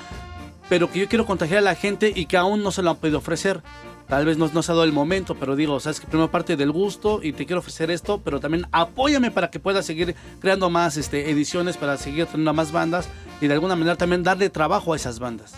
[0.71, 2.97] Pero que yo quiero contagiar a la gente y que aún no se lo han
[2.97, 3.63] podido ofrecer.
[4.09, 6.57] Tal vez no, no se ha dado el momento, pero digo, sabes que primero parte
[6.57, 10.71] del gusto y te quiero ofrecer esto, pero también apóyame para que pueda seguir creando
[10.71, 13.09] más este, ediciones, para seguir teniendo más bandas
[13.41, 15.55] y de alguna manera también darle trabajo a esas bandas.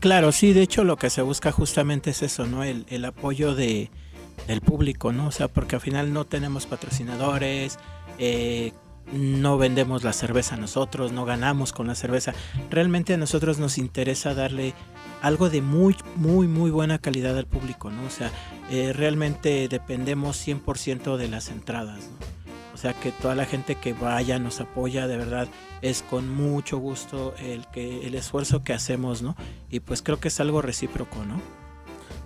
[0.00, 2.64] Claro, sí, de hecho lo que se busca justamente es eso, ¿no?
[2.64, 3.90] El, el apoyo de,
[4.46, 5.28] del público, ¿no?
[5.28, 7.78] O sea, porque al final no tenemos patrocinadores,
[8.18, 8.72] eh,
[9.12, 12.34] no vendemos la cerveza nosotros, no ganamos con la cerveza.
[12.70, 14.74] Realmente a nosotros nos interesa darle
[15.22, 18.04] algo de muy, muy, muy buena calidad al público, ¿no?
[18.06, 18.30] O sea,
[18.70, 22.38] eh, realmente dependemos 100% de las entradas, ¿no?
[22.74, 25.48] O sea, que toda la gente que vaya nos apoya, de verdad,
[25.82, 29.34] es con mucho gusto el, que, el esfuerzo que hacemos, ¿no?
[29.68, 31.40] Y pues creo que es algo recíproco, ¿no?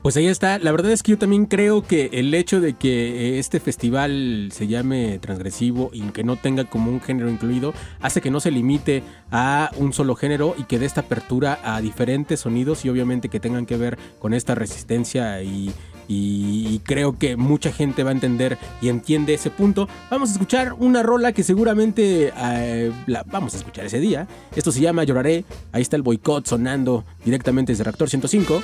[0.03, 0.59] Pues ahí está.
[0.59, 4.49] La verdad es que yo también creo que el hecho de que eh, este festival
[4.53, 8.51] se llame transgresivo y que no tenga como un género incluido hace que no se
[8.51, 13.29] limite a un solo género y que dé esta apertura a diferentes sonidos y obviamente
[13.29, 15.73] que tengan que ver con esta resistencia y,
[16.09, 19.89] y- creo que mucha gente va a entender y entiende ese punto.
[20.11, 24.27] Vamos a escuchar una rola que seguramente eh, la vamos a escuchar ese día.
[24.57, 25.45] Esto se llama Lloraré.
[25.73, 28.62] Ahí está el boicot sonando directamente desde Reactor 105.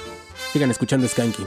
[0.53, 1.47] Sigan escuchando Skanking.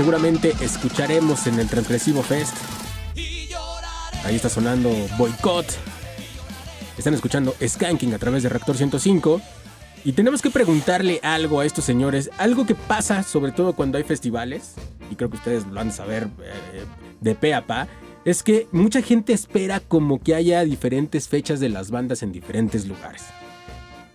[0.00, 2.56] Seguramente escucharemos en el Transgresivo Fest.
[4.24, 5.66] Ahí está sonando Boycott.
[6.96, 9.42] Están escuchando Skanking a través de Reactor 105.
[10.06, 12.30] Y tenemos que preguntarle algo a estos señores.
[12.38, 14.72] Algo que pasa sobre todo cuando hay festivales.
[15.10, 16.86] Y creo que ustedes lo han de saber eh,
[17.20, 17.86] de pe a pa.
[18.24, 22.86] es que mucha gente espera como que haya diferentes fechas de las bandas en diferentes
[22.86, 23.24] lugares.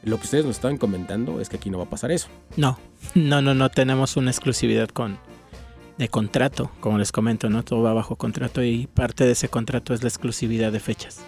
[0.02, 2.28] Lo que ustedes nos estaban comentando es que aquí no va a pasar eso.
[2.58, 2.80] No,
[3.14, 5.20] no, no, no tenemos una exclusividad con
[5.98, 7.64] de contrato, como les comento, ¿no?
[7.64, 11.22] Todo va bajo contrato y parte de ese contrato es la exclusividad de fechas.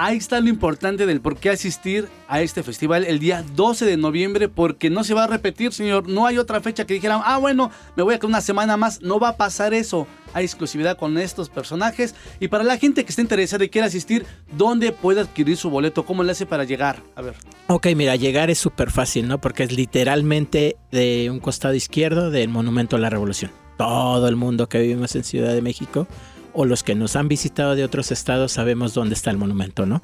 [0.00, 3.96] Ahí está lo importante del por qué asistir a este festival el día 12 de
[3.96, 6.08] noviembre, porque no se va a repetir, señor.
[6.08, 9.02] No hay otra fecha que dijeran, ah, bueno, me voy a quedar una semana más.
[9.02, 10.06] No va a pasar eso.
[10.34, 12.14] Hay exclusividad con estos personajes.
[12.38, 14.24] Y para la gente que esté interesada y quiera asistir,
[14.56, 16.04] ¿dónde puede adquirir su boleto?
[16.04, 17.02] ¿Cómo le hace para llegar?
[17.16, 17.34] A ver.
[17.66, 19.40] Ok, mira, llegar es súper fácil, ¿no?
[19.40, 23.50] Porque es literalmente de un costado izquierdo del Monumento a la Revolución.
[23.78, 26.06] Todo el mundo que vivimos en Ciudad de México
[26.52, 30.02] o los que nos han visitado de otros estados sabemos dónde está el monumento, ¿no?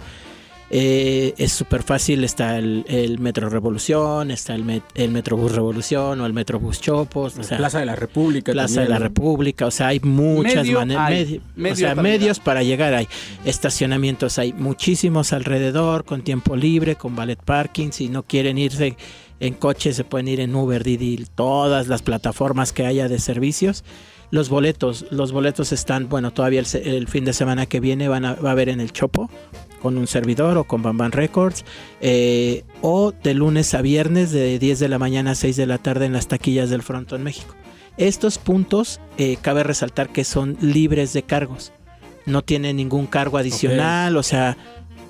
[0.71, 6.21] Eh, es súper fácil, está el, el Metro Revolución, está el, met- el Metrobús Revolución
[6.21, 7.37] o el Metrobús Chopos.
[7.39, 8.51] O sea, Plaza de la República.
[8.53, 9.05] Plaza también, de la ¿no?
[9.05, 13.07] República, o sea, hay muchas maneras, hay, medi- medio o sea, medios para llegar, hay
[13.45, 18.97] estacionamientos, hay muchísimos alrededor, con tiempo libre, con ballet parking, si no quieren irse
[19.41, 23.85] en coche, se pueden ir en Uber, Didi, todas las plataformas que haya de servicios.
[24.31, 28.35] Los boletos, los boletos están, bueno, todavía el, fin de semana que viene van a,
[28.35, 29.31] va a haber en el Chopo
[29.85, 31.65] con un servidor o con Bamban Records
[32.01, 35.77] eh, o de lunes a viernes de 10 de la mañana a 6 de la
[35.77, 37.55] tarde en las taquillas del Frontón México.
[37.99, 41.73] Estos puntos eh, cabe resaltar que son libres de cargos.
[42.27, 44.57] No tienen ningún cargo adicional, o sea,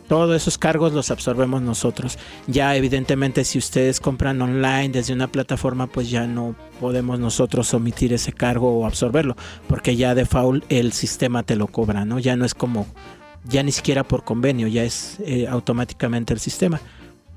[0.09, 2.19] todos esos cargos los absorbemos nosotros.
[2.47, 8.13] Ya evidentemente si ustedes compran online desde una plataforma, pues ya no podemos nosotros omitir
[8.13, 9.37] ese cargo o absorberlo,
[9.69, 12.19] porque ya de faul el sistema te lo cobra, ¿no?
[12.19, 12.87] Ya no es como,
[13.45, 16.81] ya ni siquiera por convenio, ya es eh, automáticamente el sistema.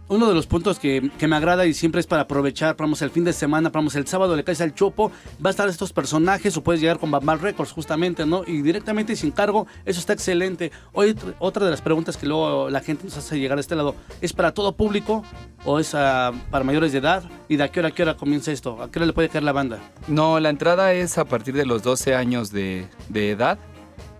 [0.10, 3.26] Uno de los puntos que, me agrada y siempre es para aprovechar, vamos el fin
[3.26, 5.12] de semana, vamos el sábado le caes al chopo,
[5.46, 8.44] va a estar estos personajes o puedes llegar con Bambal Records justamente, ¿no?
[8.48, 10.72] Y directamente sin cargo, eso está excelente.
[10.94, 13.96] Hoy otra de las preguntas que luego la gente nos hace llegar a este lado,
[14.22, 15.26] ¿es para todo público
[15.66, 17.24] o es ah, para mayores de edad?
[17.50, 18.82] ¿Y de a qué hora a qué hora comienza esto?
[18.82, 19.80] ¿A qué hora le puede caer la banda?
[20.08, 23.60] No, la entrada es a partir de los 12 años de, de edad.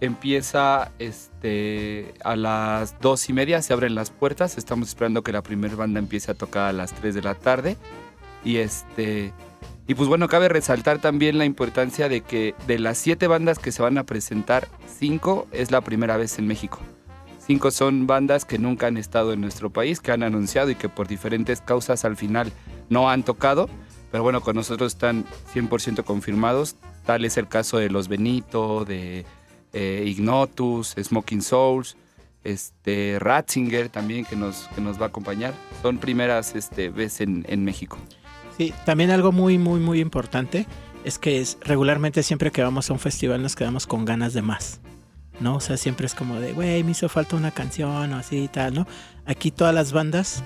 [0.02, 1.37] Empieza este,
[2.24, 4.58] a las dos y media, se abren las puertas.
[4.58, 7.78] Estamos esperando que la primera banda empiece a tocar a las 3 de la tarde.
[8.44, 9.34] Y este.
[9.88, 13.72] Y pues bueno, cabe resaltar también la importancia de que de las siete bandas que
[13.72, 14.68] se van a presentar,
[15.00, 16.80] cinco es la primera vez en México.
[17.40, 20.90] Cinco son bandas que nunca han estado en nuestro país, que han anunciado y que
[20.90, 22.52] por diferentes causas al final
[22.90, 23.70] no han tocado.
[24.12, 26.76] Pero bueno, con nosotros están 100% confirmados.
[27.06, 29.26] Tal es el caso de Los Benito, de
[29.74, 31.98] eh, Ignotus, Smoking Souls,
[32.44, 35.54] este, Ratzinger también que nos, que nos va a acompañar.
[35.82, 37.98] Son primeras este, veces en, en México.
[38.58, 40.66] Sí, también algo muy, muy, muy importante
[41.04, 44.42] es que es, regularmente siempre que vamos a un festival nos quedamos con ganas de
[44.42, 44.82] más.
[45.40, 45.58] ¿No?
[45.58, 48.48] O sea, siempre es como de, güey, me hizo falta una canción o así y
[48.48, 48.88] tal, ¿no?
[49.28, 50.44] Aquí todas las bandas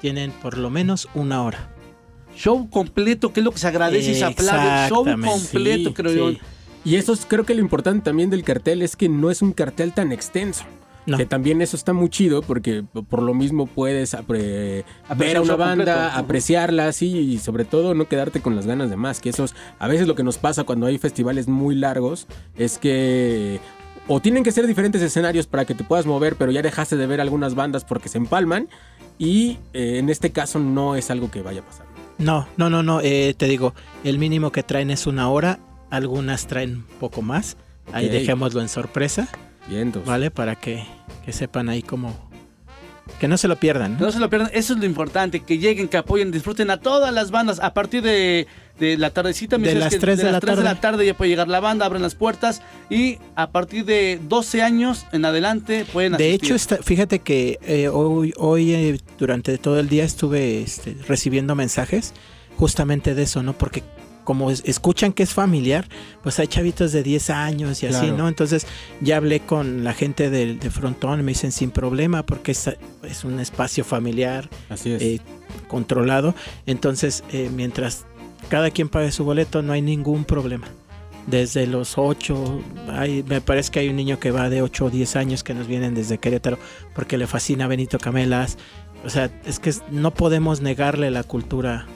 [0.00, 1.68] tienen por lo menos una hora.
[2.36, 4.88] Show completo, que es lo que se agradece y se aplaude.
[4.88, 6.38] Show completo, Sí, creo yo.
[6.84, 6.90] Sí.
[6.90, 9.52] Y eso es, creo que lo importante también del cartel es que no es un
[9.52, 10.64] cartel tan extenso.
[11.16, 14.84] Que también eso está muy chido porque por lo mismo puedes apre-
[15.16, 16.18] ver a una banda, completo.
[16.18, 19.18] Apreciarla así y sobre todo no quedarte con las ganas de más.
[19.18, 22.78] Que eso es a veces lo que nos pasa cuando hay festivales muy largos es
[22.78, 23.58] que
[24.06, 27.06] o tienen que ser diferentes escenarios para que te puedas mover, pero ya dejaste de
[27.08, 28.68] ver algunas bandas porque se empalman
[29.18, 31.86] y eh, en este caso no es algo que vaya a pasar.
[32.18, 33.74] No, no, no, no, eh, te digo,
[34.04, 35.58] el mínimo que traen es una hora,
[35.90, 37.56] algunas traen poco más.
[37.92, 39.28] Ahí dejémoslo en sorpresa.
[39.68, 40.30] Bien, ¿Vale?
[40.30, 40.84] Para que,
[41.24, 42.28] que sepan ahí cómo...
[43.18, 43.98] Que no se lo pierdan.
[43.98, 47.12] No se lo pierdan, eso es lo importante, que lleguen, que apoyen, disfruten a todas
[47.12, 48.46] las bandas a partir de,
[48.78, 49.58] de la tardecita.
[49.58, 50.80] me De las que tres de las la 3 de la tarde.
[50.80, 55.06] tarde ya puede llegar la banda, abren las puertas y a partir de 12 años
[55.12, 56.46] en adelante pueden De asistir.
[56.46, 61.56] hecho, está, fíjate que eh, hoy, hoy eh, durante todo el día estuve este, recibiendo
[61.56, 62.14] mensajes
[62.56, 63.54] justamente de eso, ¿no?
[63.54, 63.82] Porque
[64.24, 65.88] como es- escuchan que es familiar,
[66.22, 68.10] pues hay chavitos de 10 años y así.
[68.10, 68.28] ¿no?
[68.28, 68.66] Entonces
[69.00, 72.70] ya hablé con la gente del de Frontón me dicen sin problema porque es,
[73.02, 75.02] es un espacio familiar Así es.
[75.02, 75.20] eh,
[75.68, 76.34] controlado.
[76.66, 78.04] Entonces, eh, mientras
[78.48, 80.66] cada quien pague su boleto, no hay ningún problema.
[81.26, 84.90] Desde los 8, hay, me parece que hay un niño que va de 8 o
[84.90, 86.58] 10 años que nos vienen desde Querétaro
[86.94, 88.56] porque le fascina Benito Camelas.
[89.04, 91.86] O sea, es que no podemos negarle la cultura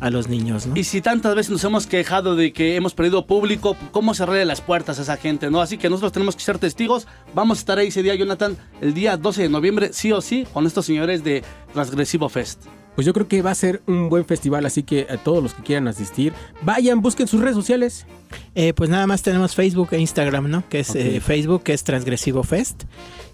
[0.00, 0.76] a los niños, ¿no?
[0.76, 4.60] Y si tantas veces nos hemos quejado de que hemos perdido público, ¿cómo cerrarle las
[4.60, 5.60] puertas a esa gente, no?
[5.60, 7.06] Así que nosotros tenemos que ser testigos.
[7.34, 10.46] Vamos a estar ahí ese día, Jonathan, el día 12 de noviembre, sí o sí,
[10.52, 11.42] con estos señores de
[11.72, 12.64] Transgresivo Fest.
[12.94, 15.54] Pues yo creo que va a ser un buen festival, así que a todos los
[15.54, 18.06] que quieran asistir, vayan, busquen sus redes sociales.
[18.54, 20.68] Eh, pues nada más tenemos Facebook e Instagram, ¿no?
[20.68, 22.84] Que es eh, Facebook, que es Transgresivo Fest.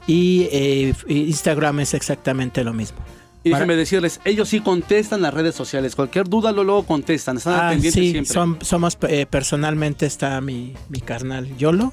[0.07, 2.99] Y eh, Instagram es exactamente lo mismo.
[3.43, 5.97] Y déjenme decirles, ellos sí contestan las redes sociales.
[5.97, 7.39] Cualquier duda lo luego contestan.
[7.39, 8.33] Están Ah, pendiente sí, siempre.
[8.35, 11.93] son- somos eh, personalmente está mi, mi carnal Yolo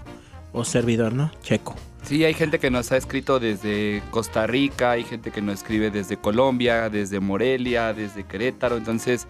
[0.52, 1.32] o servidor, ¿no?
[1.44, 1.76] Checo.
[2.04, 5.92] Sí, hay gente que nos ha escrito desde Costa Rica, hay gente que nos escribe
[5.92, 9.28] desde Colombia, desde Morelia, desde Querétaro, entonces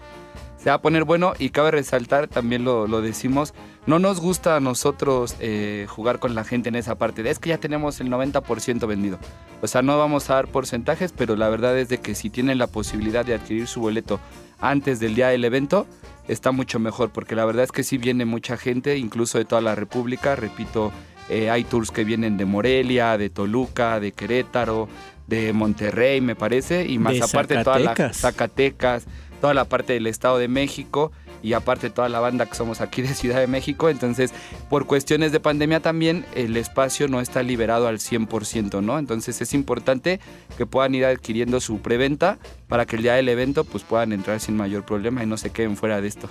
[0.58, 3.54] se va a poner bueno y cabe resaltar, también lo, lo decimos,
[3.86, 7.38] no nos gusta a nosotros eh, jugar con la gente en esa parte, de es
[7.38, 9.18] que ya tenemos el 90% vendido,
[9.62, 12.58] o sea, no vamos a dar porcentajes, pero la verdad es de que si tienen
[12.58, 14.20] la posibilidad de adquirir su boleto
[14.60, 15.86] antes del día del evento,
[16.26, 19.62] está mucho mejor, porque la verdad es que sí viene mucha gente, incluso de toda
[19.62, 20.92] la República, repito,
[21.28, 24.88] eh, hay tours que vienen de Morelia, de Toluca, de Querétaro,
[25.26, 28.16] de Monterrey, me parece, y más De aparte toda la Zacatecas.
[28.16, 29.06] Zacatecas,
[29.40, 31.12] toda la parte del Estado de México
[31.42, 33.88] y aparte toda la banda que somos aquí de Ciudad de México.
[33.88, 34.32] Entonces,
[34.68, 38.98] por cuestiones de pandemia también, el espacio no está liberado al 100%, ¿no?
[38.98, 40.18] Entonces es importante
[40.56, 44.40] que puedan ir adquiriendo su preventa para que el día del evento pues puedan entrar
[44.40, 46.28] sin mayor problema y no se queden fuera de esto.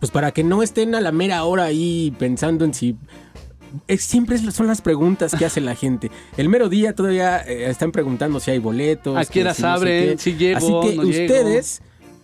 [0.00, 2.96] Pues para que no estén a la mera hora ahí pensando en si...
[3.86, 6.10] es- siempre son las preguntas que hace la gente.
[6.36, 9.16] El mero día todavía eh, están preguntando si hay boletos.
[9.16, 10.08] ¿A qué horas si no sé abren?
[10.10, 10.18] qué.
[10.18, 11.34] Si llego, Así que no llego.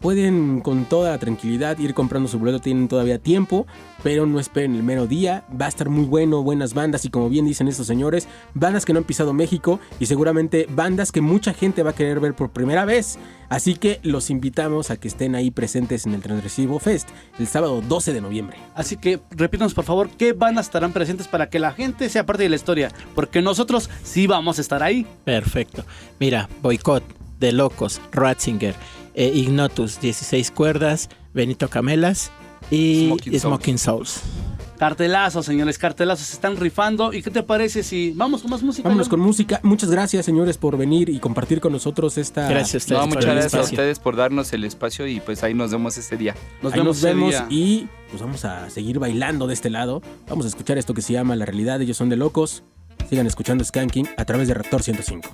[0.00, 3.66] Pueden con toda tranquilidad ir comprando su boleto, tienen todavía tiempo,
[4.02, 5.44] pero no esperen el mero día.
[5.60, 8.92] Va a estar muy bueno, buenas bandas y como bien dicen estos señores, bandas que
[8.92, 12.50] no han pisado México y seguramente bandas que mucha gente va a querer ver por
[12.50, 13.18] primera vez.
[13.50, 17.82] Así que los invitamos a que estén ahí presentes en el Transgresivo Fest el sábado
[17.86, 18.56] 12 de noviembre.
[18.74, 22.44] Así que repítanos por favor qué bandas estarán presentes para que la gente sea parte
[22.44, 22.90] de la historia.
[23.14, 25.06] Porque nosotros sí vamos a estar ahí.
[25.24, 25.84] Perfecto.
[26.18, 27.04] Mira, Boicot,
[27.38, 28.74] De Locos, Ratzinger,
[29.20, 32.30] eh, Ignotus, 16 cuerdas, Benito Camelas
[32.70, 34.08] y Smoking Smoking, Souls.
[34.08, 34.32] Souls.
[34.78, 37.12] Cartelazos, señores, cartelazos se están rifando.
[37.12, 38.88] ¿Y qué te parece si vamos con más música?
[38.88, 39.18] Vámonos John?
[39.18, 39.60] con música.
[39.62, 42.48] Muchas gracias, señores, por venir y compartir con nosotros esta.
[42.48, 46.16] No, muchas gracias a ustedes por darnos el espacio y pues ahí nos vemos ese
[46.16, 46.34] día.
[46.72, 50.00] Ahí nos vemos y pues vamos a seguir bailando de este lado.
[50.30, 51.78] Vamos a escuchar esto que se llama La Realidad.
[51.82, 52.62] Ellos son de locos.
[53.10, 55.28] Sigan escuchando Skanking a través de Raptor 105.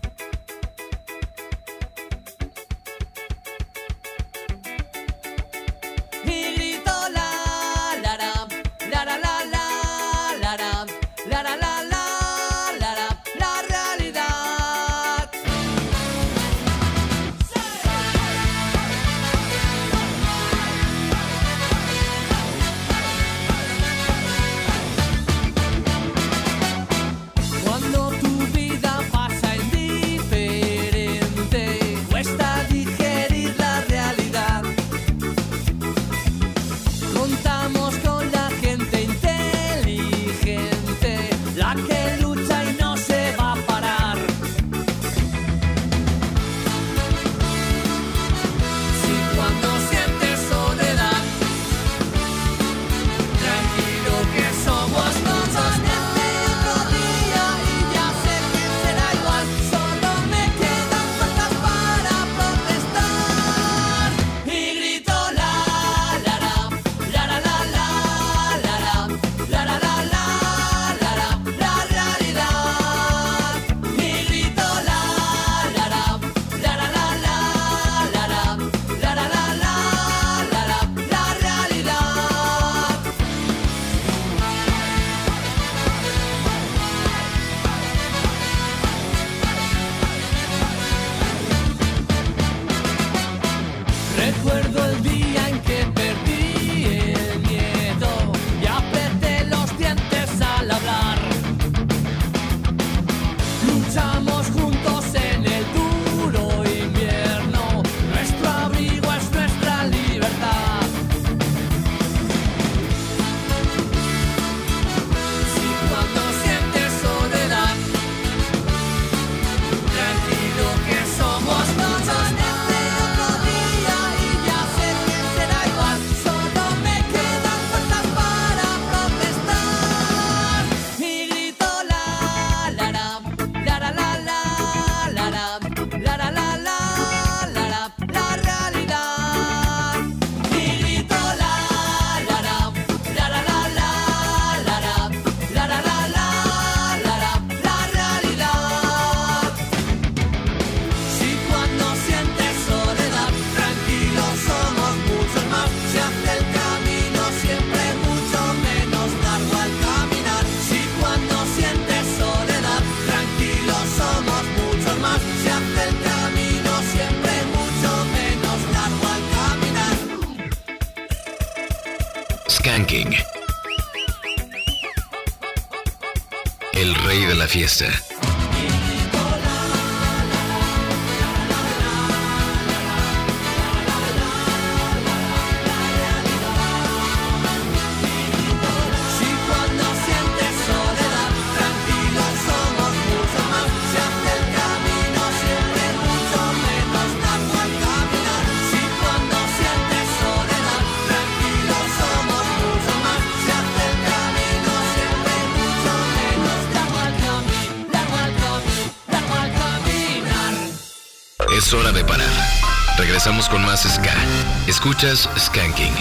[214.76, 215.94] Escuchas Skanking.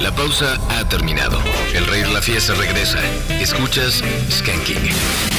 [0.00, 1.38] La pausa ha terminado.
[1.72, 2.98] El rey de la fiesta regresa.
[3.40, 5.33] Escuchas Skanking.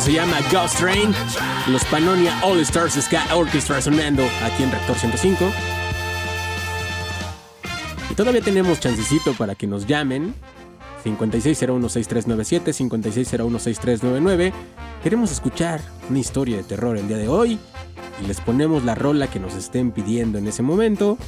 [0.00, 1.12] Se llama Ghost Train.
[1.66, 5.44] Los Panonia All Stars Ska Orchestra sonando aquí en Reactor 105.
[8.08, 10.36] Y todavía tenemos chancecito para que nos llamen.
[11.04, 14.52] 56016397, 56016399.
[15.02, 17.58] Queremos escuchar una historia de terror el día de hoy.
[18.22, 21.18] Y les ponemos la rola que nos estén pidiendo en ese momento.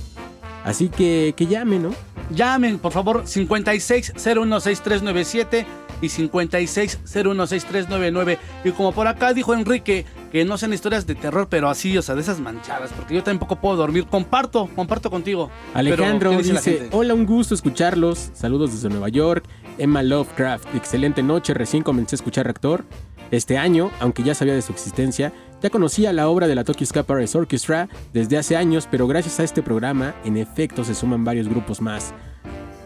[0.64, 1.90] Así que que llamen, ¿no?
[2.30, 5.66] Llamen, por favor, 56016397
[6.00, 8.38] y 56016399.
[8.64, 12.02] Y como por acá dijo Enrique, que no sean historias de terror, pero así, o
[12.02, 14.06] sea, de esas manchadas, porque yo tampoco puedo dormir.
[14.06, 15.50] Comparto, comparto contigo.
[15.74, 18.30] Alejandro Pero, ¿qué dice, hola, un gusto escucharlos.
[18.34, 19.44] Saludos desde Nueva York.
[19.78, 20.74] Emma Lovecraft.
[20.74, 22.84] Excelente noche, recién comencé a escuchar Reactor.
[23.30, 26.86] Este año, aunque ya sabía de su existencia, ya conocía la obra de la Tokyo
[26.86, 31.48] Ska Orchestra desde hace años, pero gracias a este programa, en efecto, se suman varios
[31.48, 32.12] grupos más.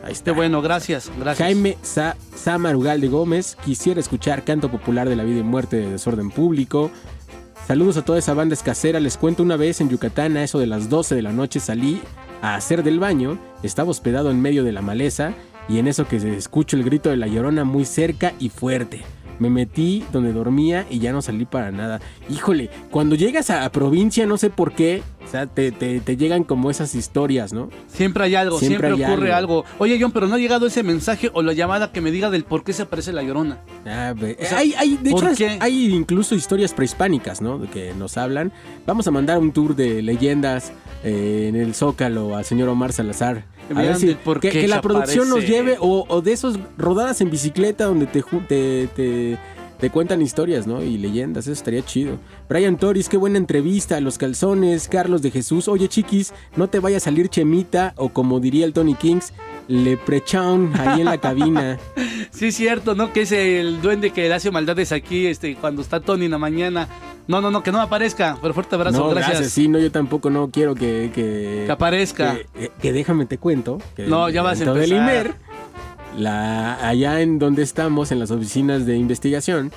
[0.05, 0.33] Ahí está.
[0.33, 1.39] bueno, gracias, gracias.
[1.39, 5.91] Jaime Sa Samarugal de Gómez, quisiera escuchar canto popular de la vida y muerte de
[5.91, 6.91] desorden público.
[7.67, 9.01] Saludos a toda esa banda escasera.
[9.01, 12.03] Les cuento una vez en Yucatán, a eso de las 12 de la noche, salí
[12.43, 13.39] a hacer del baño.
[13.63, 15.33] Estaba hospedado en medio de la maleza
[15.69, 19.03] y en eso que se escucho el grito de la llorona muy cerca y fuerte.
[19.39, 22.01] Me metí donde dormía y ya no salí para nada.
[22.31, 26.17] Híjole, cuando llegas a, a provincia, no sé por qué, o sea, te, te- te
[26.17, 27.69] llegan como esas historias, ¿no?
[27.89, 29.65] Siempre hay algo, siempre, hay ocurre algo.
[29.79, 32.45] Oye, John, pero no ha llegado ese mensaje o la llamada que me diga del
[32.45, 33.59] por qué se aparece la llorona.
[33.87, 35.57] Ah, O sea, hay, hay- de ¿por hecho, qué?
[35.61, 37.59] hay incluso historias prehispánicas, ¿no?
[37.59, 38.53] De que nos hablan.
[38.87, 40.73] Vamos a mandar un tour de leyendas
[41.03, 43.45] eh, en el Zócalo al señor Omar Salazar.
[43.69, 45.53] Que A ver si que, que la producción nos aparece.
[45.53, 49.39] lleve o, o de esos rodadas en bicicleta donde te, te, te,
[49.79, 50.83] te cuentan historias, ¿no?
[50.83, 52.19] Y leyendas, eso estaría chido.
[52.49, 54.01] Brian Torres, qué buena entrevista.
[54.01, 55.69] Los calzones, Carlos de Jesús.
[55.69, 59.33] Oye, chiquis, no te vaya a salir chemita o como diría el Tony Kings,
[59.69, 61.79] leprechaun ahí en la cabina.
[62.31, 63.13] Sí, es cierto, ¿no?
[63.13, 66.39] Que es el duende que le hace maldades aquí este, cuando está Tony en la
[66.39, 66.89] mañana.
[67.27, 68.37] No, no, no, que no aparezca.
[68.43, 69.51] Pero fuerte abrazo, no, gracias.
[69.51, 71.11] Sí, no, yo tampoco no quiero que...
[71.15, 72.37] Que, Que aparezca.
[72.55, 73.79] Que, que déjame te cuento.
[73.97, 75.25] Que No, ya vas a dentro del empezar.
[75.27, 75.35] IMER,
[76.19, 79.73] la, allá en donde estamos, en las oficinas de investigación,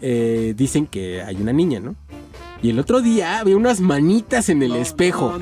[0.00, 1.94] eh, dicen que hay una niña, ¿no?
[2.62, 5.32] Y el otro día había unas manitas en el espejo.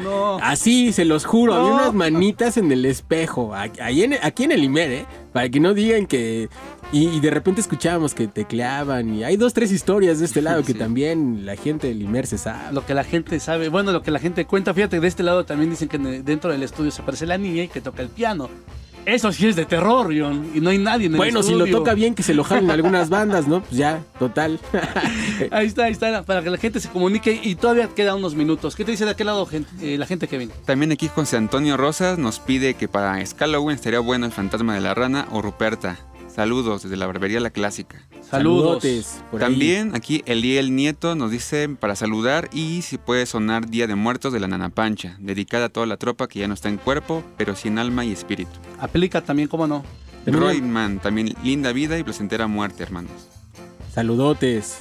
[0.41, 1.75] Así, se los juro, había No.
[1.77, 3.55] unas manitas en el espejo.
[3.55, 5.07] a- ahí en- aquí en el IMER, ¿eh?
[5.33, 6.49] Para que no digan que...
[6.91, 9.15] Y, y de repente escuchábamos que tecleaban.
[9.15, 12.39] Y hay dos, tres historias de este lado que también la gente del IMER se
[12.39, 12.73] sabe.
[12.73, 15.44] Lo que la gente sabe, bueno, lo que la gente cuenta, fíjate, de este lado
[15.44, 18.49] también dicen que dentro del estudio se aparece la niña y que toca el piano.
[19.08, 21.67] Eso sí es de terror, John, y no hay nadie en el Bueno, si lo
[21.67, 23.62] toca bien, que se lo jalen algunas bandas, ¿no?
[23.62, 24.60] Pues ya, total.
[25.50, 28.76] Ahí está, ahí está, para que la gente se comunique y todavía quedan unos minutos.
[28.76, 30.50] ¿Qué te dice de aquel lado gente, eh, la gente, Kevin?
[30.67, 34.83] También aquí José Antonio Rosas nos pide que para Scalloween estaría bueno el fantasma de
[34.83, 35.97] la rana o Ruperta.
[36.39, 38.07] Saludos desde la barbería La Clásica.
[38.31, 38.44] Ahí.
[39.41, 44.33] También aquí Eliel Nieto nos dice para saludar y si puede sonar Día de Muertos
[44.33, 47.25] de la Nana Pancha, dedicada a toda la tropa que ya no está en cuerpo,
[47.36, 48.52] pero sin alma y espíritu.
[48.78, 49.83] Aplica también, ¿cómo no?
[50.26, 53.10] Royman, también linda vida y placentera muerte, hermanos.
[53.92, 54.76] Saludotes.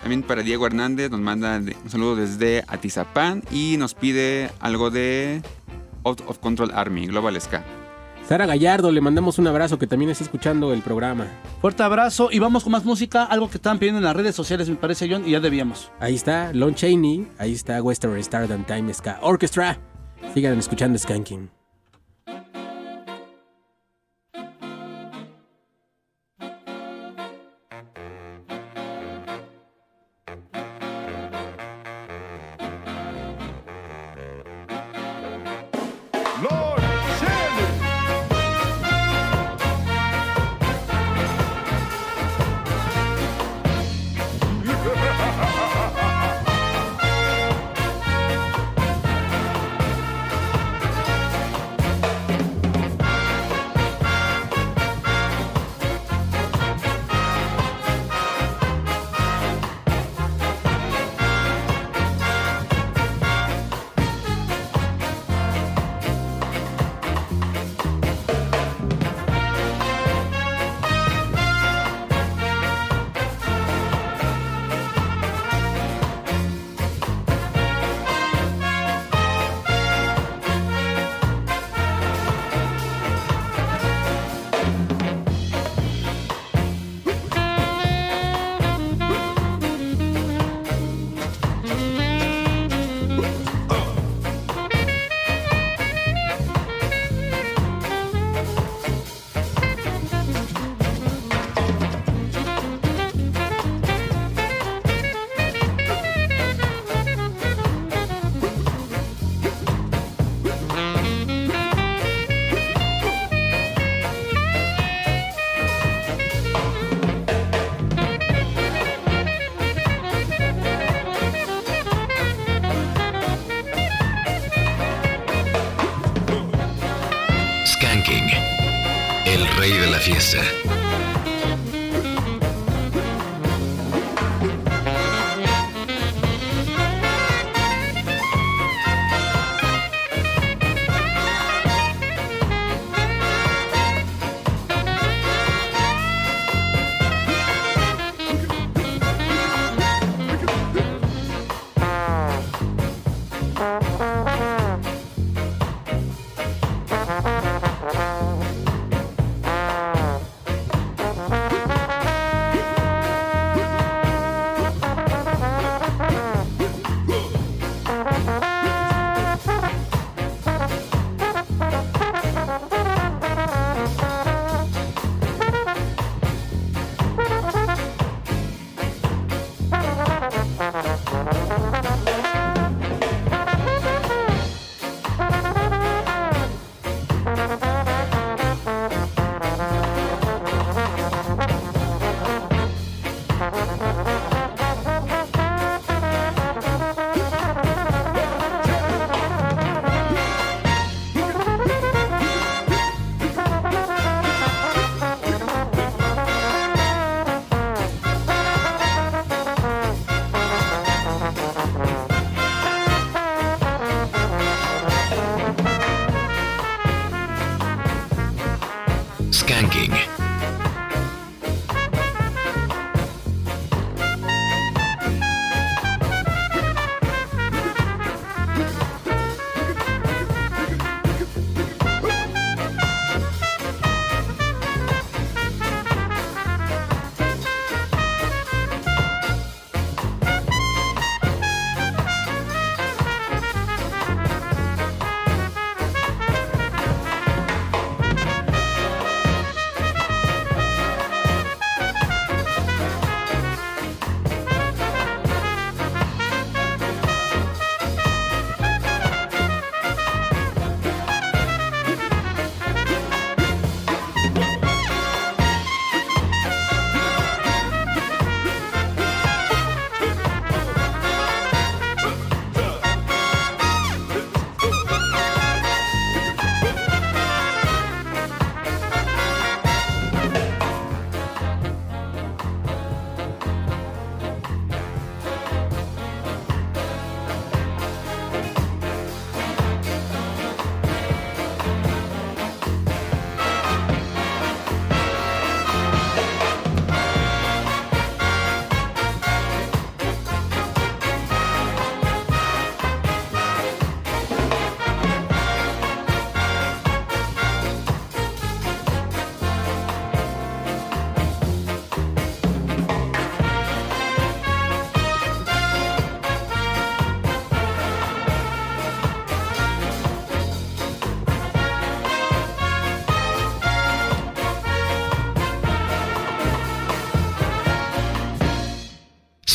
[0.00, 5.40] También para Diego Hernández nos manda un saludo desde Atizapán y nos pide algo de
[6.02, 7.64] Out of Control Army, Global Ska.
[8.28, 11.28] Sara Gallardo, le mandamos un abrazo que también está escuchando el programa.
[11.60, 14.68] Fuerte abrazo y vamos con más música, algo que estaban pidiendo en las redes sociales,
[14.68, 15.92] me parece, John, y ya debíamos.
[16.00, 19.78] Ahí está Lon Chaney, ahí está Western Stardom Time Ska Orchestra.
[20.34, 21.55] Sigan escuchando Skanking.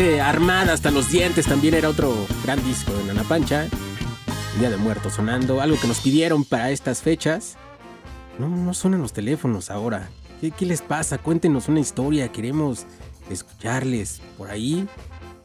[0.00, 2.10] Ese Armada hasta los dientes también era otro
[2.42, 3.66] gran disco de Nana Pancha.
[4.54, 7.58] El Día de Muertos sonando, algo que nos pidieron para estas fechas.
[8.38, 10.08] No, no suenan los teléfonos ahora.
[10.40, 11.18] ¿Qué, qué les pasa?
[11.18, 12.86] Cuéntenos una historia, queremos
[13.28, 14.88] escucharles por ahí.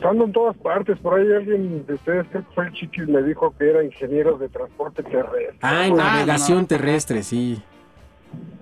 [0.03, 0.95] Ando en todas partes.
[0.99, 4.37] Por ahí alguien de ustedes, creo que fue el Chiquis, me dijo que era ingeniero
[4.37, 5.57] de transporte terrestre.
[5.63, 7.59] Ah, en navegación terrestre, sí.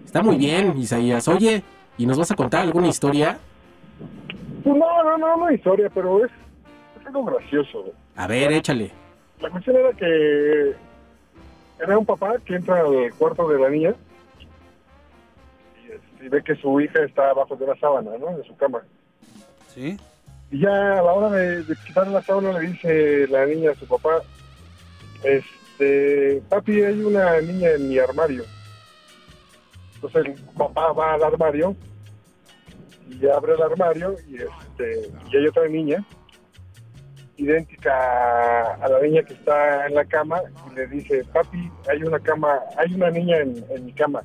[0.06, 1.28] Está muy bien, Isaías.
[1.28, 1.62] Oye,
[1.98, 3.38] ¿y nos vas a contar alguna historia?
[4.64, 6.32] Pues no, no, no, no hay historia, pero es,
[7.02, 7.92] es algo gracioso.
[8.16, 8.94] A ver, échale.
[9.42, 10.74] La cuestión era que
[11.82, 13.94] era un papá que entra al cuarto de la niña
[16.22, 18.38] y, ve que su hija está abajo de la sábana, ¿no?
[18.38, 18.82] De su cama.
[19.74, 19.98] Sí.
[20.52, 23.76] Y ya a la hora de, de quitar la sábana le dice la niña a
[23.76, 24.22] su papá,
[25.24, 28.44] este, papi, hay una niña en mi armario.
[29.96, 31.76] Entonces el papá va al armario
[33.08, 36.04] y abre el armario y este y hay otra niña
[37.38, 40.42] idéntica a la niña que está en la cama
[40.72, 44.24] y le dice, papi, hay una cama, hay una niña en, en mi cama.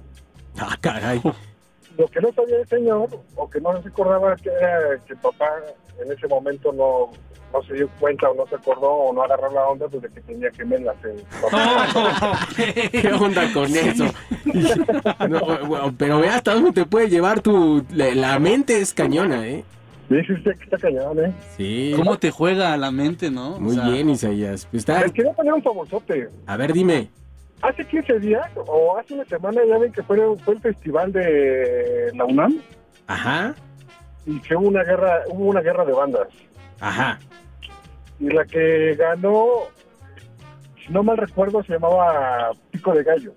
[0.58, 1.20] Ah, caray.
[1.98, 5.48] Lo que no sabía el señor, o que no se acordaba, que era que papá
[6.02, 7.10] en ese momento no,
[7.52, 10.10] no se dio cuenta o no se acordó o no agarró la onda pues, de
[10.10, 12.38] que tenía gemelas el papá.
[12.92, 14.04] ¿Qué onda con eso?
[15.28, 17.84] No, bueno, pero ve hasta dónde te puede llevar tu...
[17.90, 19.64] La, la mente es cañona, ¿eh?
[20.08, 21.34] Dice usted que está cañón, ¿eh?
[21.56, 21.92] Sí.
[21.96, 23.58] ¿Cómo te juega la mente, no?
[23.58, 24.66] Muy O sea, bien, Isaías.
[24.70, 25.02] Pues está...
[25.02, 26.28] Les quería poner un famosote.
[26.46, 27.10] A ver, dime.
[27.62, 32.10] Hace 15 días o hace una semana ya ven que fue, fue el festival de
[32.14, 32.60] la UNAM
[33.06, 33.54] Ajá,
[34.26, 36.28] y que hubo una guerra, hubo una guerra de bandas.
[36.80, 37.18] ajá.
[38.18, 39.68] Y la que ganó
[40.86, 43.32] si no mal recuerdo, se llamaba Pico de Gallo.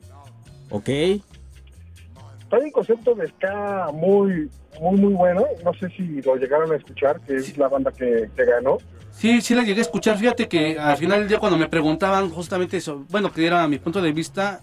[0.69, 0.89] Ok.
[0.89, 4.49] Hay un concepto de ska muy,
[4.79, 5.45] muy, muy bueno.
[5.63, 8.77] No sé si lo llegaron a escuchar, que es la banda que, que ganó.
[9.19, 10.17] Sí, sí la llegué a escuchar.
[10.17, 13.77] Fíjate que al final del día cuando me preguntaban justamente eso, bueno, que era mi
[13.77, 14.61] punto de vista,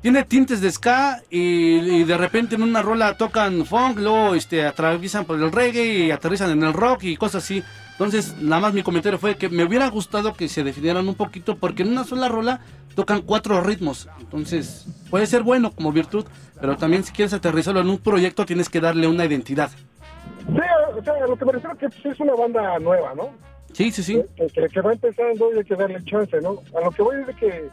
[0.00, 5.24] tiene tintes de ska y, de repente en una rola tocan funk, luego este, atraviesan
[5.24, 7.62] por el reggae y aterrizan en el rock y cosas así.
[7.92, 11.56] Entonces, nada más mi comentario fue que me hubiera gustado que se definieran un poquito
[11.56, 12.58] porque en una sola rola
[12.96, 14.08] tocan cuatro ritmos.
[14.18, 16.26] Entonces, puede ser bueno como virtud,
[16.60, 19.70] pero también si quieres aterrizarlo en un proyecto tienes que darle una identidad.
[19.70, 20.58] Sí,
[20.98, 23.51] o sea, lo que me refiero que pues, es una banda nueva, ¿no?
[23.72, 24.22] Sí, sí, sí.
[24.36, 26.58] Que, que- que va empezando y hay que darle chance, ¿no?
[26.76, 27.68] A lo que voy es de que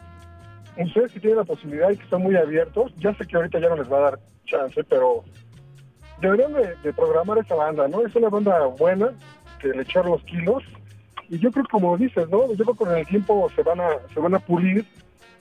[0.78, 3.68] ustedes que tienen la posibilidad y que están muy abiertos, ya sé que ahorita ya
[3.68, 5.22] no les va a dar chance, pero
[6.20, 8.04] deberían de, de programar esa banda, ¿no?
[8.06, 9.10] Es una banda buena,
[9.60, 10.62] que le echar los kilos,
[11.28, 12.48] y yo creo que como dices, ¿no?
[12.54, 14.84] Yo creo que con el tiempo se van a, se van a pulir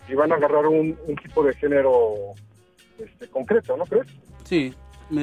[0.10, 2.14] y van a agarrar un, un tipo de género
[2.98, 4.08] este, concreto, ¿no crees?
[4.44, 4.74] Sí.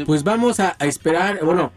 [0.07, 1.71] Pues vamos a, a esperar, bueno,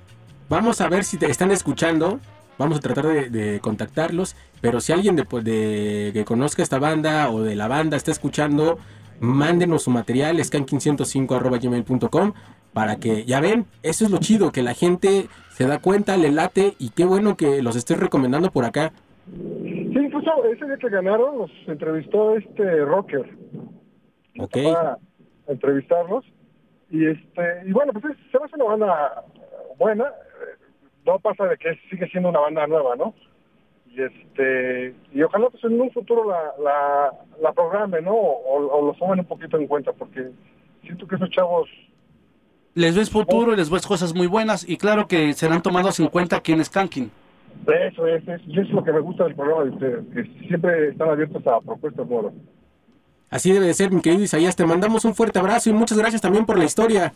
[0.48, 2.20] vamos a ver si te están escuchando.
[2.60, 4.36] Vamos a tratar de, de contactarlos.
[4.62, 8.12] Pero si alguien de, pues, de- que conozca esta banda o de la banda está
[8.12, 8.78] escuchando,
[9.20, 12.34] mándenos su material, scan505.gmail.com
[12.74, 16.32] para que, ya ven, eso es lo chido, que la gente se da cuenta, le
[16.32, 18.92] late y qué bueno que los estés recomendando por acá.
[19.26, 23.36] Sí, incluso ese día que ganaron los entrevistó este rocker.
[24.40, 24.52] Ok.
[24.54, 24.98] Fue a
[25.48, 26.26] entrevistarlos.
[26.92, 29.24] Y este y bueno, pues es- se va a hacer una banda
[29.78, 30.06] buena.
[31.10, 33.14] No pasa de que sigue siendo una banda nueva, ¿no?
[33.90, 38.14] Y este y ojalá pues en un futuro la, la, la programe, ¿no?
[38.14, 40.30] O, o lo tomen un poquito en cuenta, porque
[40.84, 41.68] siento que esos chavos
[42.76, 46.08] Les ves futuro y les ves cosas muy buenas y claro que serán tomados en
[46.08, 47.12] cuenta aquí en Skanking.
[47.68, 51.10] Eso es, eso es lo que me gusta del programa de ustedes, que siempre están
[51.10, 52.34] abiertos a propuestas nuevas.
[53.32, 54.56] Así debe de ser, mi querido Isaías.
[54.56, 57.14] Te mandamos un fuerte abrazo y muchas gracias también por la historia.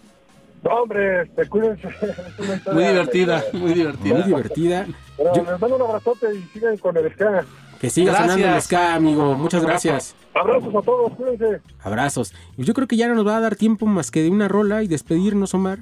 [0.63, 1.87] No, hombre, este, cuídense.
[2.73, 4.13] Muy divertida, muy divertida.
[4.15, 4.87] Muy divertida.
[5.17, 7.43] Yo- les mando un abrazote y sigan con el ska.
[7.81, 8.31] que siga Gracias.
[8.33, 9.35] sonando el ska, amigo.
[9.35, 10.15] Muchas gracias.
[10.33, 11.61] Abrazos a todos, cuídense.
[11.81, 12.33] Abrazos.
[12.57, 14.47] Y yo creo que ya no nos va a dar tiempo más que de una
[14.47, 15.79] rola y despedirnos, Omar.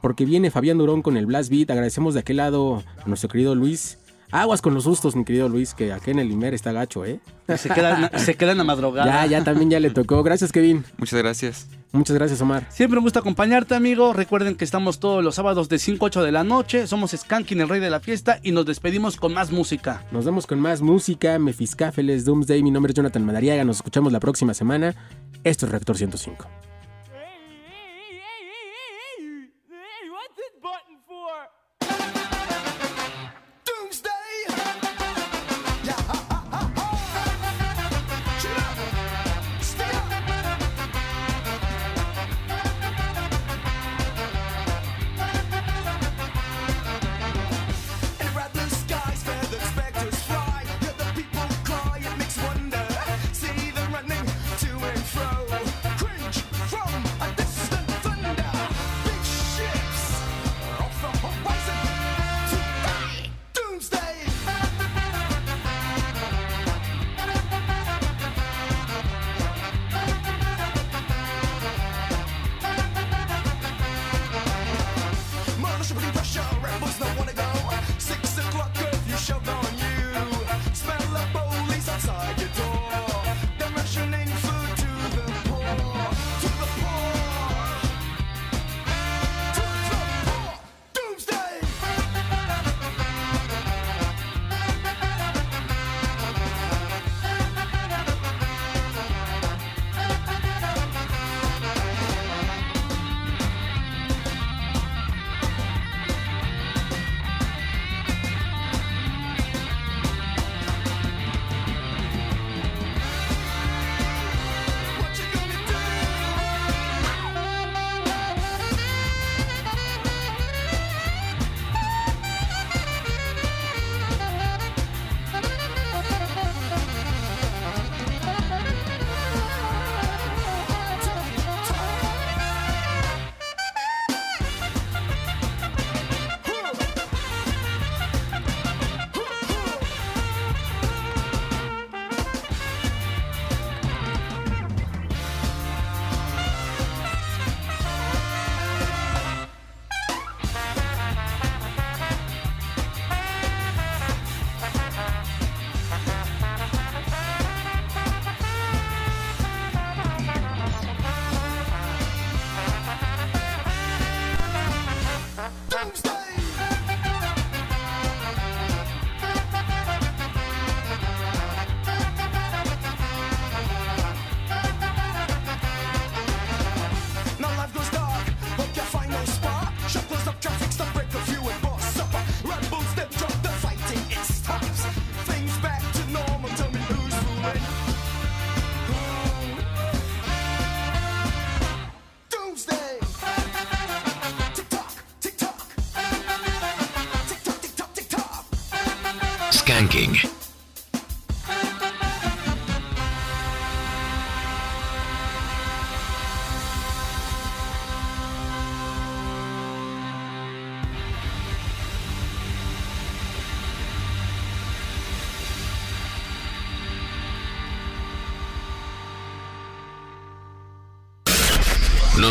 [0.00, 1.70] Porque viene Fabián Durón con el Blast Beat.
[1.70, 3.98] Agradecemos de aquel lado a nuestro querido Luis.
[4.32, 7.20] Aguas con los sustos, mi querido Luis, que aquí en el Imer está gacho, ¿eh?
[7.56, 9.26] Se queda, se queda en la madrugada.
[9.26, 10.22] Ya, ya también ya le tocó.
[10.22, 10.84] Gracias, Kevin.
[10.98, 11.66] Muchas gracias.
[11.92, 12.64] Muchas gracias, Omar.
[12.70, 14.12] Siempre un gusto acompañarte, amigo.
[14.12, 16.86] Recuerden que estamos todos los sábados de 5 a 8 de la noche.
[16.86, 20.04] Somos Skanking, el rey de la fiesta, y nos despedimos con más música.
[20.12, 22.62] Nos vemos con más música, Mefiscáfeles, Doomsday.
[22.62, 23.64] Mi nombre es Jonathan Madariaga.
[23.64, 24.94] Nos escuchamos la próxima semana.
[25.42, 26.69] Esto es Reactor 105.